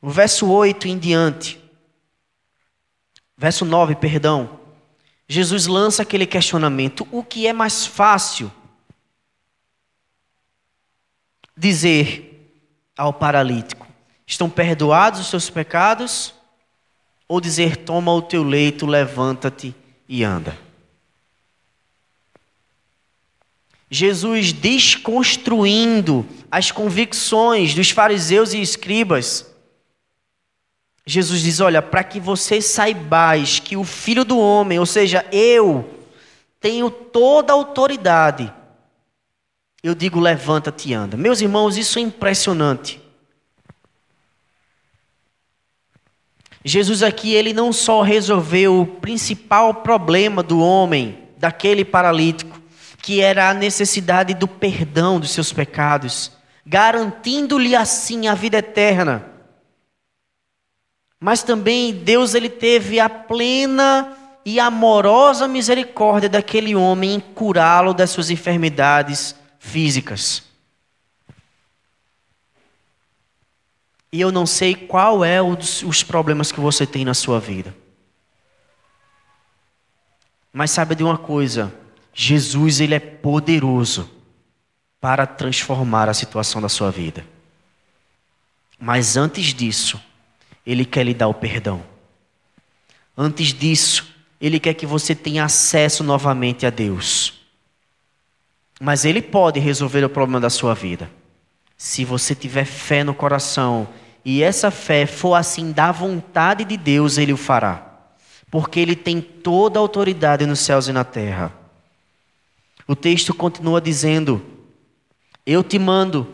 O 0.00 0.08
verso 0.08 0.48
8 0.48 0.86
em 0.86 0.96
diante, 0.96 1.60
verso 3.36 3.64
9, 3.64 3.96
perdão, 3.96 4.60
Jesus 5.28 5.66
lança 5.66 6.02
aquele 6.02 6.24
questionamento: 6.24 7.06
o 7.10 7.24
que 7.24 7.48
é 7.48 7.52
mais 7.52 7.84
fácil? 7.84 8.50
dizer 11.58 12.62
ao 12.96 13.12
paralítico: 13.12 13.86
Estão 14.26 14.48
perdoados 14.48 15.20
os 15.20 15.26
seus 15.26 15.50
pecados? 15.50 16.37
Ou 17.28 17.40
dizer: 17.40 17.76
Toma 17.76 18.12
o 18.12 18.22
teu 18.22 18.42
leito, 18.42 18.86
levanta-te 18.86 19.74
e 20.08 20.24
anda? 20.24 20.58
Jesus 23.90 24.52
desconstruindo 24.52 26.26
as 26.50 26.70
convicções 26.70 27.74
dos 27.74 27.90
fariseus 27.90 28.52
e 28.52 28.60
escribas. 28.60 29.46
Jesus 31.06 31.42
diz: 31.42 31.60
Olha, 31.60 31.82
para 31.82 32.02
que 32.02 32.18
vocês 32.18 32.64
saibais 32.64 33.60
que 33.60 33.76
o 33.76 33.84
Filho 33.84 34.24
do 34.24 34.38
Homem, 34.38 34.78
ou 34.78 34.86
seja, 34.86 35.24
eu, 35.30 35.88
tenho 36.60 36.90
toda 36.90 37.52
a 37.52 37.56
autoridade 37.56 38.52
eu 39.82 39.94
digo 39.94 40.18
levanta-te 40.18 40.90
e 40.90 40.94
anda. 40.94 41.16
Meus 41.16 41.40
irmãos, 41.40 41.76
isso 41.76 41.98
é 41.98 42.02
impressionante. 42.02 43.00
Jesus 46.68 47.02
aqui, 47.02 47.32
ele 47.32 47.52
não 47.54 47.72
só 47.72 48.02
resolveu 48.02 48.82
o 48.82 48.86
principal 48.86 49.74
problema 49.74 50.42
do 50.42 50.60
homem, 50.60 51.18
daquele 51.38 51.84
paralítico, 51.84 52.60
que 53.00 53.20
era 53.20 53.48
a 53.48 53.54
necessidade 53.54 54.34
do 54.34 54.46
perdão 54.46 55.18
dos 55.18 55.30
seus 55.30 55.52
pecados, 55.52 56.32
garantindo-lhe 56.66 57.74
assim 57.74 58.28
a 58.28 58.34
vida 58.34 58.58
eterna. 58.58 59.24
Mas 61.18 61.42
também 61.42 61.94
Deus 61.94 62.34
ele 62.34 62.50
teve 62.50 63.00
a 63.00 63.08
plena 63.08 64.16
e 64.44 64.60
amorosa 64.60 65.48
misericórdia 65.48 66.28
daquele 66.28 66.74
homem 66.74 67.14
em 67.14 67.20
curá-lo 67.20 67.94
das 67.94 68.10
suas 68.10 68.30
enfermidades 68.30 69.34
físicas. 69.58 70.47
E 74.12 74.20
eu 74.20 74.32
não 74.32 74.46
sei 74.46 74.74
qual 74.74 75.24
é 75.24 75.40
os, 75.42 76.02
problemas 76.02 76.50
que 76.50 76.60
você 76.60 76.86
tem 76.86 77.04
na 77.04 77.14
sua 77.14 77.38
vida. 77.38 77.74
Mas 80.52 80.70
saiba 80.70 80.94
de 80.94 81.04
uma 81.04 81.18
coisa, 81.18 81.74
Jesus 82.14 82.80
ele 82.80 82.94
é 82.94 82.98
poderoso 82.98 84.10
para 85.00 85.26
transformar 85.26 86.08
a 86.08 86.14
situação 86.14 86.60
da 86.60 86.68
sua 86.68 86.90
vida. 86.90 87.24
Mas 88.80 89.16
antes 89.16 89.52
disso, 89.52 90.00
ele 90.64 90.84
quer 90.84 91.04
lhe 91.04 91.14
dar 91.14 91.28
o 91.28 91.34
perdão. 91.34 91.84
Antes 93.16 93.52
disso, 93.52 94.14
ele 94.40 94.58
quer 94.58 94.74
que 94.74 94.86
você 94.86 95.14
tenha 95.14 95.44
acesso 95.44 96.02
novamente 96.02 96.64
a 96.64 96.70
Deus. 96.70 97.34
Mas 98.80 99.04
ele 99.04 99.20
pode 99.20 99.58
resolver 99.58 100.04
o 100.04 100.08
problema 100.08 100.40
da 100.40 100.48
sua 100.48 100.74
vida. 100.74 101.10
Se 101.78 102.04
você 102.04 102.34
tiver 102.34 102.64
fé 102.64 103.04
no 103.04 103.14
coração 103.14 103.88
e 104.24 104.42
essa 104.42 104.68
fé 104.68 105.06
for 105.06 105.34
assim 105.34 105.70
da 105.70 105.92
vontade 105.92 106.64
de 106.64 106.76
Deus, 106.76 107.16
ele 107.16 107.32
o 107.32 107.36
fará. 107.36 107.86
Porque 108.50 108.80
ele 108.80 108.96
tem 108.96 109.20
toda 109.20 109.78
a 109.78 109.80
autoridade 109.80 110.44
nos 110.44 110.58
céus 110.58 110.88
e 110.88 110.92
na 110.92 111.04
terra. 111.04 111.52
O 112.86 112.96
texto 112.96 113.32
continua 113.32 113.80
dizendo: 113.80 114.42
Eu 115.46 115.62
te 115.62 115.78
mando, 115.78 116.26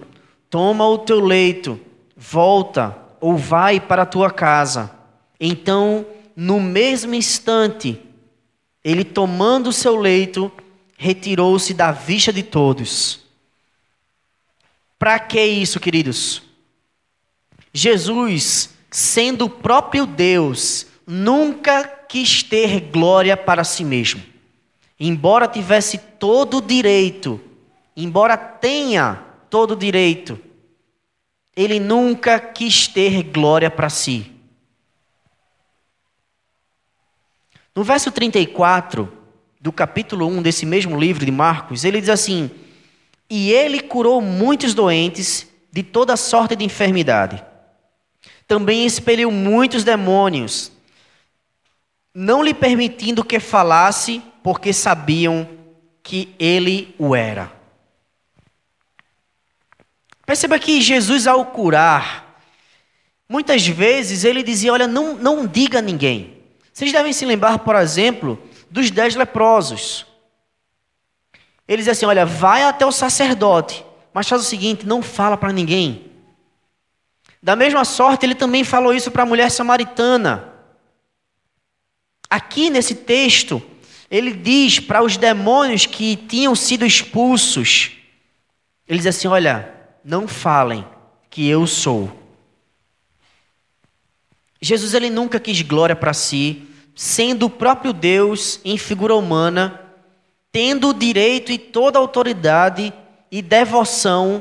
toma 0.49 0.88
o 0.88 0.99
teu 0.99 1.20
leito, 1.20 1.78
volta 2.16 2.97
ou 3.20 3.36
vai 3.36 3.78
para 3.78 4.03
a 4.03 4.07
tua 4.07 4.30
casa. 4.30 4.90
Então, 5.38 6.07
no 6.34 6.59
mesmo 6.59 7.14
instante, 7.14 8.01
ele 8.82 9.05
tomando 9.05 9.68
o 9.68 9.72
seu 9.72 9.97
leito, 9.97 10.51
retirou-se 10.97 11.74
da 11.74 11.92
vista 11.92 12.32
de 12.32 12.42
todos. 12.42 13.24
Para 15.05 15.18
que 15.18 15.44
isso, 15.44 15.78
queridos? 15.78 16.42
Jesus, 17.74 18.74
sendo 18.90 19.44
o 19.44 19.50
próprio 19.50 20.07
Deus, 20.07 20.86
nunca 21.07 21.84
quis 21.84 22.42
ter 22.42 22.80
glória 22.80 23.36
para 23.36 23.64
si 23.64 23.84
mesmo. 23.84 24.22
Embora 24.98 25.46
tivesse 25.46 25.98
todo 25.98 26.57
o 26.57 26.62
direito, 26.62 27.38
embora 27.94 28.34
tenha 28.38 29.22
todo 29.50 29.72
o 29.72 29.76
direito, 29.76 30.40
ele 31.55 31.78
nunca 31.78 32.40
quis 32.40 32.88
ter 32.88 33.24
glória 33.24 33.70
para 33.70 33.90
si. 33.90 34.32
No 37.76 37.84
verso 37.84 38.11
34 38.11 39.12
do 39.61 39.70
capítulo 39.70 40.26
1 40.28 40.40
desse 40.40 40.64
mesmo 40.64 40.98
livro 40.98 41.26
de 41.26 41.30
Marcos, 41.30 41.84
ele 41.84 42.00
diz 42.00 42.09
assim: 42.09 42.50
E 43.37 43.51
ele 43.51 43.80
curou 43.80 44.20
muitos 44.20 44.74
doentes 44.74 45.49
de 45.72 45.82
toda 45.82 46.16
sorte 46.16 46.55
de 46.55 46.64
enfermidade. 46.64 47.45
Também 48.47 48.87
expeliu 48.87 49.28
muitos 49.28 49.82
demônios, 49.82 50.70
não 52.14 52.45
lhe 52.45 52.55
permitindo 52.55 53.24
que 53.24 53.41
falasse, 53.41 54.22
porque 54.41 54.72
sabiam 54.72 55.49
que 56.01 56.32
ele 56.39 56.95
o 56.97 57.12
era. 57.12 57.53
Perceba 60.24 60.57
que 60.57 60.80
Jesus, 60.80 61.26
ao 61.26 61.45
curar, 61.47 62.41
muitas 63.28 63.66
vezes 63.66 64.22
ele 64.22 64.45
dizia: 64.45 64.72
Olha, 64.72 64.87
não, 64.87 65.16
não 65.16 65.45
diga 65.45 65.80
a 65.80 65.82
ninguém. 65.82 66.41
Vocês 66.72 66.93
devem 66.93 67.12
se 67.12 67.26
lembrar, 67.26 67.59
por 67.59 67.74
exemplo, 67.74 68.41
dos 68.70 68.93
dez 68.93 69.16
leprosos. 69.16 70.13
Eles 71.66 71.84
dizem 71.84 71.92
assim: 71.92 72.06
olha, 72.06 72.26
vai 72.26 72.62
até 72.62 72.84
o 72.84 72.92
sacerdote, 72.92 73.84
mas 74.12 74.28
faz 74.28 74.42
o 74.42 74.44
seguinte: 74.44 74.86
não 74.86 75.02
fala 75.02 75.36
para 75.36 75.52
ninguém. 75.52 76.10
Da 77.42 77.54
mesma 77.54 77.84
sorte, 77.84 78.24
ele 78.24 78.34
também 78.34 78.64
falou 78.64 78.94
isso 78.94 79.10
para 79.10 79.22
a 79.22 79.26
mulher 79.26 79.50
samaritana. 79.50 80.52
Aqui 82.28 82.70
nesse 82.70 82.94
texto, 82.94 83.62
ele 84.10 84.32
diz 84.32 84.80
para 84.80 85.02
os 85.02 85.16
demônios 85.16 85.86
que 85.86 86.16
tinham 86.16 86.54
sido 86.54 86.86
expulsos: 86.86 87.92
ele 88.86 88.98
diz 88.98 89.06
assim: 89.06 89.28
olha, 89.28 89.74
não 90.04 90.28
falem 90.28 90.86
que 91.30 91.48
eu 91.48 91.66
sou. 91.66 92.24
Jesus 94.60 94.94
ele 94.94 95.10
nunca 95.10 95.38
quis 95.38 95.60
glória 95.60 95.94
para 95.94 96.14
si, 96.14 96.62
sendo 96.94 97.46
o 97.46 97.50
próprio 97.50 97.92
Deus 97.92 98.60
em 98.64 98.78
figura 98.78 99.14
humana, 99.14 99.84
tendo 100.55 100.90
o 100.90 100.94
direito 100.94 101.50
e 101.50 101.59
toda 101.59 101.98
autoridade 101.98 102.92
e 103.28 103.42
devoção. 103.42 104.40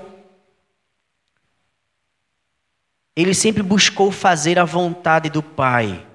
Ele 3.16 3.34
sempre 3.34 3.64
buscou 3.64 4.12
fazer 4.12 4.60
a 4.60 4.64
vontade 4.64 5.28
do 5.28 5.42
Pai. 5.42 6.06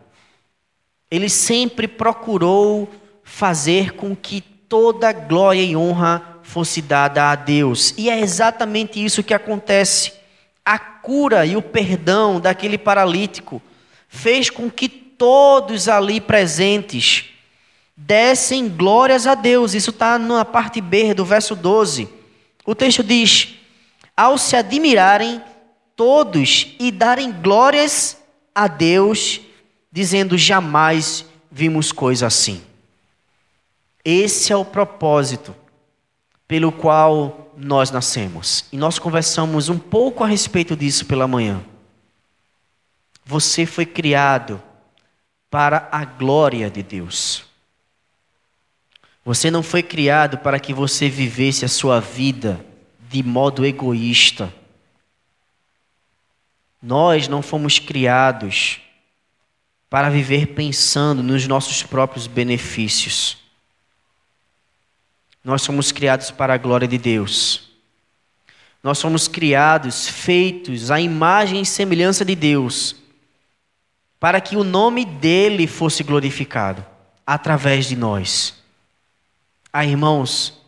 Ele 1.10 1.28
sempre 1.28 1.88
procurou 1.88 2.88
fazer 3.24 3.94
com 3.94 4.14
que 4.14 4.40
toda 4.40 5.10
glória 5.10 5.62
e 5.62 5.76
honra 5.76 6.38
fosse 6.44 6.80
dada 6.80 7.32
a 7.32 7.34
Deus. 7.34 7.92
E 7.98 8.08
é 8.08 8.20
exatamente 8.20 9.04
isso 9.04 9.24
que 9.24 9.34
acontece. 9.34 10.12
A 10.64 10.78
cura 10.78 11.44
e 11.44 11.56
o 11.56 11.62
perdão 11.62 12.38
daquele 12.38 12.78
paralítico 12.78 13.60
fez 14.06 14.48
com 14.48 14.70
que 14.70 14.88
todos 14.88 15.88
ali 15.88 16.20
presentes 16.20 17.34
dessem 17.98 18.68
glórias 18.68 19.26
a 19.26 19.34
Deus. 19.34 19.74
Isso 19.74 19.90
está 19.90 20.18
na 20.18 20.44
parte 20.44 20.80
B 20.80 21.12
do 21.14 21.24
verso 21.24 21.56
12. 21.56 22.08
O 22.64 22.74
texto 22.74 23.02
diz: 23.02 23.56
Ao 24.16 24.38
se 24.38 24.54
admirarem 24.54 25.42
todos 25.96 26.76
e 26.78 26.92
darem 26.92 27.32
glórias 27.32 28.16
a 28.54 28.68
Deus, 28.68 29.40
dizendo: 29.90 30.38
Jamais 30.38 31.24
vimos 31.50 31.90
coisa 31.90 32.28
assim. 32.28 32.62
Esse 34.04 34.52
é 34.52 34.56
o 34.56 34.64
propósito 34.64 35.54
pelo 36.46 36.70
qual 36.70 37.52
nós 37.56 37.90
nascemos. 37.90 38.64
E 38.72 38.76
nós 38.76 38.98
conversamos 38.98 39.68
um 39.68 39.78
pouco 39.78 40.22
a 40.22 40.26
respeito 40.26 40.76
disso 40.76 41.04
pela 41.04 41.26
manhã. 41.26 41.62
Você 43.26 43.66
foi 43.66 43.84
criado 43.84 44.62
para 45.50 45.88
a 45.90 46.04
glória 46.04 46.70
de 46.70 46.82
Deus. 46.82 47.47
Você 49.28 49.50
não 49.50 49.62
foi 49.62 49.82
criado 49.82 50.38
para 50.38 50.58
que 50.58 50.72
você 50.72 51.06
vivesse 51.06 51.62
a 51.62 51.68
sua 51.68 52.00
vida 52.00 52.64
de 53.10 53.22
modo 53.22 53.66
egoísta. 53.66 54.50
Nós 56.82 57.28
não 57.28 57.42
fomos 57.42 57.78
criados 57.78 58.80
para 59.90 60.08
viver 60.08 60.54
pensando 60.54 61.22
nos 61.22 61.46
nossos 61.46 61.82
próprios 61.82 62.26
benefícios. 62.26 63.36
Nós 65.44 65.60
somos 65.60 65.92
criados 65.92 66.30
para 66.30 66.54
a 66.54 66.58
glória 66.58 66.88
de 66.88 66.96
Deus. 66.96 67.68
Nós 68.82 68.96
somos 68.96 69.28
criados, 69.28 70.08
feitos 70.08 70.90
à 70.90 70.98
imagem 70.98 71.60
e 71.60 71.66
semelhança 71.66 72.24
de 72.24 72.34
Deus 72.34 72.96
para 74.18 74.40
que 74.40 74.56
o 74.56 74.64
nome 74.64 75.04
dele 75.04 75.66
fosse 75.66 76.02
glorificado 76.02 76.82
através 77.26 77.84
de 77.84 77.94
nós. 77.94 78.57
Ah, 79.72 79.84
irmãos, 79.84 80.58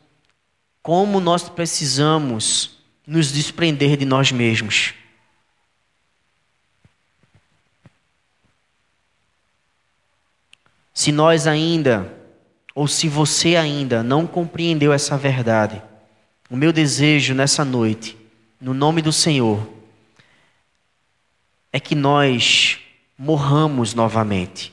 como 0.83 1.21
nós 1.21 1.49
precisamos 1.49 2.79
nos 3.07 3.33
desprender 3.33 3.97
de 3.97 4.05
nós 4.05 4.31
mesmos. 4.31 4.95
Se 10.95 11.11
nós 11.11 11.47
ainda, 11.47 12.15
ou 12.75 12.87
se 12.87 13.09
você 13.09 13.57
ainda 13.57 14.03
não 14.03 14.27
compreendeu 14.27 14.93
essa 14.93 15.17
verdade, 15.17 15.83
o 16.49 16.57
meu 16.57 16.73
desejo 16.73 17.35
nessa 17.35 17.65
noite, 17.65 18.17
no 18.61 18.75
nome 18.75 19.01
do 19.01 19.13
Senhor, 19.13 19.67
é 21.73 21.81
que 21.81 21.95
nós 21.95 22.79
morramos 23.17 23.95
novamente 23.95 24.73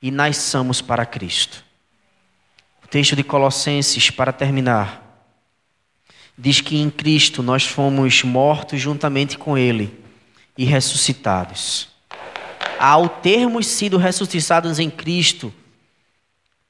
e 0.00 0.10
nasçamos 0.10 0.80
para 0.80 1.06
Cristo. 1.06 1.64
Texto 2.92 3.16
de 3.16 3.24
Colossenses, 3.24 4.10
para 4.10 4.34
terminar, 4.34 5.32
diz 6.36 6.60
que 6.60 6.76
em 6.76 6.90
Cristo 6.90 7.42
nós 7.42 7.64
fomos 7.64 8.22
mortos 8.22 8.78
juntamente 8.78 9.38
com 9.38 9.56
Ele 9.56 9.98
e 10.58 10.66
ressuscitados. 10.66 11.88
ao 12.78 13.08
termos 13.08 13.66
sido 13.66 13.96
ressuscitados 13.96 14.78
em 14.78 14.90
Cristo, 14.90 15.50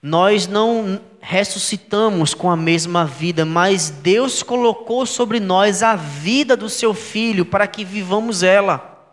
nós 0.01 0.47
não 0.47 1.01
ressuscitamos 1.21 2.35
com 2.35 2.49
a 2.49 2.57
mesma 2.57 3.05
vida, 3.05 3.45
mas 3.45 3.91
Deus 3.91 4.45
colocou 4.45 5.05
sobre 5.05 5.41
nós 5.41 5.83
a 5.83 5.97
vida 5.97 6.57
do 6.57 6.69
seu 6.69 6.95
filho 6.95 7.45
para 7.45 7.67
que 7.67 7.85
vivamos 7.85 8.45
ela. 8.45 9.13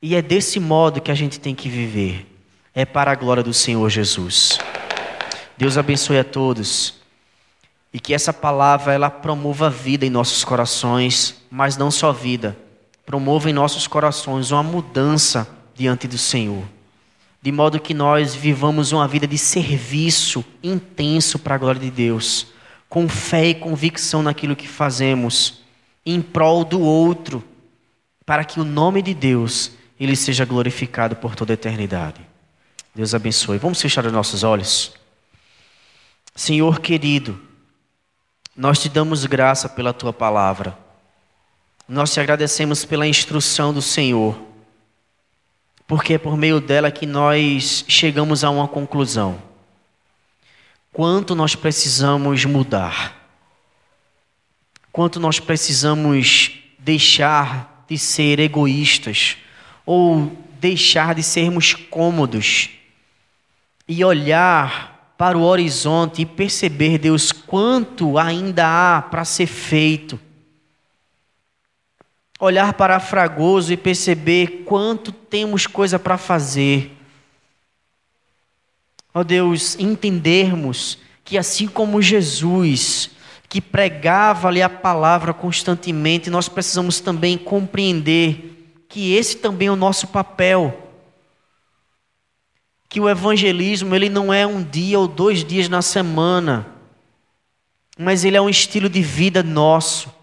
E 0.00 0.14
é 0.14 0.22
desse 0.22 0.58
modo 0.58 1.02
que 1.02 1.10
a 1.10 1.14
gente 1.14 1.38
tem 1.38 1.54
que 1.54 1.68
viver. 1.68 2.26
É 2.74 2.86
para 2.86 3.10
a 3.10 3.14
glória 3.14 3.42
do 3.42 3.52
Senhor 3.52 3.90
Jesus. 3.90 4.58
Deus 5.56 5.78
abençoe 5.78 6.18
a 6.18 6.24
todos. 6.24 6.94
E 7.92 7.98
que 7.98 8.12
essa 8.12 8.32
palavra 8.32 8.92
ela 8.92 9.08
promova 9.08 9.70
vida 9.70 10.04
em 10.04 10.10
nossos 10.10 10.44
corações, 10.44 11.36
mas 11.50 11.76
não 11.76 11.90
só 11.90 12.12
vida. 12.12 12.56
Promova 13.06 13.48
em 13.48 13.52
nossos 13.52 13.86
corações 13.86 14.50
uma 14.50 14.62
mudança 14.62 15.48
diante 15.74 16.06
do 16.06 16.18
Senhor. 16.18 16.64
De 17.40 17.52
modo 17.52 17.80
que 17.80 17.94
nós 17.94 18.34
vivamos 18.34 18.92
uma 18.92 19.06
vida 19.06 19.26
de 19.26 19.38
serviço 19.38 20.44
intenso 20.62 21.38
para 21.38 21.54
a 21.54 21.58
glória 21.58 21.80
de 21.80 21.90
Deus, 21.90 22.48
com 22.88 23.08
fé 23.08 23.46
e 23.46 23.54
convicção 23.54 24.22
naquilo 24.22 24.56
que 24.56 24.66
fazemos, 24.66 25.60
em 26.04 26.20
prol 26.20 26.64
do 26.64 26.80
outro, 26.80 27.42
para 28.24 28.44
que 28.44 28.58
o 28.58 28.64
nome 28.64 29.00
de 29.00 29.14
Deus 29.14 29.70
ele 29.98 30.16
seja 30.16 30.44
glorificado 30.44 31.16
por 31.16 31.34
toda 31.34 31.52
a 31.52 31.54
eternidade. 31.54 32.20
Deus 32.94 33.14
abençoe. 33.14 33.58
Vamos 33.58 33.80
fechar 33.80 34.04
os 34.04 34.12
nossos 34.12 34.42
olhos. 34.42 34.94
Senhor 36.36 36.80
querido, 36.80 37.40
nós 38.54 38.78
te 38.78 38.90
damos 38.90 39.24
graça 39.24 39.70
pela 39.70 39.94
tua 39.94 40.12
palavra. 40.12 40.78
Nós 41.88 42.12
te 42.12 42.20
agradecemos 42.20 42.84
pela 42.84 43.06
instrução 43.06 43.72
do 43.72 43.80
Senhor, 43.80 44.38
porque 45.86 46.12
é 46.14 46.18
por 46.18 46.36
meio 46.36 46.60
dela 46.60 46.90
que 46.90 47.06
nós 47.06 47.86
chegamos 47.88 48.44
a 48.44 48.50
uma 48.50 48.68
conclusão. 48.68 49.40
Quanto 50.92 51.34
nós 51.34 51.54
precisamos 51.54 52.44
mudar, 52.44 53.16
quanto 54.92 55.18
nós 55.18 55.40
precisamos 55.40 56.52
deixar 56.78 57.84
de 57.88 57.96
ser 57.96 58.40
egoístas, 58.40 59.38
ou 59.86 60.36
deixar 60.60 61.14
de 61.14 61.22
sermos 61.22 61.72
cômodos 61.72 62.68
e 63.88 64.04
olhar 64.04 64.95
para 65.16 65.36
o 65.36 65.42
horizonte 65.42 66.22
e 66.22 66.26
perceber, 66.26 66.98
Deus, 66.98 67.32
quanto 67.32 68.18
ainda 68.18 68.66
há 68.66 69.02
para 69.02 69.24
ser 69.24 69.46
feito. 69.46 70.20
Olhar 72.38 72.74
para 72.74 73.00
Fragoso 73.00 73.72
e 73.72 73.76
perceber 73.76 74.64
quanto 74.66 75.10
temos 75.10 75.66
coisa 75.66 75.98
para 75.98 76.18
fazer. 76.18 76.94
Ó 79.14 79.20
oh 79.20 79.24
Deus, 79.24 79.78
entendermos 79.78 80.98
que 81.24 81.38
assim 81.38 81.66
como 81.66 82.02
Jesus, 82.02 83.10
que 83.48 83.60
pregava 83.60 84.48
ali 84.48 84.60
a 84.60 84.68
palavra 84.68 85.32
constantemente, 85.32 86.28
nós 86.28 86.48
precisamos 86.48 87.00
também 87.00 87.38
compreender 87.38 88.56
que 88.88 89.14
esse 89.14 89.38
também 89.38 89.68
é 89.68 89.72
o 89.72 89.76
nosso 89.76 90.08
papel. 90.08 90.85
Que 92.88 93.00
o 93.00 93.08
evangelismo 93.08 93.94
ele 93.94 94.08
não 94.08 94.32
é 94.32 94.46
um 94.46 94.62
dia 94.62 94.98
ou 94.98 95.08
dois 95.08 95.44
dias 95.44 95.68
na 95.68 95.82
semana, 95.82 96.66
mas 97.98 98.24
ele 98.24 98.36
é 98.36 98.40
um 98.40 98.48
estilo 98.48 98.88
de 98.88 99.02
vida 99.02 99.42
nosso 99.42 100.14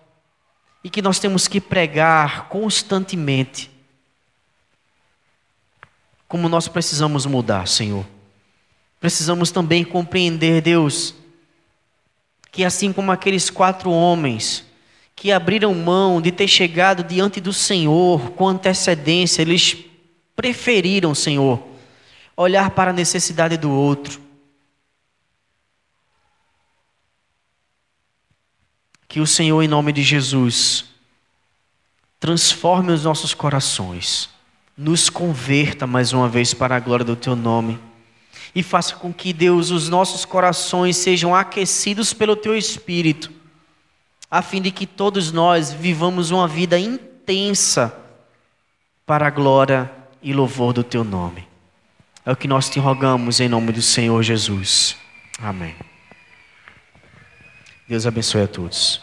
e 0.84 0.90
que 0.90 1.02
nós 1.02 1.20
temos 1.20 1.48
que 1.48 1.62
pregar 1.62 2.50
constantemente. 2.50 3.72
Como 6.28 6.50
nós 6.50 6.68
precisamos 6.68 7.26
mudar, 7.26 7.68
Senhor. 7.68 8.06
Precisamos 9.00 9.52
também 9.52 9.84
compreender, 9.84 10.62
Deus, 10.62 11.14
que 12.52 12.64
assim 12.64 12.94
como 12.94 13.12
aqueles 13.12 13.50
quatro 13.50 13.92
homens 13.92 14.66
que 15.16 15.32
abriram 15.32 15.74
mão 15.74 16.22
de 16.22 16.32
ter 16.32 16.48
chegado 16.48 17.04
diante 17.04 17.40
do 17.40 17.54
Senhor 17.54 18.32
com 18.32 18.48
antecedência, 18.48 19.42
eles 19.42 19.78
preferiram, 20.36 21.14
Senhor, 21.14 21.62
olhar 22.36 22.72
para 22.72 22.92
a 22.92 22.94
necessidade 22.94 23.58
do 23.58 23.72
outro. 23.72 24.22
Que 29.08 29.20
o 29.20 29.28
Senhor, 29.28 29.62
em 29.62 29.68
nome 29.68 29.92
de 29.92 30.02
Jesus, 30.02 30.86
transforme 32.20 32.92
os 32.92 33.04
nossos 33.04 33.34
corações, 33.34 34.30
nos 34.78 35.10
converta 35.10 35.86
mais 35.86 36.14
uma 36.14 36.28
vez 36.28 36.54
para 36.54 36.76
a 36.76 36.80
glória 36.80 37.06
do 37.06 37.16
Teu 37.16 37.36
nome 37.36 37.80
e 38.56 38.64
faça 38.64 38.96
com 38.96 39.14
que, 39.14 39.32
Deus, 39.34 39.70
os 39.70 39.90
nossos 39.90 40.26
corações 40.26 40.98
sejam 40.98 41.36
aquecidos 41.36 42.14
pelo 42.14 42.36
Teu 42.36 42.58
Espírito 42.58 43.44
a 44.34 44.42
fim 44.42 44.60
de 44.60 44.72
que 44.72 44.88
todos 44.88 45.32
nós 45.32 45.72
vivamos 45.72 46.32
uma 46.32 46.48
vida 46.48 46.80
intensa 46.80 47.96
para 49.06 49.28
a 49.28 49.30
glória 49.30 49.92
e 50.24 50.34
louvor 50.34 50.74
do 50.74 50.84
teu 50.84 51.04
nome. 51.04 51.48
É 52.26 52.32
o 52.32 52.36
que 52.36 52.48
nós 52.48 52.70
te 52.70 52.80
rogamos 52.80 53.40
em 53.40 53.50
nome 53.50 53.72
do 53.72 53.82
Senhor 53.82 54.22
Jesus. 54.24 54.96
Amém. 55.40 55.76
Deus 57.88 58.06
abençoe 58.06 58.44
a 58.44 58.48
todos. 58.48 59.02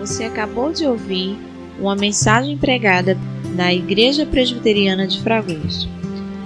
Você 0.00 0.24
acabou 0.24 0.72
de 0.72 0.86
ouvir 0.86 1.38
uma 1.78 1.94
mensagem 1.94 2.56
pregada 2.58 3.16
na 3.54 3.72
Igreja 3.72 4.26
Presbiteriana 4.26 5.06
de 5.06 5.22
Fragoso. 5.22 5.88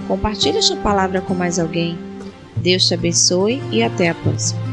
Compartilhe 0.07 0.57
esta 0.57 0.75
palavra 0.75 1.21
com 1.21 1.33
mais 1.33 1.57
alguém 1.57 1.97
Deus 2.63 2.87
te 2.87 2.93
abençoe 2.93 3.61
e 3.71 3.83
até 3.83 4.09
a 4.09 4.15
próxima. 4.15 4.72